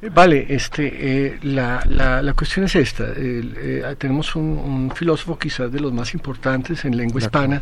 Eh, 0.02 0.10
Vale, 0.14 0.46
este, 0.50 1.28
eh, 1.28 1.40
la, 1.44 1.84
la, 1.88 2.22
la 2.22 2.34
cuestión 2.34 2.66
es 2.66 2.76
esta. 2.76 3.06
Eh, 3.16 3.96
tenemos 3.98 4.36
un, 4.36 4.44
un 4.44 4.92
filósofo 4.96 5.38
quizás 5.38 5.72
de 5.72 5.80
los 5.80 5.92
más 5.92 6.14
importantes 6.14 6.86
en 6.86 6.96
lengua 6.96 7.22
hispana, 7.22 7.62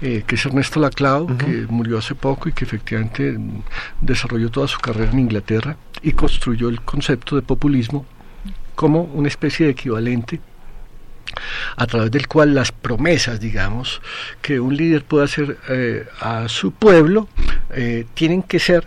eh, 0.00 0.22
que 0.26 0.36
es 0.36 0.46
Ernesto 0.46 0.78
Laclau, 0.78 1.26
que 1.36 1.66
murió 1.68 1.98
hace 1.98 2.14
poco 2.14 2.48
y 2.48 2.52
que 2.52 2.64
efectivamente 2.64 3.32
mm, 3.32 3.62
desarrolló 4.00 4.50
toda 4.50 4.68
su 4.68 4.78
carrera 4.78 5.10
en 5.10 5.18
Inglaterra 5.18 5.76
y 6.02 6.12
construyó 6.12 6.68
el 6.68 6.80
concepto 6.82 7.34
de 7.34 7.42
populismo 7.42 8.06
como 8.76 9.02
una 9.02 9.26
especie 9.26 9.66
de 9.66 9.72
equivalente 9.72 10.40
a 11.76 11.86
través 11.86 12.10
del 12.12 12.28
cual 12.28 12.54
las 12.54 12.70
promesas, 12.72 13.40
digamos, 13.40 14.00
que 14.40 14.60
un 14.60 14.76
líder 14.76 15.04
puede 15.04 15.24
hacer 15.24 15.58
eh, 15.68 16.06
a 16.20 16.48
su 16.48 16.72
pueblo, 16.72 17.28
eh, 17.70 18.06
tienen 18.14 18.42
que 18.42 18.58
ser 18.58 18.86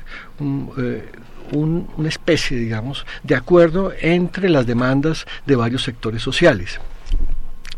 eh, 0.78 1.12
un- 1.52 1.88
una 1.98 2.10
especie, 2.10 2.58
digamos, 2.58 3.06
de 3.24 3.36
acuerdo 3.36 3.92
entre 4.00 4.50
las 4.50 4.66
demandas 4.66 5.26
de 5.46 5.56
varios 5.56 5.84
sectores 5.84 6.22
sociales. 6.22 6.80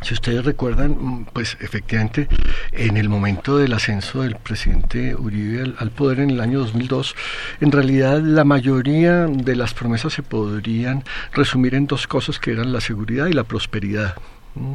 Si 0.02 0.14
ustedes 0.14 0.44
recuerdan, 0.44 0.92
mm, 1.00 1.26
pues 1.32 1.56
efectivamente 1.62 2.28
en 2.74 2.98
el 2.98 3.08
momento 3.08 3.58
del 3.58 3.72
ascenso 3.72 4.22
del 4.24 4.36
presidente 4.36 5.16
Uribe 5.16 5.62
al, 5.62 5.76
al 5.80 5.92
poder 5.92 6.20
en 6.20 6.30
el 6.30 6.42
año 6.42 6.60
2002, 6.60 7.16
en 7.62 7.72
realidad 7.72 8.20
la 8.22 8.44
mayoría 8.44 9.28
de 9.28 9.56
las 9.56 9.74
promesas 9.74 10.12
se 10.12 10.22
podrían 10.22 11.04
resumir 11.32 11.74
en 11.76 11.88
dos 11.88 12.06
cosas 12.08 12.38
que 12.38 12.52
eran 12.52 12.74
la 12.74 12.82
seguridad 12.82 13.28
y 13.28 13.34
la 13.34 13.46
prosperidad. 13.46 14.16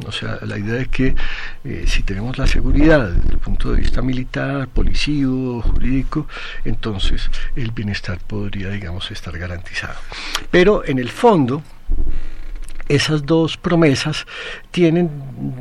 O 0.05 0.11
sea, 0.11 0.39
la 0.45 0.57
idea 0.57 0.73
de 0.75 0.87
que 0.87 1.15
eh, 1.63 1.85
si 1.87 2.03
tenemos 2.03 2.37
la 2.37 2.47
seguridad 2.47 3.11
desde 3.11 3.29
el 3.31 3.37
punto 3.37 3.71
de 3.71 3.77
vista 3.81 4.01
militar, 4.01 4.67
policío, 4.67 5.61
jurídico, 5.61 6.27
entonces 6.65 7.29
el 7.55 7.71
bienestar 7.71 8.19
podría, 8.19 8.69
digamos, 8.69 9.09
estar 9.11 9.37
garantizado. 9.37 9.95
Pero 10.51 10.83
en 10.85 10.99
el 10.99 11.09
fondo, 11.09 11.63
esas 12.89 13.25
dos 13.25 13.55
promesas 13.55 14.25
tienen, 14.71 15.09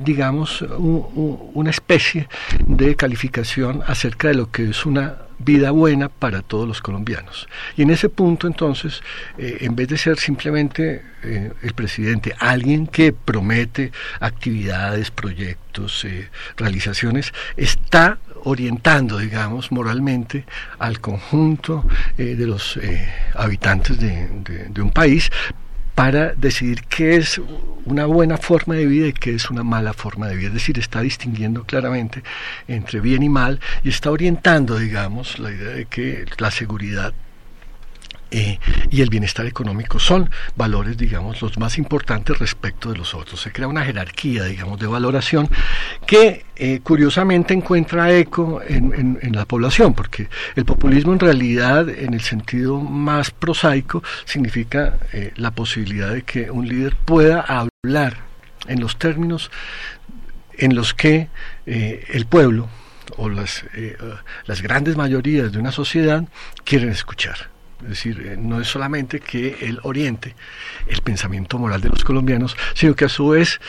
digamos, 0.04 0.62
un- 0.62 1.06
un- 1.14 1.50
una 1.54 1.70
especie 1.70 2.28
de 2.66 2.96
calificación 2.96 3.82
acerca 3.86 4.28
de 4.28 4.34
lo 4.34 4.50
que 4.50 4.70
es 4.70 4.84
una 4.86 5.14
vida 5.38 5.70
buena 5.70 6.08
para 6.08 6.42
todos 6.42 6.66
los 6.66 6.82
colombianos. 6.82 7.48
Y 7.76 7.82
en 7.82 7.90
ese 7.90 8.08
punto, 8.08 8.46
entonces, 8.46 9.02
eh, 9.36 9.58
en 9.60 9.76
vez 9.76 9.88
de 9.88 9.98
ser 9.98 10.18
simplemente 10.18 11.02
eh, 11.22 11.52
el 11.62 11.74
presidente, 11.74 12.34
alguien 12.38 12.86
que 12.86 13.12
promete 13.12 13.92
actividades, 14.20 15.10
proyectos, 15.10 16.04
eh, 16.04 16.28
realizaciones, 16.56 17.32
está 17.56 18.18
orientando, 18.44 19.18
digamos, 19.18 19.72
moralmente 19.72 20.44
al 20.78 21.00
conjunto 21.00 21.84
de 22.16 22.46
los 22.46 22.78
habitantes 23.34 23.98
de 23.98 24.80
un 24.80 24.90
país 24.92 25.28
para 25.98 26.32
decidir 26.34 26.84
qué 26.84 27.16
es 27.16 27.40
una 27.84 28.06
buena 28.06 28.36
forma 28.38 28.76
de 28.76 28.86
vida 28.86 29.08
y 29.08 29.12
qué 29.12 29.34
es 29.34 29.50
una 29.50 29.64
mala 29.64 29.92
forma 29.92 30.28
de 30.28 30.36
vida. 30.36 30.46
Es 30.46 30.54
decir, 30.54 30.78
está 30.78 31.00
distinguiendo 31.00 31.64
claramente 31.64 32.22
entre 32.68 33.00
bien 33.00 33.24
y 33.24 33.28
mal 33.28 33.58
y 33.82 33.88
está 33.88 34.12
orientando, 34.12 34.78
digamos, 34.78 35.40
la 35.40 35.50
idea 35.50 35.70
de 35.70 35.86
que 35.86 36.24
la 36.38 36.52
seguridad 36.52 37.12
eh, 38.30 38.58
y 38.90 39.00
el 39.00 39.08
bienestar 39.08 39.46
económico 39.46 39.98
son 39.98 40.30
valores, 40.56 40.96
digamos, 40.96 41.40
los 41.40 41.58
más 41.58 41.78
importantes 41.78 42.38
respecto 42.38 42.90
de 42.90 42.98
los 42.98 43.14
otros. 43.14 43.40
Se 43.40 43.52
crea 43.52 43.68
una 43.68 43.84
jerarquía, 43.84 44.44
digamos, 44.44 44.78
de 44.78 44.86
valoración 44.86 45.48
que 46.06 46.44
eh, 46.60 46.80
curiosamente 46.82 47.54
encuentra 47.54 48.12
eco 48.12 48.60
en, 48.66 49.18
la 49.32 49.44
población, 49.44 49.94
porque 49.94 50.28
el 50.56 50.64
populismo 50.64 51.12
en 51.12 51.20
realidad, 51.20 51.88
en 51.88 52.14
el 52.14 52.20
sentido 52.20 52.80
más 52.80 53.30
prosaico, 53.30 54.02
significa 54.24 54.98
eh, 55.12 55.32
la 55.36 55.52
posibilidad 55.52 56.12
de 56.12 56.22
que 56.22 56.50
un 56.50 56.66
líder 56.66 56.96
pueda 56.96 57.40
hablar 57.40 58.16
en 58.66 58.80
los 58.80 58.98
términos 58.98 59.52
en 60.54 60.74
los 60.74 60.94
que 60.94 61.28
eh, 61.66 62.04
el 62.08 62.26
pueblo 62.26 62.68
o 63.16 63.28
las, 63.28 63.64
las 64.46 64.60
grandes 64.60 64.96
mayorías 64.96 65.52
de 65.52 65.58
una 65.58 65.70
sociedad 65.70 66.24
quieren 66.64 66.90
escuchar. 66.90 67.57
Es 67.82 67.88
decir, 67.90 68.20
eh, 68.26 68.36
no 68.36 68.60
es 68.60 68.68
solamente 68.68 69.20
que 69.20 69.58
él 69.60 69.78
oriente 69.82 70.34
el 70.88 71.00
pensamiento 71.02 71.58
moral 71.58 71.80
de 71.80 71.88
los 71.88 72.04
colombianos, 72.04 72.56
sino 72.74 72.94
que 72.94 73.04
a 73.04 73.08
su 73.08 73.28
vez 73.28 73.60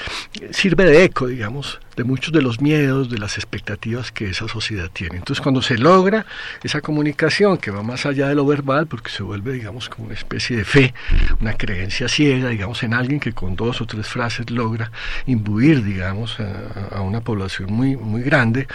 sirve 0.51 0.85
de 0.85 1.03
eco, 1.03 1.27
digamos, 1.27 1.79
de 1.99 2.05
muchos 2.05 2.31
de 2.31 2.41
los 2.41 2.61
miedos, 2.61 3.09
de 3.09 3.17
las 3.17 3.37
expectativas 3.37 4.13
que 4.13 4.29
esa 4.29 4.47
sociedad 4.47 4.89
tiene. 4.89 5.17
Entonces, 5.17 5.41
cuando 5.41 5.61
se 5.61 5.77
logra 5.77 6.25
esa 6.63 6.79
comunicación 6.79 7.57
que 7.57 7.71
va 7.71 7.83
más 7.83 8.05
allá 8.05 8.29
de 8.29 8.35
lo 8.35 8.45
verbal, 8.45 8.87
porque 8.87 9.11
se 9.11 9.21
vuelve, 9.21 9.51
digamos, 9.51 9.89
como 9.89 10.05
una 10.05 10.13
especie 10.13 10.55
de 10.55 10.63
fe, 10.63 10.93
una 11.41 11.55
creencia 11.55 12.07
ciega, 12.07 12.47
digamos, 12.47 12.83
en 12.83 12.93
alguien 12.93 13.19
que 13.19 13.33
con 13.33 13.57
dos 13.57 13.81
o 13.81 13.85
tres 13.85 14.07
frases 14.07 14.49
logra 14.49 14.93
imbuir, 15.25 15.83
digamos, 15.83 16.37
a, 16.39 17.01
una 17.01 17.19
población 17.19 17.73
muy, 17.73 17.97
muy 17.97 18.21
grande 18.21 18.65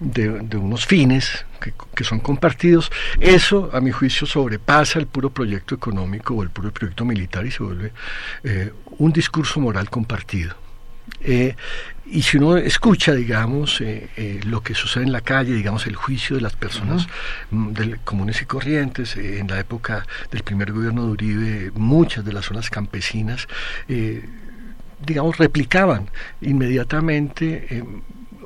de, 0.00 0.40
de 0.40 0.56
unos 0.56 0.84
fines 0.84 1.46
que, 1.60 1.72
que 1.94 2.02
son 2.02 2.18
compartidos, 2.18 2.90
eso, 3.20 3.70
a 3.72 3.80
mi 3.80 3.92
juicio, 3.92 4.26
sobrepasa 4.26 4.98
el 4.98 5.06
puro 5.06 5.30
proyecto 5.30 5.76
económico 5.76 6.34
o 6.34 6.42
el 6.42 6.50
puro 6.50 6.72
proyecto 6.72 7.04
militar 7.04 7.46
y 7.46 7.52
se 7.52 7.62
vuelve 7.62 7.92
eh, 8.42 8.72
un 8.98 9.12
discurso 9.12 9.60
moral 9.60 9.88
compartido. 9.88 10.61
Eh, 11.20 11.54
y 12.12 12.20
si 12.22 12.36
uno 12.36 12.58
escucha, 12.58 13.14
digamos, 13.14 13.80
eh, 13.80 14.10
eh, 14.18 14.40
lo 14.44 14.60
que 14.60 14.74
sucede 14.74 15.04
en 15.04 15.12
la 15.12 15.22
calle, 15.22 15.54
digamos, 15.54 15.86
el 15.86 15.96
juicio 15.96 16.36
de 16.36 16.42
las 16.42 16.54
personas 16.54 17.06
mm, 17.50 17.72
comunes 18.04 18.42
y 18.42 18.44
corrientes, 18.44 19.16
eh, 19.16 19.38
en 19.38 19.48
la 19.48 19.58
época 19.58 20.04
del 20.30 20.42
primer 20.42 20.72
gobierno 20.72 21.06
de 21.06 21.12
Uribe, 21.12 21.72
muchas 21.74 22.22
de 22.22 22.34
las 22.34 22.44
zonas 22.44 22.68
campesinas, 22.68 23.48
digamos, 25.06 25.38
replicaban 25.38 26.10
inmediatamente 26.42 27.82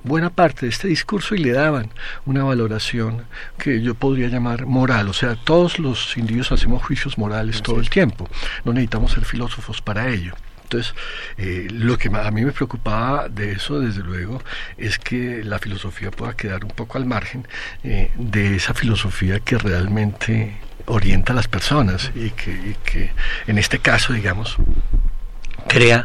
buena 0.05 0.31
parte 0.31 0.67
de 0.67 0.71
este 0.71 0.87
discurso 0.87 1.35
y 1.35 1.39
le 1.39 1.51
daban 1.51 1.91
una 2.25 2.45
valoración 2.45 3.25
que 3.59 3.83
yo 3.83 3.95
podría 3.95 4.29
llamar 4.29 4.67
moral. 4.67 5.09
O 5.09 5.13
sea, 5.13 5.35
todos 5.35 5.81
los 5.81 6.17
individuos 6.17 6.53
hacemos 6.53 6.85
juicios 6.85 7.19
morales 7.19 7.63
todo 7.63 7.81
el 7.81 7.91
tiempo. 7.91 8.29
No 8.65 8.73
necesitamos 8.73 9.13
ser 9.13 9.25
filósofos 9.25 9.83
para 9.83 10.09
ello. 10.09 10.35
Entonces, 10.67 10.95
eh, 11.39 11.69
lo 11.71 11.97
que 11.97 12.09
a 12.09 12.31
mí 12.33 12.45
me 12.45 12.51
preocupaba 12.51 13.29
de 13.29 13.53
eso, 13.53 13.79
desde 13.79 14.03
luego, 14.03 14.43
es 14.77 14.99
que 14.99 15.45
la 15.45 15.61
filosofía 15.61 16.11
pueda 16.11 16.35
quedar 16.35 16.65
un 16.65 16.73
poco 16.73 16.99
al 16.99 17.07
margen 17.07 17.47
eh, 17.85 18.11
de 18.17 18.57
esa 18.57 18.75
filosofía 18.75 19.39
que 19.39 19.59
realmente 19.59 20.57
orienta 20.87 21.33
a 21.33 21.37
las 21.37 21.47
personas 21.47 22.11
y 22.17 22.31
que, 22.31 22.51
y 22.51 22.77
que 22.85 23.13
en 23.47 23.59
este 23.59 23.79
caso, 23.79 24.13
digamos, 24.13 24.57
crea 25.69 26.05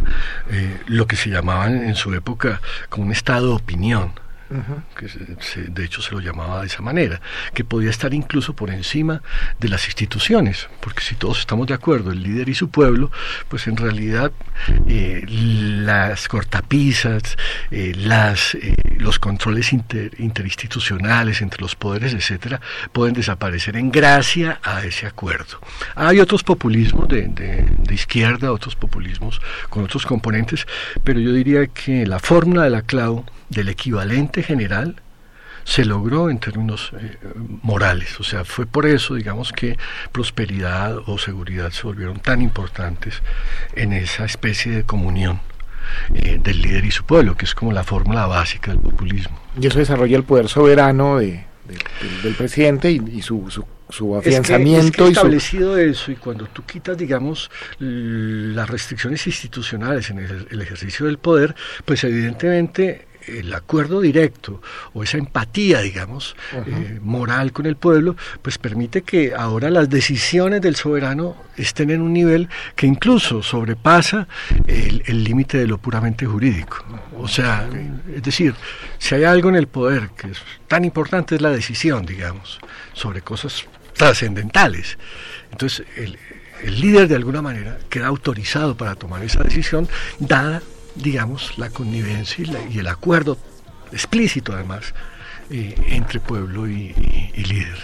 eh, 0.51 0.77
lo 0.85 1.07
que 1.07 1.15
se 1.15 1.29
llamaba 1.29 1.67
en 1.67 1.95
su 1.95 2.13
época 2.13 2.61
como 2.89 3.07
un 3.07 3.11
estado 3.11 3.47
de 3.47 3.53
opinión 3.53 4.13
que 4.97 5.07
se- 5.07 5.63
de 5.69 5.85
hecho 5.85 6.01
se 6.01 6.11
lo 6.13 6.19
llamaba 6.19 6.61
de 6.61 6.67
esa 6.67 6.81
manera, 6.81 7.21
que 7.53 7.63
podía 7.63 7.89
estar 7.89 8.13
incluso 8.13 8.53
por 8.55 8.69
encima 8.69 9.21
de 9.59 9.69
las 9.69 9.85
instituciones, 9.85 10.67
porque 10.81 11.01
si 11.01 11.15
todos 11.15 11.39
estamos 11.39 11.67
de 11.67 11.73
acuerdo, 11.73 12.11
el 12.11 12.21
líder 12.23 12.49
y 12.49 12.53
su 12.55 12.69
pueblo, 12.69 13.11
pues 13.47 13.67
en 13.67 13.77
realidad 13.77 14.31
eh, 14.87 15.23
las 15.27 16.27
cortapisas, 16.27 17.37
eh, 17.71 17.93
las, 17.95 18.55
eh, 18.55 18.75
los 18.97 19.19
controles 19.19 19.73
inter- 19.73 20.11
interinstitucionales 20.19 21.41
entre 21.41 21.61
los 21.61 21.75
poderes, 21.75 22.13
etcétera, 22.13 22.61
pueden 22.91 23.13
desaparecer 23.13 23.77
en 23.77 23.91
gracia 23.91 24.59
a 24.63 24.83
ese 24.83 25.07
acuerdo. 25.07 25.59
Hay 25.95 26.19
otros 26.19 26.43
populismos 26.43 27.07
de, 27.07 27.27
de- 27.27 27.65
de 27.77 27.93
izquierda, 27.93 28.51
otros 28.51 28.75
populismos 28.75 29.41
con 29.69 29.83
otros 29.83 30.05
componentes, 30.05 30.65
pero 31.03 31.19
yo 31.19 31.31
diría 31.33 31.67
que 31.67 32.05
la 32.05 32.19
fórmula 32.19 32.63
de 32.63 32.69
la 32.69 32.81
clave 32.81 33.23
del 33.51 33.69
equivalente 33.69 34.41
general 34.43 34.95
se 35.63 35.85
logró 35.85 36.29
en 36.31 36.39
términos 36.39 36.91
eh, 36.99 37.17
morales. 37.61 38.19
O 38.19 38.23
sea, 38.23 38.43
fue 38.45 38.65
por 38.65 38.87
eso, 38.87 39.13
digamos, 39.13 39.51
que 39.51 39.77
prosperidad 40.11 40.97
o 41.05 41.19
seguridad 41.19 41.69
se 41.71 41.83
volvieron 41.83 42.19
tan 42.19 42.41
importantes 42.41 43.21
en 43.75 43.93
esa 43.93 44.25
especie 44.25 44.71
de 44.71 44.83
comunión 44.83 45.39
eh, 46.15 46.39
del 46.41 46.61
líder 46.61 46.85
y 46.85 46.91
su 46.91 47.03
pueblo, 47.03 47.35
que 47.37 47.45
es 47.45 47.53
como 47.53 47.71
la 47.73 47.83
fórmula 47.83 48.25
básica 48.25 48.71
del 48.71 48.79
populismo. 48.79 49.39
Y 49.59 49.67
eso 49.67 49.77
desarrolla 49.79 50.17
el 50.17 50.23
poder 50.23 50.47
soberano 50.49 51.17
de, 51.19 51.27
de- 51.27 51.77
del, 52.01 52.21
del 52.23 52.33
presidente 52.35 52.89
y, 52.91 52.99
y 53.13 53.21
su, 53.21 53.51
su, 53.51 53.65
su 53.89 54.15
Es 54.17 54.23
que- 54.23 54.29
afianzamiento 54.29 54.85
es 54.87 54.91
que 54.91 55.01
y 55.01 55.05
su... 55.05 55.11
establecido 55.11 55.77
eso 55.77 56.11
y 56.11 56.15
cuando 56.15 56.45
tú 56.47 56.63
quitas, 56.65 56.97
digamos, 56.97 57.51
las 57.77 58.67
restricciones 58.69 59.27
institucionales 59.27 60.09
en 60.09 60.19
el, 60.19 60.47
el 60.49 60.61
ejercicio 60.61 61.05
del 61.05 61.19
poder, 61.19 61.53
pues 61.85 62.03
evidentemente 62.03 63.07
el 63.27 63.53
acuerdo 63.53 64.01
directo 64.01 64.61
o 64.93 65.03
esa 65.03 65.17
empatía, 65.17 65.81
digamos, 65.81 66.35
eh, 66.53 66.99
moral 67.01 67.51
con 67.51 67.65
el 67.65 67.75
pueblo, 67.75 68.15
pues 68.41 68.57
permite 68.57 69.03
que 69.03 69.33
ahora 69.35 69.69
las 69.69 69.89
decisiones 69.89 70.61
del 70.61 70.75
soberano 70.75 71.35
estén 71.57 71.91
en 71.91 72.01
un 72.01 72.13
nivel 72.13 72.49
que 72.75 72.87
incluso 72.87 73.43
sobrepasa 73.43 74.27
el 74.65 75.23
límite 75.23 75.57
de 75.57 75.67
lo 75.67 75.77
puramente 75.77 76.25
jurídico. 76.25 76.83
O 77.17 77.27
sea, 77.27 77.69
es 78.15 78.23
decir, 78.23 78.55
si 78.97 79.15
hay 79.15 79.23
algo 79.23 79.49
en 79.49 79.55
el 79.55 79.67
poder 79.67 80.09
que 80.17 80.31
es 80.31 80.39
tan 80.67 80.85
importante 80.85 81.35
es 81.35 81.41
la 81.41 81.51
decisión, 81.51 82.05
digamos, 82.05 82.59
sobre 82.93 83.21
cosas 83.21 83.65
trascendentales. 83.93 84.97
Entonces, 85.51 85.85
el, 85.97 86.17
el 86.63 86.79
líder 86.79 87.07
de 87.07 87.15
alguna 87.15 87.41
manera 87.41 87.77
queda 87.89 88.07
autorizado 88.07 88.75
para 88.75 88.95
tomar 88.95 89.23
esa 89.23 89.43
decisión, 89.43 89.87
dada, 90.19 90.61
digamos, 90.95 91.57
la 91.57 91.69
connivencia 91.69 92.43
y, 92.43 92.45
la- 92.47 92.63
y 92.69 92.79
el 92.79 92.87
acuerdo 92.87 93.37
explícito, 93.91 94.53
además, 94.53 94.93
eh, 95.49 95.75
entre 95.89 96.19
pueblo 96.19 96.67
y, 96.67 96.93
y- 96.97 97.31
y 97.35 97.43
líder. 97.43 97.77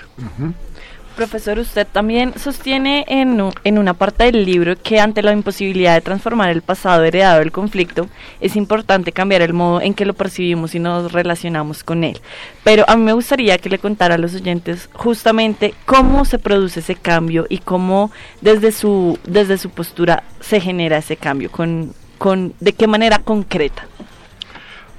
Profesor, 1.16 1.58
usted 1.58 1.88
también 1.92 2.34
sostiene 2.38 3.04
en, 3.08 3.42
en 3.64 3.78
una 3.80 3.96
parte 3.96 4.26
del 4.26 4.46
libro 4.46 4.76
que 4.76 5.00
ante 5.00 5.24
la 5.24 5.32
imposibilidad 5.32 5.96
de 5.96 6.02
transformar 6.02 6.52
el 6.52 6.62
pasado 6.62 7.04
heredado 7.04 7.40
del 7.40 7.52
conflicto, 7.52 8.08
es 8.40 8.56
importante 8.56 9.12
cambiar 9.12 9.42
el 9.42 9.52
modo 9.54 9.82
en 9.82 9.96
que 9.96 10.06
lo 10.06 10.14
percibimos 10.14 10.76
y 10.76 10.80
nos 10.80 11.12
relacionamos 11.12 11.84
con 11.84 12.04
él. 12.04 12.20
Pero 12.64 12.86
a 12.88 12.96
mí 12.96 13.02
me 13.04 13.14
gustaría 13.14 13.58
que 13.58 13.68
le 13.70 13.80
contara 13.80 14.14
a 14.14 14.20
los 14.20 14.36
oyentes 14.36 14.90
justamente 14.94 15.74
cómo 15.88 16.24
se 16.24 16.38
produce 16.38 16.82
ese 16.82 16.94
cambio 16.94 17.48
y 17.50 17.58
cómo 17.58 18.12
desde 18.42 18.72
su, 18.72 19.18
desde 19.26 19.58
su 19.58 19.72
postura 19.72 20.22
se 20.40 20.62
genera 20.62 21.00
ese 21.00 21.18
cambio, 21.18 21.50
con, 21.52 21.96
con, 22.18 22.54
de 22.60 22.74
qué 22.74 22.88
manera 22.88 23.20
concreta. 23.20 23.86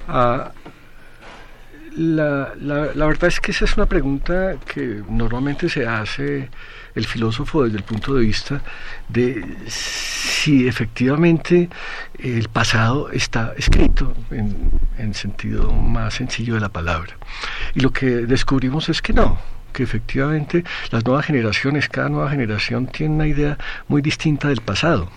Ah, 0.07 0.51
la, 1.95 2.53
la- 2.61 2.93
la 2.93 3.05
verdad 3.07 3.25
es 3.27 3.39
que 3.39 3.51
esa 3.51 3.65
es 3.65 3.75
una 3.75 3.85
pregunta 3.87 4.55
que 4.65 5.01
normalmente 5.09 5.69
se 5.69 5.87
hace 5.87 6.49
el 6.95 7.05
filósofo 7.05 7.63
desde 7.63 7.77
el 7.77 7.83
punto 7.83 8.13
de 8.15 8.21
vista 8.21 8.61
de 9.09 9.43
si 9.67 10.67
efectivamente 10.67 11.69
el 12.19 12.47
pasado 12.49 13.09
está 13.11 13.53
escrito 13.57 14.13
en, 14.31 14.71
en 14.97 15.13
sentido 15.13 15.71
más 15.71 16.15
sencillo 16.15 16.55
de 16.55 16.61
la 16.61 16.69
palabra. 16.69 17.17
Y 17.75 17.81
lo 17.81 17.91
que 17.91 18.05
descubrimos 18.05 18.89
es 18.89 19.01
que 19.01 19.13
no, 19.13 19.39
que 19.73 19.83
efectivamente 19.83 20.63
las 20.91 21.05
nuevas 21.05 21.25
generaciones, 21.25 21.89
cada 21.89 22.09
nueva 22.09 22.29
generación 22.29 22.87
tiene 22.87 23.15
una 23.15 23.27
idea 23.27 23.57
muy 23.87 24.01
distinta 24.01 24.47
del 24.47 24.61
pasado 24.61 25.09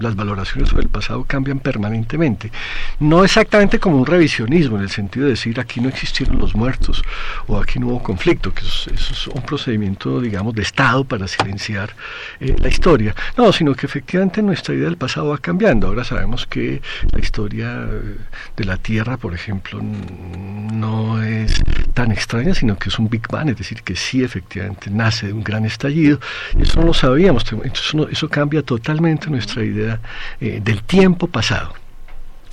las 0.00 0.14
valoraciones 0.16 0.68
sobre 0.68 0.82
el 0.82 0.88
pasado 0.90 1.24
cambian 1.24 1.60
permanentemente. 1.60 2.52
No 3.00 3.24
exactamente 3.24 3.78
como 3.78 3.96
un 3.96 4.06
revisionismo, 4.06 4.76
en 4.76 4.82
el 4.82 4.90
sentido 4.90 5.24
de 5.26 5.30
decir 5.32 5.58
aquí 5.60 5.80
no 5.80 5.88
existieron 5.88 6.38
los 6.38 6.54
muertos 6.54 7.02
o 7.46 7.58
aquí 7.58 7.78
no 7.78 7.88
hubo 7.88 8.02
conflicto, 8.02 8.52
que 8.52 8.64
eso, 8.66 8.90
es- 8.92 9.10
eso 9.10 9.30
un 9.32 9.42
procedimiento, 9.42 10.20
digamos, 10.20 10.54
de 10.54 10.62
Estado 10.62 11.04
para 11.04 11.26
silenciar 11.26 11.94
eh, 12.40 12.54
la 12.58 12.68
historia. 12.68 13.14
No, 13.36 13.52
sino 13.52 13.74
que 13.74 13.86
efectivamente 13.86 14.42
nuestra 14.42 14.74
idea 14.74 14.84
del 14.86 14.96
pasado 14.98 15.28
va 15.28 15.38
cambiando. 15.38 15.86
Ahora 15.86 16.04
sabemos 16.04 16.46
que 16.46 16.82
la 17.12 17.18
historia 17.20 17.86
eh, 17.90 18.16
de 18.56 18.64
la 18.64 18.76
Tierra, 18.76 19.16
por 19.16 19.34
ejemplo, 19.34 19.80
no 19.82 21.22
es 21.22 21.62
tan 21.94 22.12
extraña, 22.12 22.54
sino 22.54 22.76
que 22.78 22.88
es 22.90 22.98
un 22.98 23.08
Big 23.08 23.26
Bang, 23.28 23.48
es 23.50 23.56
decir, 23.58 23.82
que 23.82 23.96
sí 23.96 24.22
efectivamente 24.22 24.90
nace 24.90 25.28
de 25.28 25.32
un 25.32 25.42
gran 25.42 25.64
estallido. 25.64 26.20
Eso 26.58 26.80
no 26.80 26.86
lo 26.88 26.94
sabíamos, 26.94 27.44
entonces 27.50 27.94
no- 27.94 28.08
eso 28.08 28.28
cambia 28.28 28.62
totalmente 28.62 29.30
nuestra 29.30 29.64
idea 29.64 29.77
eh, 29.78 30.60
del 30.62 30.82
tiempo 30.82 31.26
pasado 31.26 31.74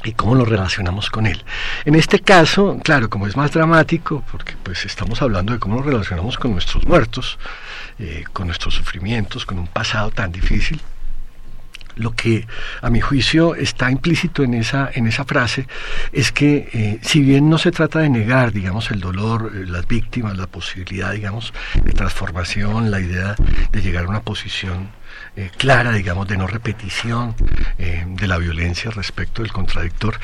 y 0.04 0.14
cómo 0.14 0.36
nos 0.36 0.48
relacionamos 0.48 1.10
con 1.10 1.26
él. 1.26 1.44
En 1.84 1.96
este 1.96 2.20
caso, 2.20 2.80
claro, 2.84 3.10
como 3.10 3.28
es 3.28 3.36
más 3.36 3.52
dramático, 3.52 4.24
porque 4.32 4.54
pues 4.62 4.86
estamos 4.86 5.22
hablando 5.22 5.54
de 5.54 5.60
cómo 5.60 5.78
nos 5.78 5.86
relacionamos 5.86 6.38
con 6.38 6.52
nuestros 6.52 6.86
muertos, 6.86 7.40
eh, 8.00 8.24
con 8.32 8.48
nuestros 8.48 8.76
sufrimientos, 8.76 9.46
con 9.46 9.58
un 9.58 9.68
pasado 9.68 10.12
tan 10.12 10.32
difícil, 10.32 10.80
lo 11.96 12.12
que 12.14 12.48
a 12.82 12.90
mi 12.90 13.02
juicio 13.02 13.56
está 13.56 13.92
implícito 13.92 14.44
en 14.44 14.54
esa, 14.54 14.90
en 14.94 15.08
esa 15.08 15.26
frase 15.26 15.68
es 16.12 16.32
que 16.32 16.70
eh, 16.74 17.00
si 17.02 17.22
bien 17.22 17.50
no 17.50 17.58
se 17.58 17.72
trata 17.72 18.00
de 18.00 18.10
negar, 18.10 18.52
digamos, 18.52 18.92
el 18.92 19.00
dolor, 19.00 19.52
eh, 19.54 19.66
las 19.66 19.88
víctimas, 19.88 20.38
la 20.38 20.48
posibilidad, 20.48 21.14
digamos, 21.14 21.54
de 21.84 21.92
transformación, 21.94 22.92
la 22.92 23.00
idea 23.00 23.36
de 23.72 23.82
llegar 23.82 24.06
a 24.06 24.10
una 24.10 24.22
posición 24.22 24.90
eh, 25.36 25.50
clara, 25.58 25.92
digamos, 25.92 26.28
de 26.28 26.38
no 26.38 26.48
repetición 26.48 27.36
de 27.78 28.28
la 28.28 28.38
violencia 28.38 28.90
respecto 28.92 29.42
del 29.42 29.52
contradictor, 29.52 30.20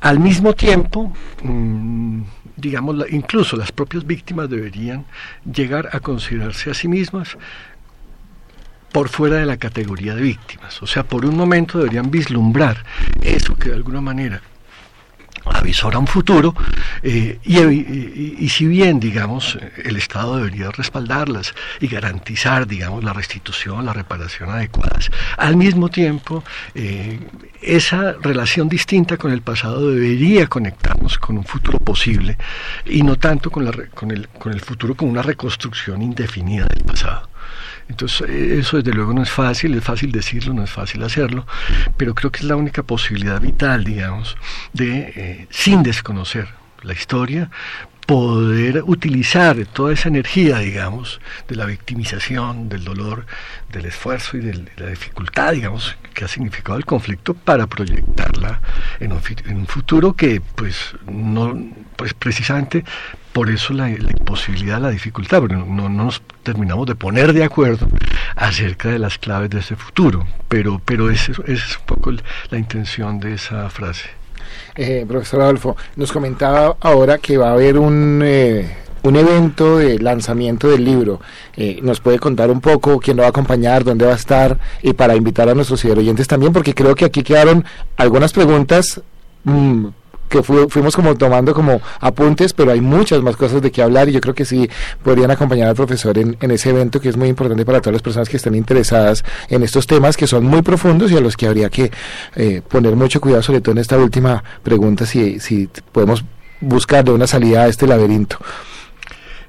al 0.00 0.20
mismo 0.20 0.52
tiempo, 0.54 1.12
mm, 1.42 2.22
digamos, 2.56 2.96
incluso 3.10 3.56
las 3.56 3.72
propias 3.72 4.06
víctimas 4.06 4.48
deberían 4.48 5.04
llegar 5.44 5.88
a 5.92 6.00
considerarse 6.00 6.70
a 6.70 6.74
sí 6.74 6.86
mismas 6.86 7.36
por 8.96 9.10
fuera 9.10 9.36
de 9.36 9.44
la 9.44 9.58
categoría 9.58 10.14
de 10.14 10.22
víctimas. 10.22 10.82
O 10.82 10.86
sea, 10.86 11.04
por 11.04 11.26
un 11.26 11.36
momento 11.36 11.76
deberían 11.76 12.10
vislumbrar 12.10 12.82
eso 13.20 13.54
que 13.54 13.68
de 13.68 13.74
alguna 13.74 14.00
manera 14.00 14.40
avisora 15.44 15.98
un 15.98 16.06
futuro 16.06 16.54
eh, 17.02 17.38
y, 17.44 18.48
si 18.48 18.66
bien 18.66 18.98
digamos 18.98 19.58
el 19.84 19.98
Estado 19.98 20.38
debería 20.38 20.70
respaldarlas 20.70 21.54
y 21.78 21.88
garantizar 21.88 22.66
digamos 22.66 23.04
la 23.04 23.12
restitución 23.12 23.84
la 23.84 23.92
reparación 23.92 24.50
adecuadas 24.50 25.10
al 25.36 25.56
mismo 25.56 25.88
tiempo 25.88 26.42
eh, 26.74 27.20
esa 27.60 28.14
relación 28.14 28.68
distinta 28.68 29.18
con 29.18 29.30
el 29.30 29.42
pasado 29.42 29.90
debería 29.90 30.48
conectarnos 30.48 31.18
con 31.18 31.36
un 31.36 31.44
futuro 31.44 31.78
posible 31.78 32.38
y 32.86 33.02
no 33.02 33.16
tanto 33.16 33.50
con, 33.50 33.68
el, 33.68 34.28
con 34.30 34.52
el 34.52 34.60
futuro 34.60 34.96
como 34.96 35.12
una 35.12 35.22
reconstrucción 35.22 36.02
indefinida 36.02 36.66
del 36.66 36.82
pasado 36.82 37.28
entonces, 37.88 38.28
eh, 38.28 38.58
eso 38.58 38.78
desde 38.78 38.92
luego 38.92 39.12
no 39.12 39.22
es 39.22 39.30
fácil, 39.30 39.74
es 39.74 39.84
fácil 39.84 40.12
decirlo, 40.12 40.54
no 40.54 40.64
es 40.64 40.70
fácil 40.70 41.02
hacerlo, 41.02 41.46
pero 41.96 42.14
creo 42.14 42.32
que 42.32 42.40
es 42.40 42.44
la 42.44 42.56
única 42.56 42.82
posibilidad 42.82 43.40
vital, 43.40 43.84
digamos, 43.84 44.36
de, 44.72 45.12
eh, 45.16 45.46
sin 45.50 45.82
desconocer 45.82 46.48
la 46.82 46.92
historia, 46.92 47.50
poder 48.06 48.84
utilizar 48.86 49.56
toda 49.66 49.92
esa 49.92 50.08
energía, 50.08 50.58
digamos, 50.58 51.20
de 51.48 51.56
la 51.56 51.66
victimización, 51.66 52.68
del 52.68 52.84
dolor, 52.84 53.26
del 53.72 53.86
esfuerzo 53.86 54.36
y 54.36 54.40
de 54.40 54.64
la 54.76 54.86
dificultad, 54.86 55.52
digamos, 55.52 55.96
que 56.14 56.24
ha 56.24 56.28
significado 56.28 56.78
el 56.78 56.84
conflicto 56.84 57.34
para 57.34 57.66
proyectarla 57.66 58.60
en 59.00 59.12
un 59.12 59.66
futuro 59.66 60.14
que, 60.14 60.40
pues, 60.40 60.94
no, 61.06 61.58
pues 61.96 62.14
precisamente 62.14 62.84
por 63.32 63.50
eso 63.50 63.74
la, 63.74 63.90
imposibilidad, 63.90 64.80
la 64.80 64.90
dificultad, 64.90 65.40
porque 65.40 65.56
no, 65.56 65.66
no 65.66 65.88
nos 65.88 66.22
terminamos 66.42 66.86
de 66.86 66.94
poner 66.94 67.32
de 67.32 67.44
acuerdo 67.44 67.86
acerca 68.34 68.88
de 68.88 68.98
las 68.98 69.18
claves 69.18 69.50
de 69.50 69.58
ese 69.58 69.76
futuro, 69.76 70.26
pero, 70.48 70.80
pero 70.84 71.10
esa 71.10 71.32
es, 71.46 71.78
un 71.78 71.84
poco 71.86 72.12
la 72.50 72.58
intención 72.58 73.20
de 73.20 73.34
esa 73.34 73.68
frase. 73.68 74.08
Eh, 74.74 75.04
profesor 75.06 75.42
Adolfo, 75.42 75.76
nos 75.96 76.12
comentaba 76.12 76.76
ahora 76.80 77.18
que 77.18 77.36
va 77.36 77.50
a 77.50 77.52
haber 77.52 77.78
un, 77.78 78.22
eh, 78.24 78.74
un 79.02 79.16
evento 79.16 79.78
de 79.78 79.98
lanzamiento 79.98 80.68
del 80.68 80.84
libro. 80.84 81.20
Eh, 81.56 81.80
¿Nos 81.82 82.00
puede 82.00 82.18
contar 82.18 82.50
un 82.50 82.60
poco 82.60 83.00
quién 83.00 83.16
lo 83.16 83.22
va 83.22 83.28
a 83.28 83.30
acompañar, 83.30 83.84
dónde 83.84 84.06
va 84.06 84.12
a 84.12 84.16
estar 84.16 84.58
y 84.82 84.92
para 84.92 85.14
invitar 85.14 85.48
a 85.48 85.54
nuestros 85.54 85.84
oyentes 85.84 86.26
también? 86.26 86.52
Porque 86.52 86.74
creo 86.74 86.94
que 86.94 87.04
aquí 87.04 87.22
quedaron 87.22 87.64
algunas 87.96 88.32
preguntas 88.32 89.00
mm, 89.44 89.86
que 90.28 90.42
fu- 90.42 90.68
fuimos 90.68 90.94
como 90.94 91.14
tomando 91.16 91.54
como 91.54 91.80
apuntes, 92.00 92.52
pero 92.52 92.72
hay 92.72 92.80
muchas 92.80 93.22
más 93.22 93.36
cosas 93.36 93.62
de 93.62 93.70
qué 93.70 93.82
hablar 93.82 94.08
y 94.08 94.12
yo 94.12 94.20
creo 94.20 94.34
que 94.34 94.44
sí 94.44 94.68
podrían 95.02 95.30
acompañar 95.30 95.68
al 95.68 95.74
profesor 95.74 96.16
en, 96.18 96.36
en 96.40 96.50
ese 96.50 96.70
evento 96.70 97.00
que 97.00 97.08
es 97.08 97.16
muy 97.16 97.28
importante 97.28 97.64
para 97.64 97.80
todas 97.80 97.94
las 97.94 98.02
personas 98.02 98.28
que 98.28 98.36
estén 98.36 98.54
interesadas 98.54 99.24
en 99.48 99.62
estos 99.62 99.86
temas 99.86 100.16
que 100.16 100.26
son 100.26 100.44
muy 100.44 100.62
profundos 100.62 101.10
y 101.12 101.16
a 101.16 101.20
los 101.20 101.36
que 101.36 101.46
habría 101.46 101.68
que 101.70 101.90
eh, 102.34 102.62
poner 102.68 102.96
mucho 102.96 103.20
cuidado, 103.20 103.42
sobre 103.42 103.60
todo 103.60 103.72
en 103.72 103.78
esta 103.78 103.96
última 103.98 104.42
pregunta, 104.62 105.06
si, 105.06 105.40
si 105.40 105.68
podemos 105.92 106.24
buscarle 106.60 107.12
una 107.12 107.26
salida 107.26 107.62
a 107.62 107.68
este 107.68 107.86
laberinto. 107.86 108.38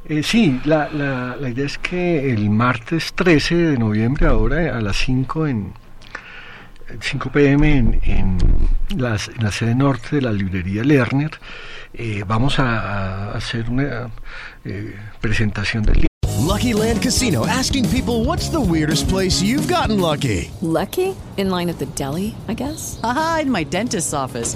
Eh, 0.10 0.24
sí, 0.24 0.60
la, 0.66 0.90
la, 0.94 1.36
la 1.40 1.50
idea 1.50 1.66
es 1.66 1.78
que 1.78 2.32
el 2.32 2.50
martes 2.50 3.12
13 3.14 3.56
de 3.56 3.78
noviembre, 3.78 4.28
ahora 4.28 4.78
a 4.78 4.82
las 4.82 4.96
5 4.98 5.48
en, 5.48 5.74
5 7.02 7.30
pm 7.32 7.78
en, 7.78 8.00
en, 8.04 8.38
las- 8.98 9.28
en 9.30 9.44
la 9.44 9.52
sede 9.52 9.76
norte 9.76 10.16
de 10.18 10.22
la 10.22 10.32
librería 10.32 10.84
Lerner. 10.84 11.32
Eh, 11.94 12.24
vamos 12.28 12.60
a, 12.60 13.32
a 13.32 13.32
hacer 13.38 13.70
una 13.70 14.10
eh, 14.66 14.96
presentación 15.22 15.84
del 15.84 15.94
libro. 15.96 16.08
Lucky 16.46 16.74
Land 16.74 17.02
Casino 17.02 17.46
asking 17.46 17.86
people 17.90 18.24
what's 18.24 18.50
the 18.50 18.60
weirdest 18.60 19.10
place 19.10 19.42
you've 19.44 19.68
gotten 19.68 20.00
lucky? 20.00 20.50
Lucky? 20.62 21.14
In 21.38 21.50
line 21.50 21.70
at 21.70 21.78
the 21.80 21.88
deli, 21.96 22.36
I 22.48 22.54
guess? 22.54 23.00
Aha, 23.04 23.40
in 23.44 23.52
my 23.52 23.64
dentist's 23.66 24.14
office. 24.14 24.56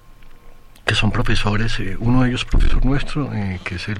que 0.91 0.95
son 0.95 1.09
profesores, 1.09 1.79
eh, 1.79 1.95
uno 2.01 2.23
de 2.23 2.27
ellos 2.29 2.43
profesor 2.43 2.83
nuestro, 2.83 3.33
eh, 3.33 3.61
que 3.63 3.75
es 3.75 3.87
el 3.87 3.97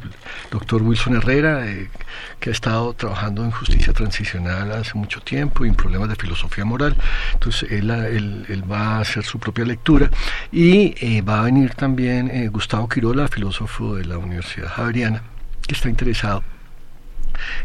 doctor 0.52 0.82
Wilson 0.82 1.16
Herrera, 1.16 1.66
eh, 1.66 1.90
que 2.38 2.50
ha 2.50 2.52
estado 2.52 2.94
trabajando 2.94 3.46
en 3.46 3.52
justicia 3.52 3.94
transicional 3.94 4.74
hace 4.74 4.96
mucho 4.96 5.22
tiempo 5.22 5.64
y 5.64 5.70
en 5.70 5.76
problemas 5.76 6.10
de 6.10 6.18
filosofía 6.18 6.66
moral. 6.66 6.98
Entonces 7.32 7.72
él, 7.72 7.90
él- 7.92 8.46
él 8.50 8.70
va 8.70 8.98
a 8.98 9.00
hacer 9.00 9.24
su 9.24 9.40
propia 9.40 9.64
lectura 9.64 10.10
y 10.52 11.22
va 11.22 11.40
a 11.40 11.44
venir 11.44 11.76
también 11.76 12.30
Gustavo 12.52 12.90
Quirola, 12.90 13.30
filósofo 13.30 13.96
de 13.96 14.04
la 14.04 14.18
Universidad 14.18 14.68
Javeriana, 14.68 15.22
que 15.66 15.76
está 15.76 15.88
interesado 15.88 16.44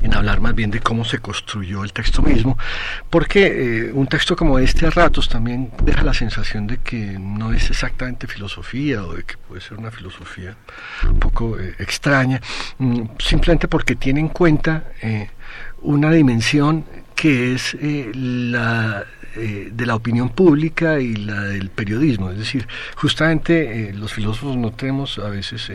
en 0.00 0.14
hablar 0.14 0.40
más 0.40 0.54
bien 0.54 0.70
de 0.70 0.80
cómo 0.80 1.04
se 1.04 1.18
construyó 1.18 1.84
el 1.84 1.92
texto 1.92 2.22
mismo, 2.22 2.58
porque 3.10 3.46
eh, 3.88 3.92
un 3.92 4.06
texto 4.06 4.36
como 4.36 4.58
este 4.58 4.86
a 4.86 4.90
ratos 4.90 5.28
también 5.28 5.70
deja 5.82 6.02
la 6.02 6.14
sensación 6.14 6.66
de 6.66 6.78
que 6.78 7.18
no 7.18 7.52
es 7.52 7.70
exactamente 7.70 8.26
filosofía 8.26 9.04
o 9.04 9.14
de 9.14 9.24
que 9.24 9.36
puede 9.36 9.60
ser 9.60 9.78
una 9.78 9.90
filosofía 9.90 10.56
un 11.08 11.18
poco 11.18 11.58
eh, 11.58 11.74
extraña, 11.78 12.40
mm, 12.78 13.02
simplemente 13.18 13.68
porque 13.68 13.96
tiene 13.96 14.20
en 14.20 14.28
cuenta 14.28 14.84
eh, 15.02 15.30
una 15.82 16.10
dimensión 16.10 16.84
que 17.14 17.54
es 17.54 17.76
la 17.80 19.06
de 19.36 19.84
la 19.84 19.94
opinión 19.94 20.30
pública 20.30 20.98
y 20.98 21.14
la 21.14 21.42
del 21.42 21.68
periodismo. 21.68 22.30
Es 22.30 22.38
decir, 22.38 22.66
justamente 22.96 23.92
los 23.92 24.10
filósofos 24.10 24.56
no 24.56 24.72
tenemos 24.72 25.18
a 25.18 25.28
veces 25.28 25.70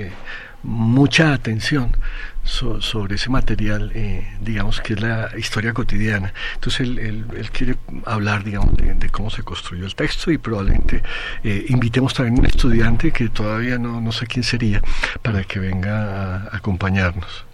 mucha 0.64 1.34
atención 1.34 1.96
so- 2.44 2.82
sobre 2.82 3.16
ese 3.16 3.30
material, 3.30 3.92
eh, 3.96 4.28
digamos, 4.42 4.82
que 4.82 4.94
es 4.94 5.02
la 5.02 5.30
historia 5.38 5.74
cotidiana. 5.74 6.34
Entonces 6.56 6.82
él, 6.82 7.00
él- 7.00 7.50
quiere 7.52 7.76
hablar, 8.06 8.44
digamos, 8.44 8.76
de, 8.78 8.94
de 8.96 9.10
cómo 9.10 9.30
se 9.30 9.44
construyó 9.44 9.86
el 9.86 9.96
texto 9.96 10.32
y 10.32 10.38
probablemente 10.38 11.04
eh, 11.44 11.66
invitemos 11.70 12.14
también 12.14 12.38
a 12.38 12.40
un 12.42 12.46
estudiante 12.46 13.12
que 13.12 13.30
todavía 13.30 13.78
no, 13.78 14.02
no 14.02 14.12
sé 14.12 14.26
quién 14.28 14.44
sería 14.44 14.82
para 15.22 15.44
que 15.44 15.60
venga 15.60 16.48
a 16.52 16.58
acompañarnos. 16.58 17.46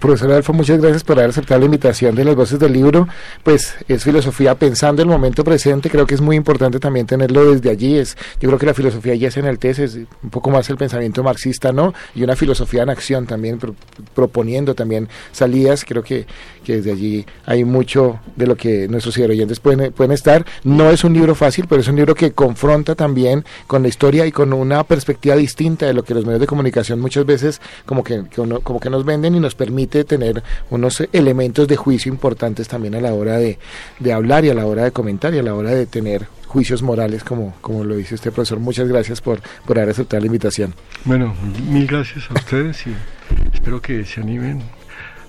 Profesor 0.00 0.30
Adolfo, 0.30 0.52
muchas 0.52 0.80
gracias 0.80 1.02
por 1.02 1.18
haber 1.18 1.30
aceptado 1.30 1.60
la 1.60 1.64
invitación 1.66 2.14
de 2.14 2.22
las 2.24 2.36
voces 2.36 2.58
del 2.58 2.74
libro. 2.74 3.08
Pues 3.42 3.74
es 3.88 4.04
filosofía 4.04 4.54
pensando 4.54 5.00
el 5.00 5.08
momento 5.08 5.42
presente. 5.44 5.88
Creo 5.88 6.06
que 6.06 6.14
es 6.14 6.20
muy 6.20 6.36
importante 6.36 6.78
también 6.78 7.06
tenerlo 7.06 7.52
desde 7.52 7.70
allí. 7.70 7.96
Es, 7.96 8.14
yo 8.38 8.48
creo 8.50 8.58
que 8.58 8.66
la 8.66 8.74
filosofía 8.74 9.14
ya 9.14 9.28
es 9.28 9.36
en 9.38 9.46
el 9.46 9.58
TES, 9.58 9.78
es 9.78 9.94
un 10.22 10.30
poco 10.30 10.50
más 10.50 10.68
el 10.68 10.76
pensamiento 10.76 11.22
marxista, 11.22 11.72
¿no? 11.72 11.94
Y 12.14 12.22
una 12.22 12.36
filosofía 12.36 12.82
en 12.82 12.90
acción 12.90 13.26
también, 13.26 13.58
pro- 13.58 13.74
proponiendo 14.14 14.74
también 14.74 15.08
salidas. 15.32 15.84
Creo 15.86 16.02
que, 16.02 16.26
que 16.64 16.76
desde 16.76 16.92
allí 16.92 17.24
hay 17.46 17.64
mucho 17.64 18.20
de 18.36 18.46
lo 18.46 18.56
que 18.56 18.88
nuestros 18.88 19.16
oyentes 19.16 19.58
pueden, 19.58 19.92
pueden 19.92 20.12
estar. 20.12 20.44
No 20.64 20.90
es 20.90 21.02
un 21.02 21.14
libro 21.14 21.34
fácil, 21.34 21.64
pero 21.66 21.80
es 21.80 21.88
un 21.88 21.96
libro 21.96 22.14
que 22.14 22.32
confronta 22.32 22.94
también 22.94 23.44
con 23.66 23.82
la 23.82 23.88
historia 23.88 24.26
y 24.26 24.32
con 24.32 24.52
una 24.52 24.84
perspectiva 24.84 25.34
distinta 25.34 25.86
de 25.86 25.94
lo 25.94 26.02
que 26.02 26.12
los 26.12 26.26
medios 26.26 26.40
de 26.40 26.46
comunicación 26.46 27.00
muchas 27.00 27.24
veces 27.24 27.62
como 27.86 28.04
que, 28.04 28.24
como 28.62 28.80
que 28.80 28.90
nos 28.90 29.06
venden 29.06 29.34
y 29.34 29.40
nos 29.40 29.54
permite 29.68 30.04
tener 30.04 30.42
unos 30.70 31.02
elementos 31.12 31.68
de 31.68 31.76
juicio 31.76 32.10
importantes 32.10 32.68
también 32.68 32.94
a 32.94 33.02
la 33.02 33.12
hora 33.12 33.36
de, 33.36 33.58
de 33.98 34.12
hablar 34.14 34.46
y 34.46 34.48
a 34.48 34.54
la 34.54 34.64
hora 34.64 34.84
de 34.84 34.92
comentar 34.92 35.34
y 35.34 35.38
a 35.38 35.42
la 35.42 35.54
hora 35.54 35.70
de 35.70 35.84
tener 35.84 36.26
juicios 36.46 36.82
morales 36.82 37.22
como, 37.22 37.54
como 37.60 37.84
lo 37.84 37.94
dice 37.96 38.14
este 38.14 38.32
profesor. 38.32 38.60
Muchas 38.60 38.88
gracias 38.88 39.20
por, 39.20 39.40
por 39.66 39.78
haber 39.78 39.90
aceptado 39.90 40.20
la 40.20 40.26
invitación. 40.26 40.74
Bueno, 41.04 41.34
mil 41.68 41.86
gracias 41.86 42.30
a 42.30 42.34
ustedes 42.34 42.86
y 42.86 42.94
espero 43.52 43.82
que 43.82 44.06
se 44.06 44.22
animen 44.22 44.62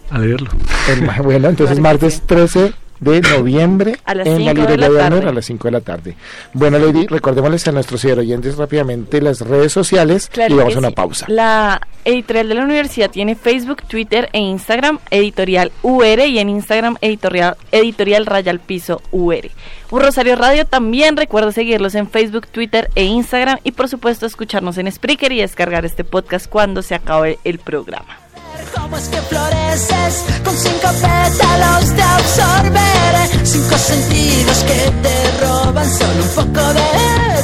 a 0.10 0.20
leerlo. 0.20 0.50
El 0.88 1.06
bueno, 1.24 1.50
entonces 1.50 1.78
martes 1.78 2.22
13 2.26 2.72
de 3.00 3.22
noviembre 3.22 3.98
A 4.06 4.14
las 4.14 4.28
en 4.28 4.46
la 4.46 4.52
cinco 4.52 4.68
de 4.68 4.78
librería 4.78 4.90
la 4.90 5.10
de 5.10 5.16
Honor 5.16 5.28
a 5.30 5.34
las 5.34 5.46
5 5.46 5.68
de 5.68 5.72
la 5.72 5.82
tarde. 5.82 6.16
Bueno, 6.54 6.80
Lady, 6.80 7.08
recordémosles 7.08 7.68
a 7.68 7.72
nuestros 7.72 8.04
oyentes 8.06 8.58
rápidamente 8.58 9.22
las 9.22 9.42
redes 9.42 9.72
sociales 9.72 10.30
Claro 10.32 10.54
y 10.54 10.58
vamos 10.58 10.76
a 10.76 10.80
una 10.80 10.90
sí. 10.90 10.96
pausa. 10.96 11.26
La 11.30 11.82
editorial 12.06 12.50
de 12.50 12.56
la 12.56 12.64
universidad 12.64 13.10
tiene 13.10 13.36
Facebook, 13.36 13.84
Twitter 13.84 14.30
e 14.34 14.40
Instagram, 14.40 15.00
editorial 15.12 15.72
UR 15.82 16.20
y 16.28 16.40
en 16.40 16.50
Instagram 16.50 16.98
editorial, 17.02 17.56
editorial 17.72 18.26
Raya 18.26 18.52
al 18.52 18.60
Piso 18.60 19.02
UR. 19.12 19.50
Un 19.92 20.02
Rosario 20.02 20.36
Radio 20.36 20.66
también 20.66 21.18
recuerda 21.18 21.52
seguirlos 21.52 21.96
en 21.96 22.10
Facebook, 22.10 22.48
Twitter 22.48 22.90
e 22.96 23.06
Instagram 23.06 23.60
y 23.64 23.72
por 23.72 23.88
supuesto 23.88 24.26
escucharnos 24.26 24.78
en 24.78 24.92
Spreaker 24.92 25.32
y 25.32 25.40
descargar 25.40 25.86
este 25.86 26.04
podcast 26.04 26.48
cuando 26.48 26.82
se 26.82 26.96
acabe 26.96 27.40
el 27.44 27.60
programa. 27.60 28.29
¿Cómo 28.76 28.98
es 28.98 29.08
que 29.08 29.18
floreces 29.18 30.26
con 30.44 30.56
cinco 30.58 30.90
pétalos 31.02 31.96
de 31.96 32.02
absorber? 32.02 33.46
Cinco 33.46 33.78
sentidos 33.78 34.58
que 34.64 34.92
te 35.02 35.46
roban 35.46 35.90
solo 35.90 36.24
un 36.24 36.30
poco 36.36 36.74
de 36.74 36.82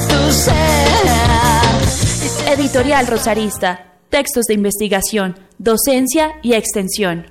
tu 0.08 0.34
ser. 0.34 0.56
Editorial 2.58 3.08
Rosarista. 3.08 3.94
Textos 4.10 4.46
de 4.46 4.54
investigación, 4.54 5.36
docencia 5.58 6.40
y 6.42 6.54
extensión. 6.54 7.26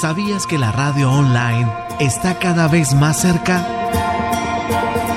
¿Sabías 0.00 0.46
que 0.46 0.58
la 0.58 0.72
radio 0.72 1.10
online 1.12 1.70
está 2.00 2.38
cada 2.38 2.66
vez 2.66 2.94
más 2.94 3.20
cerca? 3.20 3.79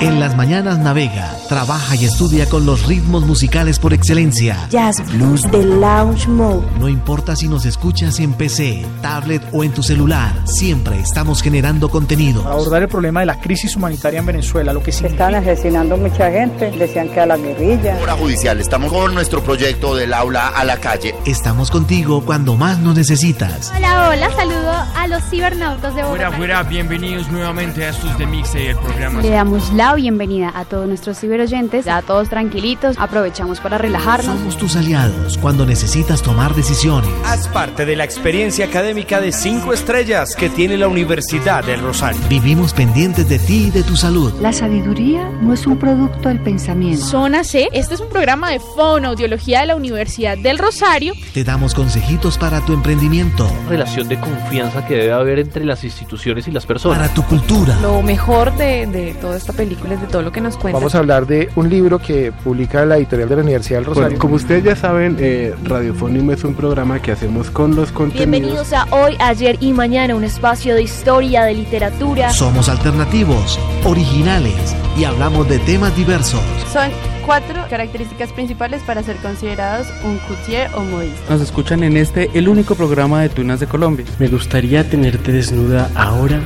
En 0.04 0.20
las 0.20 0.36
mañanas 0.36 0.78
navega, 0.78 1.34
trabaja 1.48 1.96
y 1.96 2.04
estudia 2.04 2.46
con 2.46 2.66
los 2.66 2.86
ritmos 2.86 3.24
musicales 3.24 3.78
por 3.78 3.94
excelencia. 3.94 4.68
Jazz 4.68 5.02
Blues 5.14 5.50
de 5.50 5.64
Lounge 5.64 6.28
Mode. 6.28 6.66
No 6.78 6.90
importa 6.90 7.34
si 7.34 7.48
nos 7.48 7.64
escuchas 7.64 8.20
en 8.20 8.34
PC, 8.34 8.84
tablet 9.00 9.42
o 9.50 9.64
en 9.64 9.72
tu 9.72 9.82
celular, 9.82 10.34
siempre 10.44 11.00
estamos 11.00 11.40
generando 11.40 11.88
contenido. 11.88 12.42
Para 12.42 12.54
abordar 12.54 12.82
el 12.82 12.88
problema 12.88 13.20
de 13.20 13.26
la 13.26 13.40
crisis 13.40 13.76
humanitaria 13.76 14.18
en 14.18 14.26
Venezuela, 14.26 14.74
lo 14.74 14.82
que 14.82 14.92
significa... 14.92 15.24
Estaban 15.24 15.42
asesinando 15.42 15.96
mucha 15.96 16.30
gente, 16.30 16.70
decían 16.72 17.08
que 17.08 17.20
a 17.20 17.24
la 17.24 17.38
guerrilla. 17.38 17.96
Hora 18.02 18.12
judicial, 18.12 18.60
estamos 18.60 18.92
con 18.92 19.14
nuestro 19.14 19.42
proyecto 19.42 19.96
del 19.96 20.12
aula 20.12 20.48
a 20.48 20.66
la 20.66 20.76
calle. 20.80 21.14
Estamos 21.24 21.70
contigo 21.70 22.22
cuando 22.26 22.56
más 22.56 22.78
nos 22.78 22.94
necesitas. 22.94 23.72
Hola, 23.74 24.10
hola, 24.10 24.30
saludo 24.36 24.70
a 24.96 25.08
los 25.08 25.24
cibernautas 25.30 25.94
de 25.94 26.04
Fuera, 26.04 26.26
Bogotá. 26.26 26.36
fuera, 26.36 26.62
bienvenidos 26.64 27.30
nuevamente 27.30 27.86
a 27.86 27.88
estos 27.88 28.18
de 28.18 28.26
Mixe, 28.26 28.68
el 28.68 28.76
programa. 28.76 29.22
Le 29.22 29.30
damos 29.30 29.72
la 29.72 29.93
bienvenida 29.94 30.52
a 30.54 30.64
todos 30.64 30.86
nuestros 30.86 31.18
ciberoyentes, 31.18 31.86
a 31.86 32.02
todos 32.02 32.28
tranquilitos, 32.28 32.96
aprovechamos 32.98 33.60
para 33.60 33.78
relajarnos. 33.78 34.38
Somos 34.38 34.56
tus 34.56 34.76
aliados 34.76 35.38
cuando 35.38 35.66
necesitas 35.66 36.22
tomar 36.22 36.54
decisiones. 36.54 37.10
Haz 37.24 37.48
parte 37.48 37.84
de 37.86 37.96
la 37.96 38.04
experiencia 38.04 38.66
académica 38.66 39.20
de 39.20 39.32
5 39.32 39.72
estrellas 39.72 40.34
que 40.36 40.48
tiene 40.48 40.76
la 40.76 40.88
Universidad 40.88 41.64
del 41.64 41.80
Rosario. 41.80 42.20
Vivimos 42.28 42.72
pendientes 42.72 43.28
de 43.28 43.38
ti 43.38 43.66
y 43.68 43.70
de 43.70 43.82
tu 43.82 43.96
salud. 43.96 44.32
La 44.40 44.52
sabiduría 44.52 45.28
no 45.40 45.52
es 45.52 45.66
un 45.66 45.78
producto 45.78 46.28
del 46.28 46.40
pensamiento. 46.40 47.04
Zona 47.04 47.44
C, 47.44 47.68
este 47.72 47.94
es 47.94 48.00
un 48.00 48.08
programa 48.08 48.50
de 48.50 48.60
fonoaudiología 48.60 49.60
de 49.60 49.66
la 49.66 49.76
Universidad 49.76 50.36
del 50.38 50.58
Rosario. 50.58 51.14
Te 51.32 51.44
damos 51.44 51.74
consejitos 51.74 52.38
para 52.38 52.60
tu 52.64 52.72
emprendimiento, 52.72 53.48
relación 53.68 54.08
de 54.08 54.18
confianza 54.18 54.86
que 54.86 54.94
debe 54.94 55.12
haber 55.12 55.38
entre 55.38 55.64
las 55.64 55.84
instituciones 55.84 56.48
y 56.48 56.50
las 56.50 56.66
personas. 56.66 56.98
para 56.98 57.14
tu 57.14 57.22
cultura. 57.24 57.76
Lo 57.80 58.02
mejor 58.02 58.56
de, 58.56 58.86
de 58.86 59.14
toda 59.14 59.36
esta 59.36 59.52
película 59.52 59.73
de 59.82 60.06
todo 60.06 60.22
lo 60.22 60.32
que 60.32 60.40
nos 60.40 60.56
cuenta. 60.56 60.78
Vamos 60.78 60.94
a 60.94 60.98
hablar 60.98 61.26
de 61.26 61.50
un 61.56 61.68
libro 61.68 61.98
que 61.98 62.32
publica 62.32 62.84
la 62.84 62.96
editorial 62.96 63.28
de 63.28 63.36
la 63.36 63.42
Universidad 63.42 63.78
del 63.78 63.86
Rosario. 63.86 64.08
Bueno, 64.08 64.20
como 64.20 64.34
ustedes 64.36 64.64
ya 64.64 64.76
saben, 64.76 65.16
eh, 65.20 65.54
Radiofónimo 65.64 66.32
es 66.32 66.44
un 66.44 66.54
programa 66.54 67.00
que 67.00 67.12
hacemos 67.12 67.50
con 67.50 67.74
los 67.74 67.92
contenidos. 67.92 68.30
Bienvenidos 68.30 68.72
a 68.72 68.86
Hoy, 68.90 69.16
Ayer 69.18 69.56
y 69.60 69.72
Mañana, 69.72 70.14
un 70.14 70.24
espacio 70.24 70.74
de 70.74 70.82
historia, 70.82 71.44
de 71.44 71.54
literatura. 71.54 72.30
Somos 72.30 72.68
alternativos, 72.68 73.58
originales 73.84 74.74
y 74.96 75.04
hablamos 75.04 75.48
de 75.48 75.58
temas 75.60 75.94
diversos. 75.96 76.40
Son 76.72 76.90
cuatro 77.26 77.64
características 77.68 78.32
principales 78.32 78.82
para 78.82 79.02
ser 79.02 79.16
considerados 79.16 79.88
un 80.04 80.18
coutier 80.18 80.70
o 80.74 80.82
modista. 80.82 81.32
Nos 81.32 81.40
escuchan 81.40 81.82
en 81.82 81.96
este, 81.96 82.30
el 82.34 82.48
único 82.48 82.74
programa 82.74 83.22
de 83.22 83.28
Tunas 83.28 83.60
de 83.60 83.66
Colombia. 83.66 84.06
Me 84.18 84.28
gustaría 84.28 84.88
tenerte 84.88 85.32
desnuda 85.32 85.90
ahora 85.94 86.40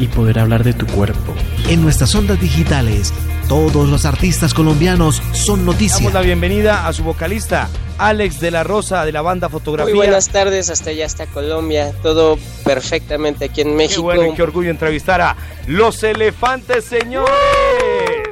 y 0.00 0.08
poder 0.08 0.38
hablar 0.40 0.64
de 0.64 0.72
tu 0.72 0.86
cuerpo. 0.86 1.34
En 1.68 1.82
nuestras 1.82 2.12
ondas 2.14 2.40
digitales, 2.40 3.12
todos 3.48 3.88
los 3.88 4.04
artistas 4.04 4.54
colombianos 4.54 5.22
son 5.32 5.60
Damos 5.60 5.74
noticia. 5.74 6.10
la 6.10 6.22
bienvenida 6.22 6.86
a 6.88 6.92
su 6.92 7.04
vocalista, 7.04 7.68
Alex 7.98 8.40
de 8.40 8.50
la 8.50 8.64
Rosa 8.64 9.04
de 9.04 9.12
la 9.12 9.22
banda 9.22 9.48
Fotografía. 9.48 9.94
Muy 9.94 10.06
buenas 10.06 10.28
tardes, 10.30 10.70
hasta 10.70 10.90
allá, 10.90 11.04
hasta 11.06 11.26
Colombia. 11.26 11.92
Todo 12.02 12.38
perfectamente 12.64 13.44
aquí 13.44 13.60
en 13.60 13.76
México. 13.76 14.08
Qué 14.08 14.16
bueno 14.18 14.34
qué 14.34 14.42
orgullo 14.42 14.70
entrevistar 14.70 15.20
a 15.20 15.36
los 15.66 16.02
elefantes, 16.02 16.84
señores. 16.84 17.30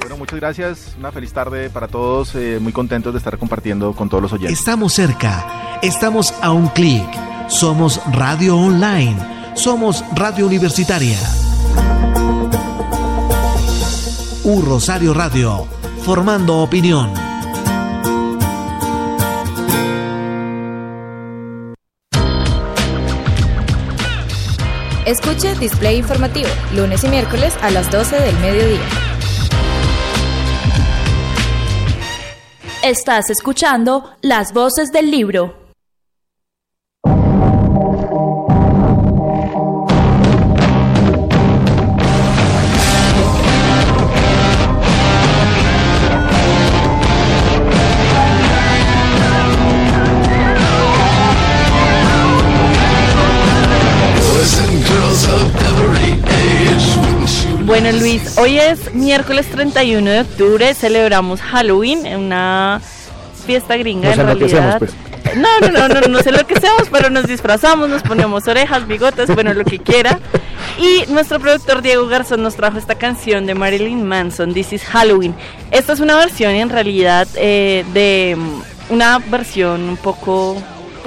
Bueno, 0.00 0.16
muchas 0.16 0.40
gracias. 0.40 0.94
Una 0.98 1.12
feliz 1.12 1.32
tarde 1.32 1.68
para 1.68 1.88
todos. 1.88 2.34
Eh, 2.34 2.58
muy 2.60 2.72
contentos 2.72 3.12
de 3.12 3.18
estar 3.18 3.36
compartiendo 3.38 3.92
con 3.92 4.08
todos 4.08 4.22
los 4.22 4.32
oyentes. 4.32 4.58
Estamos 4.58 4.94
cerca. 4.94 5.78
Estamos 5.82 6.32
a 6.40 6.50
un 6.52 6.68
clic. 6.68 7.04
Somos 7.48 8.00
Radio 8.12 8.56
Online. 8.56 9.16
Somos 9.54 10.04
Radio 10.14 10.46
Universitaria. 10.46 11.18
U 14.51 14.62
Rosario 14.62 15.12
Radio. 15.12 15.66
Formando 16.07 16.62
opinión. 16.62 17.12
Escuche 25.05 25.55
Display 25.57 25.99
Informativo, 25.99 26.49
lunes 26.74 27.05
y 27.05 27.09
miércoles 27.09 27.55
a 27.61 27.68
las 27.68 27.90
12 27.92 28.16
del 28.20 28.38
mediodía. 28.38 28.80
Estás 32.82 33.28
escuchando 33.28 34.14
Las 34.22 34.55
Voces 34.55 34.92
del 34.92 35.11
Libro. 35.11 35.67
Hoy 58.49 58.59
es 58.59 58.94
miércoles 58.94 59.46
31 59.51 60.11
de 60.11 60.20
octubre, 60.20 60.72
celebramos 60.72 61.42
Halloween, 61.42 62.07
una 62.16 62.80
fiesta 63.44 63.76
gringa 63.76 64.11
en 64.11 64.20
realidad. 64.20 64.78
Pues. 64.78 64.94
No, 65.36 65.61
no, 65.61 65.70
no, 65.70 65.88
no, 65.88 66.01
no 66.09 66.18
sé 66.20 66.32
lo 66.32 66.46
que 66.46 66.59
seamos, 66.59 66.88
pero 66.90 67.11
nos 67.11 67.26
disfrazamos, 67.26 67.90
nos 67.90 68.03
ponemos 68.03 68.49
orejas, 68.49 68.86
bigotes, 68.86 69.34
bueno, 69.34 69.53
lo 69.53 69.66
que 69.66 69.78
quiera. 69.78 70.18
Y 70.78 71.05
nuestro 71.12 71.38
productor 71.40 71.82
Diego 71.82 72.07
Garzón 72.07 72.42
nos 72.42 72.57
trajo 72.57 72.78
esta 72.78 72.94
canción 72.94 73.44
de 73.44 73.55
Marilyn 73.55 74.03
Manson, 74.09 74.55
This 74.55 74.72
is 74.72 74.84
Halloween. 74.84 75.34
Esta 75.70 75.92
es 75.92 76.01
una 76.01 76.16
versión 76.16 76.53
en 76.53 76.70
realidad 76.70 77.28
eh, 77.34 77.84
de 77.92 78.34
una 78.88 79.18
versión 79.18 79.82
un 79.90 79.99
poco 79.99 80.57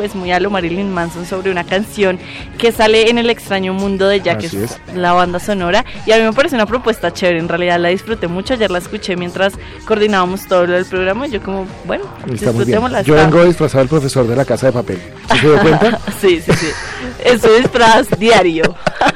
pues 0.02 0.16
muy 0.16 0.32
a 0.32 0.40
lo 0.40 0.50
Marilyn 0.50 0.92
Manson 0.92 1.28
sobre 1.28 1.52
una 1.52 1.64
canción 1.64 2.18
que 2.58 2.72
sale 2.72 3.12
en 3.12 3.20
el 3.20 3.30
extraño 3.30 3.72
mundo 3.72 4.08
de 4.08 4.20
Jack, 4.20 4.40
que 4.40 4.64
es, 4.64 4.80
la 4.96 5.14
banda 5.14 5.38
sonora. 5.40 5.86
Y 6.08 6.12
a 6.12 6.18
mí 6.18 6.24
me 6.24 6.34
parece 6.34 6.56
una 6.56 6.66
propuesta 6.66 7.14
chévere, 7.14 7.38
en 7.38 7.48
realidad 7.48 7.80
la 7.80 7.90
disfruté 7.90 8.28
mucho. 8.28 8.56
Ayer 8.56 8.72
la 8.72 8.80
escuché 8.80 9.16
mientras 9.16 9.54
coordinábamos 9.86 10.48
todo 10.48 10.66
lo 10.66 10.74
del 10.74 10.86
programa. 10.86 11.28
Y 11.28 11.32
yo, 11.34 11.44
como, 11.44 11.68
bueno, 11.86 12.06
disfrutémosla. 12.26 13.04
Yo 13.04 13.14
vengo 13.14 13.46
disfrazado 13.46 13.82
del 13.82 13.90
profesor 13.90 14.26
de 14.26 14.36
la 14.36 14.44
casa 14.44 14.66
de 14.66 14.74
papel. 14.74 15.00
¿Se 15.40 15.48
dio 15.48 15.60
cuenta? 15.60 16.00
sí, 16.20 16.42
sí, 16.42 16.52
sí. 16.52 16.68
Es 17.24 17.44
un 17.44 17.62
disfraz 17.62 18.08
diario. 18.18 18.76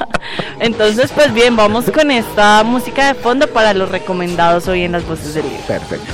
Entonces, 0.59 1.11
pues 1.15 1.33
bien, 1.33 1.55
vamos 1.55 1.85
con 1.89 2.11
esta 2.11 2.63
música 2.63 3.07
de 3.11 3.15
fondo 3.15 3.47
para 3.47 3.73
los 3.73 3.89
recomendados 3.89 4.67
hoy 4.67 4.83
en 4.83 4.91
las 4.91 5.03
voces 5.03 5.33
del 5.33 5.45
libro. 5.45 5.63
Perfecto. 5.65 6.13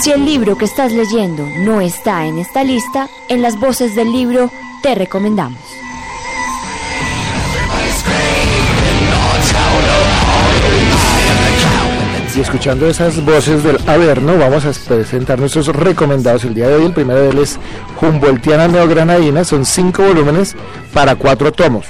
Si 0.00 0.12
el 0.12 0.24
libro 0.26 0.58
que 0.58 0.66
estás 0.66 0.92
leyendo 0.92 1.48
no 1.60 1.80
está 1.80 2.26
en 2.26 2.38
esta 2.38 2.62
lista, 2.62 3.08
en 3.28 3.40
las 3.40 3.58
voces 3.58 3.94
del 3.94 4.12
libro 4.12 4.50
te 4.82 4.94
recomendamos. 4.94 5.73
Y 12.36 12.40
escuchando 12.40 12.88
esas 12.88 13.24
voces 13.24 13.62
del 13.62 13.78
Averno, 13.86 14.36
vamos 14.36 14.64
a 14.64 14.72
presentar 14.88 15.38
nuestros 15.38 15.68
recomendados 15.68 16.42
el 16.44 16.54
día 16.54 16.66
de 16.66 16.74
hoy. 16.74 16.86
El 16.86 16.92
primero 16.92 17.20
de 17.20 17.28
ellos 17.28 17.50
es 17.50 17.60
Humboldtiana 18.00 18.66
Neogranadina, 18.66 19.44
son 19.44 19.64
cinco 19.64 20.02
volúmenes 20.02 20.56
para 20.92 21.14
cuatro 21.14 21.52
tomos. 21.52 21.86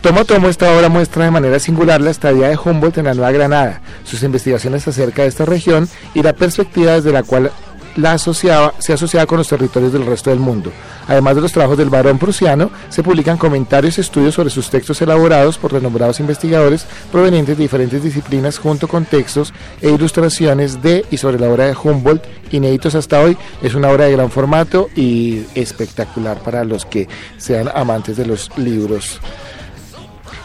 Tomo 0.00 0.20
a 0.20 0.24
tomo, 0.24 0.48
esta 0.48 0.72
obra 0.76 0.88
muestra 0.88 1.24
de 1.24 1.32
manera 1.32 1.58
singular 1.58 2.00
la 2.00 2.10
estadía 2.10 2.48
de 2.48 2.56
Humboldt 2.56 2.98
en 2.98 3.06
la 3.06 3.14
Nueva 3.14 3.32
Granada, 3.32 3.80
sus 4.04 4.22
investigaciones 4.22 4.86
acerca 4.86 5.22
de 5.22 5.28
esta 5.28 5.44
región 5.44 5.88
y 6.14 6.22
la 6.22 6.34
perspectiva 6.34 6.92
desde 6.92 7.10
la 7.10 7.24
cual 7.24 7.50
la 7.98 8.12
asociaba, 8.12 8.74
se 8.78 8.92
asociaba 8.92 9.26
con 9.26 9.38
los 9.38 9.48
territorios 9.48 9.92
del 9.92 10.06
resto 10.06 10.30
del 10.30 10.38
mundo. 10.38 10.72
Además 11.08 11.34
de 11.34 11.42
los 11.42 11.52
trabajos 11.52 11.76
del 11.76 11.90
varón 11.90 12.18
prusiano, 12.18 12.70
se 12.88 13.02
publican 13.02 13.36
comentarios 13.36 13.98
y 13.98 14.02
estudios 14.02 14.34
sobre 14.34 14.50
sus 14.50 14.70
textos 14.70 15.02
elaborados 15.02 15.58
por 15.58 15.72
renombrados 15.72 16.20
investigadores 16.20 16.86
provenientes 17.10 17.58
de 17.58 17.64
diferentes 17.64 18.02
disciplinas 18.02 18.58
junto 18.58 18.86
con 18.86 19.04
textos 19.04 19.52
e 19.80 19.90
ilustraciones 19.90 20.80
de 20.80 21.04
y 21.10 21.16
sobre 21.16 21.40
la 21.40 21.50
obra 21.50 21.64
de 21.66 21.76
Humboldt, 21.76 22.24
inéditos 22.52 22.94
hasta 22.94 23.20
hoy. 23.20 23.36
Es 23.62 23.74
una 23.74 23.90
obra 23.90 24.04
de 24.04 24.12
gran 24.12 24.30
formato 24.30 24.88
y 24.94 25.44
espectacular 25.56 26.38
para 26.38 26.64
los 26.64 26.86
que 26.86 27.08
sean 27.36 27.68
amantes 27.74 28.16
de 28.16 28.26
los 28.26 28.50
libros 28.56 29.20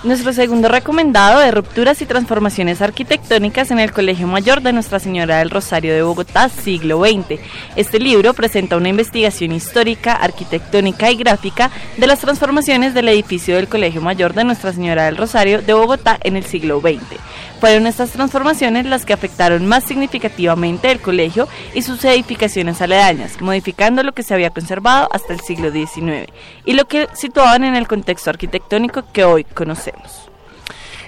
nuestro 0.04 0.34
segundo 0.34 0.68
recomendado 0.68 1.40
de 1.40 1.52
rupturas 1.52 2.02
y 2.02 2.06
transformaciones 2.06 2.82
arquitectónicas 2.82 3.72
en 3.72 3.80
el 3.80 3.94
Colegio 3.94 4.28
Mayor 4.28 4.62
de 4.62 4.74
Nuestra 4.74 5.00
Señora 5.00 5.40
del 5.40 5.50
Rosario 5.50 5.94
de 5.94 6.04
Bogotá, 6.04 6.50
siglo 6.50 7.00
XX. 7.00 7.40
Este 7.78 8.00
libro 8.00 8.34
presenta 8.34 8.76
una 8.76 8.90
investigación 8.90 9.54
histórica, 9.54 10.14
arquitectónica 10.14 11.10
y 11.10 11.16
gráfica 11.16 11.72
de 11.98 12.08
las 12.08 12.20
transformaciones 12.20 12.94
del 12.94 13.08
edificio 13.08 13.56
del 13.56 13.70
Colegio 13.70 14.02
Mayor 14.02 14.34
de 14.34 14.44
Nuestra 14.44 14.74
Señora 14.74 15.06
del 15.06 15.16
Rosario 15.16 15.62
de 15.62 15.74
Bogotá 15.74 16.18
en 16.22 16.36
el 16.36 16.44
siglo 16.44 16.82
XX. 16.82 17.00
Fueron 17.62 17.88
estas 17.88 18.10
transformaciones 18.10 18.86
las 18.86 19.06
que 19.06 19.14
afectaron 19.14 19.66
más 19.68 19.86
significativamente 19.86 20.92
el 20.92 21.00
colegio 21.00 21.48
y 21.74 21.82
sus 21.82 22.04
edificaciones 22.04 22.82
aledañas, 22.82 23.40
modificando 23.40 24.04
lo 24.04 24.12
que 24.12 24.24
se 24.24 24.34
había 24.34 24.50
conservado 24.50 25.08
hasta 25.14 25.32
el 25.32 25.40
siglo 25.40 25.72
XIX 25.72 26.30
y 26.66 26.74
lo 26.74 26.86
que 26.90 27.08
situaban 27.14 27.64
en 27.64 27.76
el 27.76 27.88
contexto 27.88 28.32
arquitectónico 28.32 29.06
que 29.14 29.24
hoy 29.24 29.46
conocemos. 29.46 29.93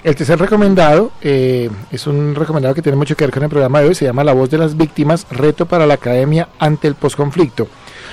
El 0.06 0.14
tercer 0.14 0.38
recomendado 0.38 1.10
eh, 1.20 1.68
es 1.90 2.06
un 2.06 2.34
recomendado 2.36 2.74
que 2.76 2.82
tiene 2.82 2.96
mucho 2.96 3.16
que 3.16 3.24
ver 3.24 3.34
con 3.34 3.42
el 3.42 3.48
programa 3.48 3.80
de 3.80 3.88
hoy, 3.88 3.94
se 3.96 4.04
llama 4.04 4.22
La 4.22 4.34
voz 4.34 4.48
de 4.50 4.58
las 4.58 4.76
víctimas, 4.76 5.26
reto 5.30 5.66
para 5.66 5.84
la 5.84 5.94
academia 5.94 6.48
ante 6.60 6.86
el 6.86 6.94
posconflicto. 6.94 7.66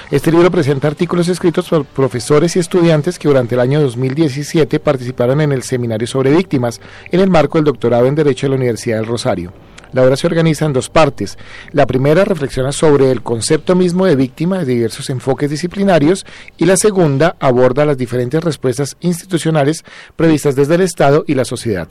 Este 0.09 0.31
libro 0.31 0.49
presenta 0.49 0.87
artículos 0.87 1.27
escritos 1.27 1.69
por 1.69 1.85
profesores 1.85 2.55
y 2.55 2.59
estudiantes 2.59 3.19
que 3.19 3.27
durante 3.27 3.55
el 3.55 3.61
año 3.61 3.79
2017 3.79 4.79
participaron 4.79 5.41
en 5.41 5.51
el 5.51 5.63
seminario 5.63 6.07
sobre 6.07 6.35
víctimas 6.35 6.81
en 7.11 7.19
el 7.19 7.29
marco 7.29 7.57
del 7.57 7.65
doctorado 7.65 8.07
en 8.07 8.15
Derecho 8.15 8.47
de 8.47 8.51
la 8.51 8.55
Universidad 8.57 8.97
del 8.97 9.05
Rosario. 9.05 9.53
La 9.93 10.03
obra 10.03 10.15
se 10.15 10.27
organiza 10.27 10.65
en 10.65 10.73
dos 10.73 10.89
partes. 10.89 11.37
La 11.71 11.85
primera 11.85 12.25
reflexiona 12.25 12.71
sobre 12.71 13.11
el 13.11 13.21
concepto 13.21 13.75
mismo 13.75 14.05
de 14.05 14.15
víctima 14.15 14.59
de 14.59 14.73
diversos 14.73 15.09
enfoques 15.09 15.49
disciplinarios 15.49 16.25
y 16.57 16.65
la 16.65 16.77
segunda 16.77 17.35
aborda 17.39 17.85
las 17.85 17.97
diferentes 17.97 18.43
respuestas 18.43 18.97
institucionales 19.01 19.83
previstas 20.15 20.55
desde 20.55 20.75
el 20.75 20.81
Estado 20.81 21.23
y 21.27 21.35
la 21.35 21.45
sociedad. 21.45 21.87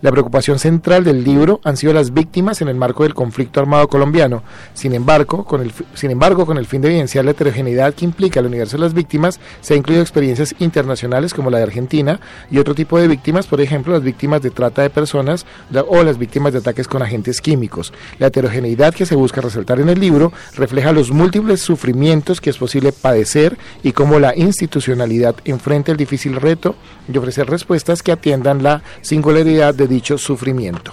La 0.00 0.10
preocupación 0.10 0.58
central 0.58 1.04
del 1.04 1.24
libro 1.24 1.60
han 1.64 1.76
sido 1.76 1.92
las 1.92 2.12
víctimas 2.12 2.60
en 2.60 2.68
el 2.68 2.76
marco 2.76 3.02
del 3.02 3.14
conflicto 3.14 3.60
armado 3.60 3.88
colombiano. 3.88 4.42
Sin 4.74 4.94
embargo, 4.94 5.44
con 5.44 5.62
el, 5.62 5.72
sin 5.94 6.10
embargo, 6.10 6.44
con 6.44 6.58
el 6.58 6.66
fin 6.66 6.82
de 6.82 6.88
evidenciar 6.88 7.24
la 7.24 7.30
heterogeneidad 7.30 7.94
que 7.94 8.04
implica 8.04 8.40
el 8.40 8.46
universo 8.46 8.76
de 8.76 8.82
las 8.82 8.94
víctimas, 8.94 9.40
se 9.60 9.74
han 9.74 9.78
incluido 9.78 10.02
experiencias 10.02 10.54
internacionales 10.58 11.32
como 11.32 11.50
la 11.50 11.58
de 11.58 11.64
Argentina 11.64 12.20
y 12.50 12.58
otro 12.58 12.74
tipo 12.74 12.98
de 12.98 13.08
víctimas, 13.08 13.46
por 13.46 13.60
ejemplo, 13.60 13.92
las 13.94 14.02
víctimas 14.02 14.42
de 14.42 14.50
trata 14.50 14.82
de 14.82 14.90
personas 14.90 15.46
o 15.88 16.02
las 16.02 16.18
víctimas 16.18 16.52
de 16.52 16.58
ataques 16.58 16.88
con 16.88 17.02
agentes 17.02 17.40
químicos. 17.40 17.92
La 18.18 18.28
heterogeneidad 18.28 18.94
que 18.94 19.06
se 19.06 19.14
busca 19.14 19.40
resaltar 19.40 19.80
en 19.80 19.88
el 19.88 20.00
libro 20.00 20.32
refleja 20.56 20.92
los 20.92 21.10
múltiples 21.10 21.60
sufrimientos 21.60 22.40
que 22.40 22.50
es 22.50 22.58
posible 22.58 22.92
padecer 22.92 23.56
y 23.82 23.92
cómo 23.92 24.18
la 24.18 24.36
institucionalidad 24.36 25.36
enfrenta 25.44 25.92
el 25.92 25.98
difícil 25.98 26.36
reto 26.36 26.74
de 27.08 27.18
ofrecer 27.18 27.48
respuestas 27.48 28.02
que 28.02 28.12
atiendan 28.12 28.62
la 28.62 28.82
singularidad 29.00 29.74
de 29.76 29.86
dicho 29.86 30.18
sufrimiento. 30.18 30.92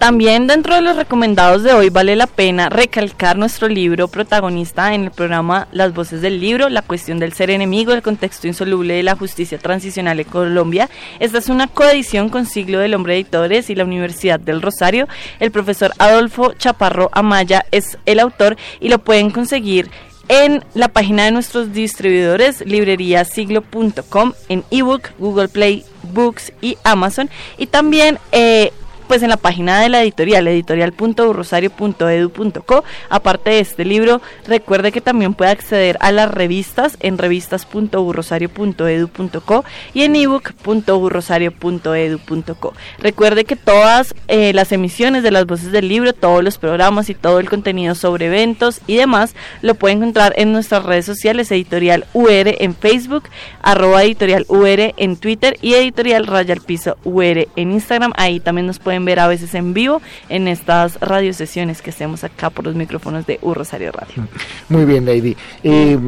También 0.00 0.46
dentro 0.46 0.74
de 0.74 0.80
los 0.80 0.96
recomendados 0.96 1.62
de 1.62 1.74
hoy 1.74 1.90
vale 1.90 2.16
la 2.16 2.26
pena 2.26 2.70
recalcar 2.70 3.36
nuestro 3.36 3.68
libro 3.68 4.08
protagonista 4.08 4.94
en 4.94 5.04
el 5.04 5.10
programa 5.10 5.68
Las 5.72 5.92
Voces 5.92 6.22
del 6.22 6.40
Libro, 6.40 6.70
La 6.70 6.80
cuestión 6.80 7.18
del 7.18 7.34
ser 7.34 7.50
enemigo, 7.50 7.92
el 7.92 8.00
contexto 8.00 8.46
insoluble 8.46 8.94
de 8.94 9.02
la 9.02 9.14
justicia 9.14 9.58
transicional 9.58 10.18
en 10.18 10.26
Colombia. 10.26 10.88
Esta 11.18 11.36
es 11.36 11.50
una 11.50 11.66
coedición 11.66 12.30
con 12.30 12.46
Siglo 12.46 12.78
del 12.78 12.94
Hombre 12.94 13.16
Editores 13.16 13.68
y 13.68 13.74
la 13.74 13.84
Universidad 13.84 14.40
del 14.40 14.62
Rosario. 14.62 15.06
El 15.38 15.50
profesor 15.50 15.92
Adolfo 15.98 16.54
Chaparro 16.54 17.10
Amaya 17.12 17.66
es 17.70 17.98
el 18.06 18.20
autor 18.20 18.56
y 18.80 18.88
lo 18.88 19.00
pueden 19.00 19.30
conseguir 19.30 19.90
en 20.30 20.64
la 20.74 20.86
página 20.86 21.24
de 21.24 21.32
nuestros 21.32 21.72
distribuidores 21.72 22.64
libreriasiglo.com 22.64 24.32
en 24.48 24.62
ebook, 24.70 25.10
Google 25.18 25.48
Play 25.48 25.84
Books 26.04 26.52
y 26.62 26.78
Amazon. 26.84 27.28
Y 27.58 27.66
también 27.66 28.16
eh, 28.30 28.72
pues 29.10 29.22
en 29.24 29.30
la 29.30 29.38
página 29.38 29.80
de 29.80 29.88
la 29.88 30.02
editorial, 30.02 30.46
editorial.urrosario.edu.co. 30.46 32.84
Aparte 33.08 33.50
de 33.50 33.58
este 33.58 33.84
libro, 33.84 34.22
recuerde 34.46 34.92
que 34.92 35.00
también 35.00 35.34
puede 35.34 35.50
acceder 35.50 35.96
a 35.98 36.12
las 36.12 36.30
revistas 36.30 36.96
en 37.00 37.18
revistas.urrosario.edu.co 37.18 39.64
y 39.94 40.04
en 40.04 40.14
ebook.urrosario.edu.co. 40.14 42.74
Recuerde 42.98 43.44
que 43.44 43.56
todas 43.56 44.14
eh, 44.28 44.52
las 44.52 44.70
emisiones 44.70 45.24
de 45.24 45.32
las 45.32 45.44
voces 45.44 45.72
del 45.72 45.88
libro, 45.88 46.12
todos 46.12 46.44
los 46.44 46.58
programas 46.58 47.10
y 47.10 47.16
todo 47.16 47.40
el 47.40 47.50
contenido 47.50 47.96
sobre 47.96 48.26
eventos 48.26 48.80
y 48.86 48.94
demás 48.94 49.34
lo 49.60 49.74
puede 49.74 49.96
encontrar 49.96 50.34
en 50.36 50.52
nuestras 50.52 50.84
redes 50.84 51.06
sociales, 51.06 51.50
editorial 51.50 52.06
UR 52.12 52.54
en 52.60 52.76
Facebook, 52.76 53.24
arroba 53.60 54.04
editorial 54.04 54.44
UR 54.46 54.94
en 54.96 55.16
Twitter 55.16 55.58
y 55.60 55.74
editorial 55.74 56.28
Raya 56.28 56.54
al 56.54 56.60
Piso 56.60 56.96
UR 57.02 57.48
en 57.56 57.72
Instagram. 57.72 58.12
Ahí 58.16 58.38
también 58.38 58.68
nos 58.68 58.78
pueden 58.78 58.99
ver 59.04 59.20
a 59.20 59.28
veces 59.28 59.54
en 59.54 59.74
vivo 59.74 60.00
en 60.28 60.48
estas 60.48 61.00
radiosesiones 61.00 61.82
que 61.82 61.90
hacemos 61.90 62.24
acá 62.24 62.50
por 62.50 62.64
los 62.64 62.74
micrófonos 62.74 63.26
de 63.26 63.38
U 63.42 63.54
Rosario 63.54 63.92
Radio. 63.92 64.28
Muy 64.68 64.84
bien, 64.84 65.04
Lady. 65.04 65.36
Eh, 65.62 65.98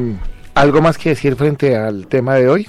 ¿Algo 0.55 0.81
más 0.81 0.99
que 0.99 1.09
decir 1.09 1.35
frente 1.35 1.75
al 1.75 2.05
tema 2.05 2.35
de 2.35 2.47
hoy? 2.47 2.67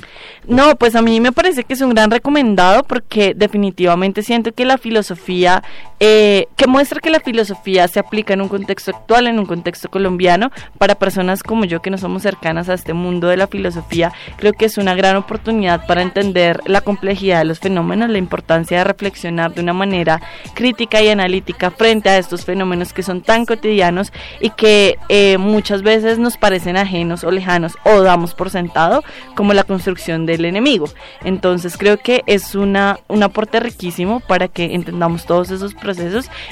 No, 0.48 0.74
pues 0.76 0.94
a 0.94 1.02
mí 1.02 1.20
me 1.20 1.32
parece 1.32 1.64
que 1.64 1.74
es 1.74 1.82
un 1.82 1.90
gran 1.90 2.10
recomendado 2.10 2.82
porque 2.82 3.34
definitivamente 3.36 4.22
siento 4.22 4.52
que 4.52 4.64
la 4.64 4.78
filosofía, 4.78 5.62
eh, 6.00 6.48
que 6.56 6.66
muestra 6.66 7.00
que 7.00 7.10
la 7.10 7.20
filosofía 7.20 7.88
se 7.88 8.00
aplica 8.00 8.34
en 8.34 8.42
un 8.42 8.48
contexto 8.48 8.90
actual, 8.90 9.26
en 9.26 9.38
un 9.38 9.46
contexto 9.46 9.88
colombiano, 9.88 10.50
para 10.76 10.96
personas 10.96 11.42
como 11.42 11.64
yo 11.64 11.80
que 11.80 11.90
no 11.90 11.98
somos 11.98 12.22
cercanas 12.22 12.68
a 12.68 12.74
este 12.74 12.92
mundo 12.92 13.28
de 13.28 13.36
la 13.36 13.46
filosofía, 13.46 14.12
creo 14.36 14.52
que 14.52 14.66
es 14.66 14.76
una 14.76 14.94
gran 14.94 15.16
oportunidad 15.16 15.86
para 15.86 16.02
entender 16.02 16.60
la 16.66 16.82
complejidad 16.82 17.38
de 17.38 17.44
los 17.46 17.58
fenómenos, 17.58 18.10
la 18.10 18.18
importancia 18.18 18.78
de 18.78 18.84
reflexionar 18.84 19.54
de 19.54 19.62
una 19.62 19.72
manera 19.72 20.20
crítica 20.54 21.00
y 21.00 21.08
analítica 21.08 21.70
frente 21.70 22.10
a 22.10 22.18
estos 22.18 22.44
fenómenos 22.44 22.92
que 22.92 23.02
son 23.02 23.22
tan 23.22 23.46
cotidianos 23.46 24.12
y 24.40 24.50
que 24.50 24.98
eh, 25.08 25.38
muchas 25.38 25.82
veces 25.82 26.18
nos 26.18 26.36
parecen 26.36 26.76
ajenos 26.76 27.24
o 27.24 27.30
lejanos 27.30 27.78
o 27.84 28.02
damos 28.02 28.34
por 28.34 28.50
sentado, 28.50 29.02
como 29.34 29.54
la 29.54 29.64
construcción 29.64 30.26
de 30.26 30.34
el 30.34 30.44
enemigo. 30.44 30.86
Entonces 31.24 31.78
creo 31.78 31.96
que 31.96 32.22
es 32.26 32.54
una, 32.54 32.98
un 33.08 33.22
aporte 33.22 33.60
riquísimo 33.60 34.20
para 34.20 34.48
que 34.48 34.74
entendamos 34.74 35.24
todos 35.24 35.50
esos 35.50 35.72
procesos 35.74 35.93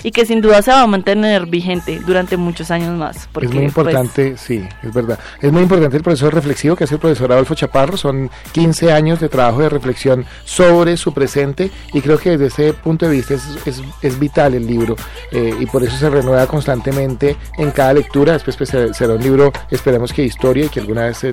y 0.02 0.10
que 0.10 0.26
sin 0.26 0.40
duda 0.40 0.62
se 0.62 0.70
va 0.70 0.82
a 0.82 0.86
mantener 0.86 1.46
vigente 1.46 2.00
durante 2.06 2.36
muchos 2.36 2.70
años 2.70 2.96
más. 2.96 3.28
Porque, 3.32 3.48
es 3.48 3.54
muy 3.54 3.62
pues, 3.70 3.86
importante, 3.86 4.36
sí, 4.36 4.62
es 4.82 4.92
verdad. 4.92 5.18
Es 5.40 5.52
muy 5.52 5.62
importante 5.62 5.96
el 5.96 6.02
proceso 6.02 6.30
reflexivo 6.30 6.76
que 6.76 6.84
hace 6.84 6.94
el 6.94 7.00
profesor 7.00 7.32
Adolfo 7.32 7.54
Chaparro. 7.54 7.96
Son 7.96 8.30
15 8.52 8.92
años 8.92 9.20
de 9.20 9.28
trabajo 9.28 9.60
de 9.60 9.68
reflexión 9.68 10.24
sobre 10.44 10.96
su 10.96 11.12
presente 11.12 11.70
y 11.92 12.00
creo 12.00 12.18
que 12.18 12.36
desde 12.36 12.46
ese 12.46 12.72
punto 12.72 13.06
de 13.06 13.12
vista 13.12 13.34
es, 13.34 13.82
es, 14.02 14.18
vital 14.18 14.54
el 14.54 14.66
libro 14.66 14.96
eh, 15.30 15.54
y 15.58 15.66
por 15.66 15.82
eso 15.82 15.96
se 15.96 16.08
renueva 16.08 16.46
constantemente 16.46 17.36
en 17.58 17.70
cada 17.70 17.94
lectura. 17.94 18.34
Después 18.34 18.56
pues, 18.56 18.70
será 18.70 19.14
un 19.14 19.22
libro, 19.22 19.52
esperemos 19.70 20.12
que 20.12 20.22
historia 20.24 20.66
y 20.66 20.68
que 20.68 20.80
alguna 20.80 21.06
vez 21.06 21.24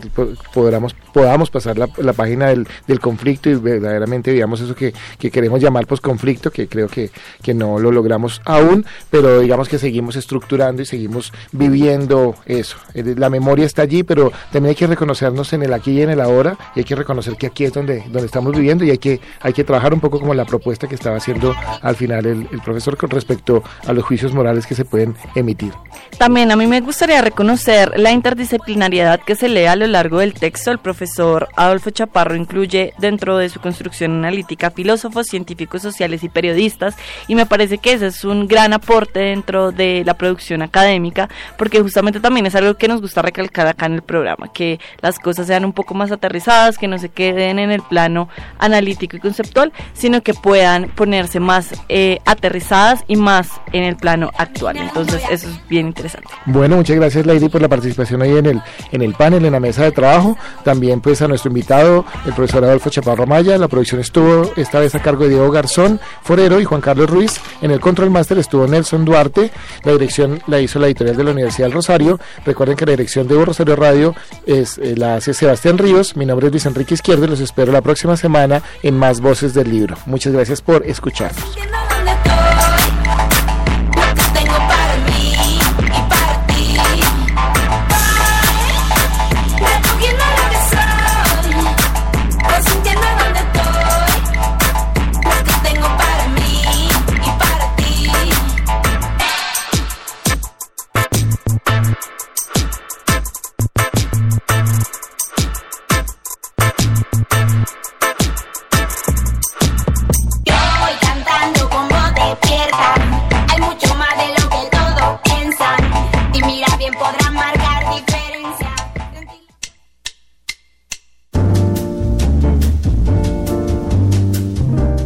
podamos, 0.54 0.96
podamos 1.14 1.50
pasar 1.50 1.78
la, 1.78 1.90
la 1.98 2.14
página 2.14 2.48
del, 2.48 2.68
del, 2.88 3.00
conflicto 3.00 3.50
y 3.50 3.56
verdaderamente 3.56 4.32
digamos 4.32 4.62
eso 4.62 4.76
que, 4.76 4.94
que 5.18 5.32
queremos 5.32 5.62
llamar 5.62 5.88
posconflicto, 5.88 6.52
que 6.52 6.68
creo 6.68 6.88
que, 6.88 7.12
que 7.42 7.54
no 7.54 7.80
lo 7.80 7.89
logramos 7.92 8.42
aún, 8.46 8.86
pero 9.10 9.40
digamos 9.40 9.70
que 9.70 9.80
seguimos 9.80 10.16
estructurando 10.16 10.82
y 10.82 10.86
seguimos 10.86 11.34
viviendo 11.52 12.36
eso. 12.46 12.78
Eh, 12.94 13.16
la 13.18 13.30
memoria 13.30 13.66
está 13.66 13.84
allí, 13.84 14.04
pero 14.04 14.32
también 14.52 14.70
hay 14.70 14.76
que 14.76 14.88
reconocernos 14.88 15.54
en 15.54 15.64
el 15.64 15.74
aquí 15.74 15.92
y 15.92 16.02
en 16.02 16.10
el 16.10 16.22
ahora 16.22 16.58
y 16.76 16.80
hay 16.80 16.86
que 16.86 16.96
reconocer 16.96 17.36
que 17.36 17.48
aquí 17.48 17.66
es 17.66 17.74
donde, 17.74 18.04
donde 18.10 18.26
estamos 18.26 18.54
viviendo 18.54 18.84
y 18.84 18.92
hay 18.92 18.98
que, 18.98 19.20
hay 19.42 19.54
que 19.54 19.64
trabajar 19.64 19.94
un 19.94 20.00
poco 20.00 20.20
como 20.20 20.34
la 20.34 20.46
propuesta 20.46 20.88
que 20.88 20.96
estaba 20.96 21.18
haciendo 21.18 21.56
al 21.82 21.96
final 21.96 22.26
el, 22.26 22.48
el 22.52 22.62
profesor 22.62 22.98
con 22.98 23.10
respecto 23.10 23.64
a 23.88 23.94
los 23.94 24.04
juicios 24.04 24.34
morales 24.34 24.66
que 24.66 24.76
se 24.76 24.86
pueden 24.86 25.16
emitir. 25.36 25.74
También 26.18 26.52
a 26.52 26.56
mí 26.56 26.68
me 26.68 26.82
gustaría 26.82 27.22
reconocer 27.22 27.98
la 27.98 28.12
interdisciplinariedad 28.12 29.22
que 29.22 29.36
se 29.36 29.50
lee 29.50 29.66
a 29.66 29.76
lo 29.76 29.88
largo 29.88 30.20
del 30.20 30.34
texto. 30.34 30.72
El 30.72 30.80
profesor 30.80 31.48
Adolfo 31.56 31.90
Chaparro 31.90 32.36
incluye 32.36 32.94
dentro 32.98 33.38
de 33.38 33.50
su 33.50 33.60
construcción 33.60 34.12
analítica 34.12 34.72
filósofos, 34.72 35.28
científicos 35.28 35.82
sociales 35.82 36.24
y 36.24 36.30
periodistas 36.30 36.96
y 37.28 37.36
me 37.36 37.46
parece 37.46 37.78
que 37.80 37.94
ese 37.94 38.08
es 38.08 38.24
un 38.24 38.48
gran 38.48 38.74
aporte 38.74 39.20
dentro 39.20 39.72
de 39.72 40.04
la 40.06 40.16
producción 40.16 40.62
académica 40.62 41.30
porque 41.58 41.82
justamente 41.82 42.20
también 42.20 42.46
es 42.46 42.56
algo 42.56 42.76
que 42.76 42.88
nos 42.88 43.02
gusta 43.02 43.22
recalcar 43.22 43.68
acá 43.68 43.86
en 43.86 43.94
el 43.94 44.02
programa, 44.02 44.52
que 44.54 44.80
las 45.02 45.20
cosas 45.20 45.48
sean 45.48 45.66
un 45.66 45.74
poco 45.74 45.94
más 45.94 46.12
aterrizadas, 46.12 46.78
que 46.78 46.88
no 46.88 46.98
se 46.98 47.10
queden 47.10 47.60
en 47.60 47.72
el 47.72 47.82
plano 47.82 48.30
analítico 48.58 49.18
y 49.18 49.20
conceptual, 49.20 49.72
sino 49.94 50.22
que 50.22 50.34
puedan 50.34 50.90
ponerse 50.90 51.40
más 51.40 51.74
eh, 51.90 52.20
aterrizadas 52.26 53.04
y 53.08 53.16
más 53.16 53.50
en 53.72 53.84
el 53.84 53.96
plano 53.96 54.32
actual. 54.38 54.78
Entonces 54.78 55.22
eso 55.30 55.50
es 55.50 55.68
bien 55.68 55.88
interesante. 55.88 56.28
Bueno, 56.46 56.78
muchas 56.78 56.96
gracias 56.96 57.26
Lady 57.26 57.50
por 57.50 57.62
la 57.62 57.68
participación 57.68 58.22
ahí 58.22 58.38
en 58.38 58.46
el, 58.46 58.62
en 58.92 59.02
el 59.02 59.14
panel, 59.14 59.46
en 59.46 59.54
la 59.54 59.60
mesa 59.60 59.84
de 59.84 59.92
trabajo. 59.92 60.38
También 60.64 61.02
pues 61.02 61.22
a 61.22 61.28
nuestro 61.28 61.50
invitado 61.50 62.06
el 62.26 62.34
profesor 62.34 62.64
Adolfo 62.64 62.90
Chaparro 62.90 63.26
Maya. 63.26 63.58
La 63.58 63.68
producción 63.68 64.02
estuvo 64.02 64.52
esta 64.56 64.80
vez 64.80 64.96
a 64.96 65.02
cargo 65.02 65.24
de 65.24 65.30
Diego 65.30 65.52
Garzón 65.52 66.00
Forero 66.24 66.60
y 66.60 66.66
Juan 66.66 66.82
Carlos 66.82 67.10
Ruiz. 67.10 67.40
El 67.72 67.80
Control 67.80 68.10
Master 68.10 68.38
estuvo 68.38 68.68
Nelson 68.68 69.06
Duarte. 69.06 69.52
La 69.84 69.92
dirección 69.94 70.42
la 70.48 70.60
hizo 70.60 70.80
la 70.80 70.88
editorial 70.88 71.18
de 71.18 71.24
la 71.24 71.32
Universidad 71.32 71.68
del 71.68 71.74
Rosario. 71.74 72.20
Recuerden 72.46 72.78
que 72.78 72.86
la 72.86 72.92
dirección 72.92 73.28
de 73.28 73.44
Rosario 73.44 73.76
Radio 73.76 74.16
es 74.46 74.78
eh, 74.78 74.96
la 74.96 75.16
hace 75.16 75.34
Sebastián 75.34 75.78
Ríos. 75.78 76.16
Mi 76.16 76.26
nombre 76.26 76.48
es 76.48 76.54
Luis 76.54 76.66
Enrique 76.66 76.94
Izquierdo 76.94 77.26
y 77.26 77.28
los 77.28 77.40
espero 77.40 77.72
la 77.72 77.82
próxima 77.82 78.18
semana 78.18 78.62
en 78.84 78.98
Más 78.98 79.22
Voces 79.22 79.54
del 79.54 79.70
Libro. 79.70 79.98
Muchas 80.06 80.34
gracias 80.34 80.62
por 80.62 80.86
escucharnos. 80.86 81.89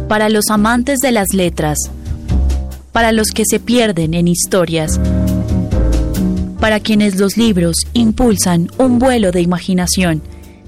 Para 0.08 0.28
los 0.28 0.44
amantes 0.50 0.98
de 1.00 1.12
las 1.12 1.32
letras, 1.32 1.78
para 2.92 3.12
los 3.12 3.28
que 3.28 3.44
se 3.48 3.60
pierden 3.60 4.14
en 4.14 4.28
historias, 4.28 5.00
para 6.60 6.80
quienes 6.80 7.18
los 7.18 7.36
libros 7.36 7.76
impulsan 7.92 8.70
un 8.78 8.98
vuelo 8.98 9.32
de 9.32 9.40
imaginación, 9.40 10.22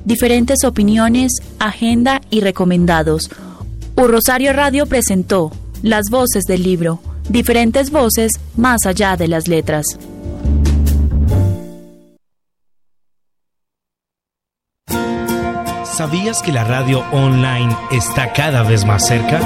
diferentes 0.05 0.65
opiniones, 0.65 1.33
agenda 1.59 2.21
y 2.31 2.41
recomendados. 2.41 3.31
U 3.97 4.07
Rosario 4.07 4.53
Radio 4.53 4.87
presentó 4.87 5.53
Las 5.83 6.11
voces 6.11 6.45
del 6.45 6.63
libro, 6.63 7.01
diferentes 7.29 7.91
voces 7.91 8.33
más 8.57 8.87
allá 8.87 9.17
de 9.17 9.29
las 9.29 9.49
letras. 9.49 9.87
¿Sabías 15.97 16.43
que 16.43 16.53
la 16.53 16.63
radio 16.63 17.03
online 17.11 17.75
está 17.91 18.35
cada 18.35 18.63
vez 18.63 18.85
más 18.85 19.07
cerca? 19.07 19.41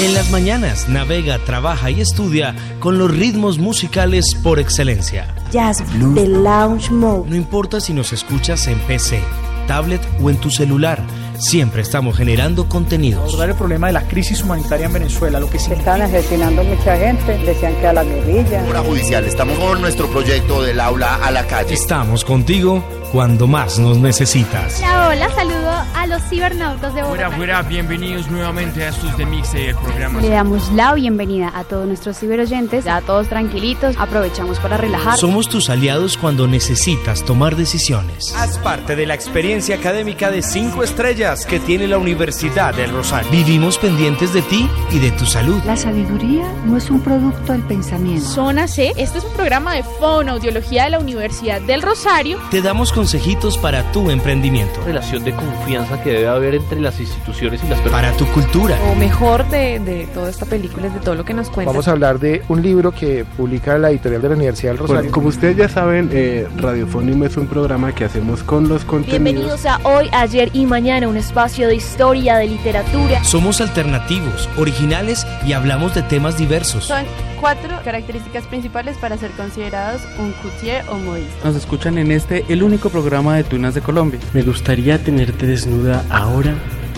En 0.00 0.14
las 0.14 0.30
mañanas 0.30 0.88
navega, 0.88 1.38
trabaja 1.38 1.90
y 1.90 2.00
estudia 2.00 2.56
con 2.80 2.96
los 2.96 3.10
ritmos 3.10 3.58
musicales 3.58 4.24
por 4.42 4.58
excelencia. 4.58 5.34
Jazz 5.52 5.84
The 6.14 6.26
Lounge 6.26 6.90
Mode. 6.90 7.28
No 7.28 7.36
importa 7.36 7.78
si 7.78 7.92
nos 7.92 8.14
escuchas 8.14 8.68
en 8.68 8.78
PC, 8.86 9.20
tablet 9.66 10.00
o 10.22 10.30
en 10.30 10.38
tu 10.38 10.50
celular 10.50 11.02
siempre 11.36 11.82
estamos 11.82 12.16
generando 12.16 12.66
contenidos. 12.66 13.24
Abordar 13.24 13.50
el 13.50 13.56
problema 13.56 13.88
de 13.88 13.92
la 13.92 14.08
crisis 14.08 14.42
humanitaria 14.42 14.86
en 14.86 14.94
Venezuela, 14.94 15.40
lo 15.40 15.50
que 15.50 15.58
se 15.58 15.74
están 15.74 16.00
asesinando 16.00 16.64
mucha 16.64 16.96
gente, 16.96 17.36
decían 17.36 17.74
que 17.76 17.86
a 17.86 17.92
la 17.92 18.04
guerrilla. 18.04 18.64
Hora 18.66 18.80
judicial, 18.80 19.24
estamos 19.24 19.58
con 19.58 19.82
nuestro 19.82 20.08
proyecto 20.08 20.62
del 20.62 20.80
aula 20.80 21.16
a 21.16 21.30
la 21.30 21.46
calle. 21.46 21.74
Estamos 21.74 22.24
contigo 22.24 22.82
cuando 23.14 23.46
más 23.46 23.78
nos 23.78 23.96
necesitas. 23.98 24.80
Hola, 24.80 25.08
hola, 25.10 25.34
saludo 25.36 25.70
a 25.94 26.06
los 26.08 26.20
cibernautas 26.24 26.92
de 26.96 27.02
Bogotá. 27.02 27.30
Fuera, 27.30 27.36
fuera, 27.36 27.62
bienvenidos 27.62 28.28
nuevamente 28.28 28.82
a 28.84 28.88
estos 28.88 29.16
de 29.16 29.24
Mixe, 29.24 29.68
el 29.68 29.76
programa. 29.76 30.20
Le 30.20 30.30
damos 30.30 30.72
la 30.72 30.94
bienvenida 30.94 31.52
a 31.54 31.62
todos 31.62 31.86
nuestros 31.86 32.18
ciberoyentes, 32.18 32.88
a 32.88 33.02
todos 33.02 33.28
tranquilitos, 33.28 33.94
aprovechamos 34.00 34.58
para 34.58 34.78
relajar. 34.78 35.16
Somos 35.16 35.48
tus 35.48 35.70
aliados 35.70 36.18
cuando 36.18 36.48
necesitas 36.48 37.24
tomar 37.24 37.54
decisiones. 37.54 38.34
Haz 38.36 38.58
parte 38.58 38.96
de 38.96 39.06
la 39.06 39.14
experiencia 39.14 39.76
académica 39.76 40.32
de 40.32 40.42
cinco 40.42 40.82
estrellas 40.82 41.46
que 41.46 41.60
tiene 41.60 41.86
la 41.86 41.98
Universidad 41.98 42.74
del 42.74 42.90
Rosario. 42.90 43.30
Vivimos 43.30 43.78
pendientes 43.78 44.32
de 44.32 44.42
ti 44.42 44.68
y 44.90 44.98
de 44.98 45.12
tu 45.12 45.24
salud. 45.24 45.62
La 45.64 45.76
sabiduría 45.76 46.52
no 46.66 46.76
es 46.76 46.90
un 46.90 47.00
producto 47.00 47.52
del 47.52 47.62
pensamiento. 47.62 48.26
Zona 48.26 48.66
C, 48.66 48.92
este 48.96 49.18
es 49.18 49.24
un 49.24 49.34
programa 49.34 49.72
de 49.74 49.84
fonoaudiología 49.84 50.86
de 50.86 50.90
la 50.90 50.98
Universidad 50.98 51.60
del 51.60 51.80
Rosario. 51.80 52.40
Te 52.50 52.60
damos 52.60 52.92
consejitos 53.04 53.58
para 53.58 53.92
tu 53.92 54.10
emprendimiento. 54.10 54.80
Relación 54.82 55.24
de 55.24 55.34
confianza 55.34 56.02
que 56.02 56.10
debe 56.10 56.26
haber 56.26 56.54
entre 56.54 56.80
las 56.80 56.98
instituciones 56.98 57.62
y 57.62 57.68
las 57.68 57.78
personas. 57.80 58.02
Para 58.02 58.16
tu 58.16 58.24
cultura. 58.32 58.78
O 58.90 58.94
mejor 58.94 59.46
de, 59.50 59.78
de 59.78 60.06
toda 60.06 60.30
esta 60.30 60.46
película, 60.46 60.88
de 60.88 61.00
todo 61.00 61.14
lo 61.14 61.22
que 61.22 61.34
nos 61.34 61.50
cuenta. 61.50 61.70
Vamos 61.70 61.86
a 61.86 61.90
hablar 61.90 62.18
de 62.18 62.40
un 62.48 62.62
libro 62.62 62.92
que 62.92 63.26
publica 63.36 63.76
la 63.76 63.90
editorial 63.90 64.22
de 64.22 64.28
la 64.30 64.34
Universidad 64.36 64.70
del 64.70 64.78
Rosario. 64.78 65.10
como 65.10 65.28
ustedes 65.28 65.54
ya 65.54 65.68
saben, 65.68 66.08
eh, 66.14 66.48
Radiofónimo 66.56 67.26
es 67.26 67.36
un 67.36 67.46
programa 67.46 67.94
que 67.94 68.06
hacemos 68.06 68.42
con 68.42 68.70
los 68.70 68.86
contenidos. 68.86 69.22
Bienvenidos 69.22 69.66
a 69.66 69.80
Hoy, 69.82 70.08
Ayer 70.10 70.48
y 70.54 70.64
Mañana, 70.64 71.06
un 71.06 71.18
espacio 71.18 71.68
de 71.68 71.74
historia, 71.74 72.36
de 72.38 72.46
literatura. 72.46 73.22
Somos 73.22 73.60
alternativos, 73.60 74.48
originales 74.56 75.26
y 75.46 75.52
hablamos 75.52 75.94
de 75.94 76.00
temas 76.00 76.38
diversos. 76.38 76.84
Son 76.84 77.04
cuatro 77.38 77.78
características 77.84 78.46
principales 78.46 78.96
para 78.96 79.18
ser 79.18 79.30
considerados 79.32 80.00
un 80.18 80.32
coutier 80.40 80.82
o 80.88 80.96
modista. 80.96 81.44
Nos 81.44 81.56
escuchan 81.56 81.98
en 81.98 82.10
este, 82.10 82.42
el 82.48 82.62
único 82.84 83.00
programa 83.00 83.36
de 83.36 83.44
tunas 83.44 83.74
de 83.74 83.80
Colombia. 83.80 84.20
Me 84.34 84.42
gustaría 84.42 85.02
tenerte 85.02 85.46
desnuda 85.46 86.04
ahora 86.10 86.54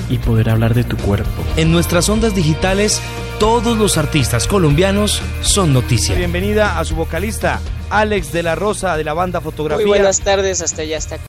y 0.08 0.18
poder 0.18 0.50
hablar 0.50 0.74
de 0.74 0.82
tu 0.82 0.96
cuerpo. 0.96 1.30
En 1.56 1.70
nuestras 1.70 2.08
ondas 2.08 2.34
digitales, 2.34 3.00
todos 3.38 3.78
los 3.78 3.96
artistas 3.96 4.48
colombianos 4.48 5.22
son 5.42 5.72
noticia. 5.72 6.16
Bienvenida 6.16 6.80
a 6.80 6.84
su 6.84 6.96
vocalista, 6.96 7.60
Alex 7.90 8.32
de 8.32 8.42
la 8.42 8.56
Rosa, 8.56 8.96
de 8.96 9.04
la 9.04 9.14
banda 9.14 9.40
Fotografía. 9.40 9.86
Muy 9.86 9.96
buenas 9.96 10.20
tardes, 10.20 10.60
hasta 10.60 10.82
ya 10.82 10.96
está. 10.96 11.26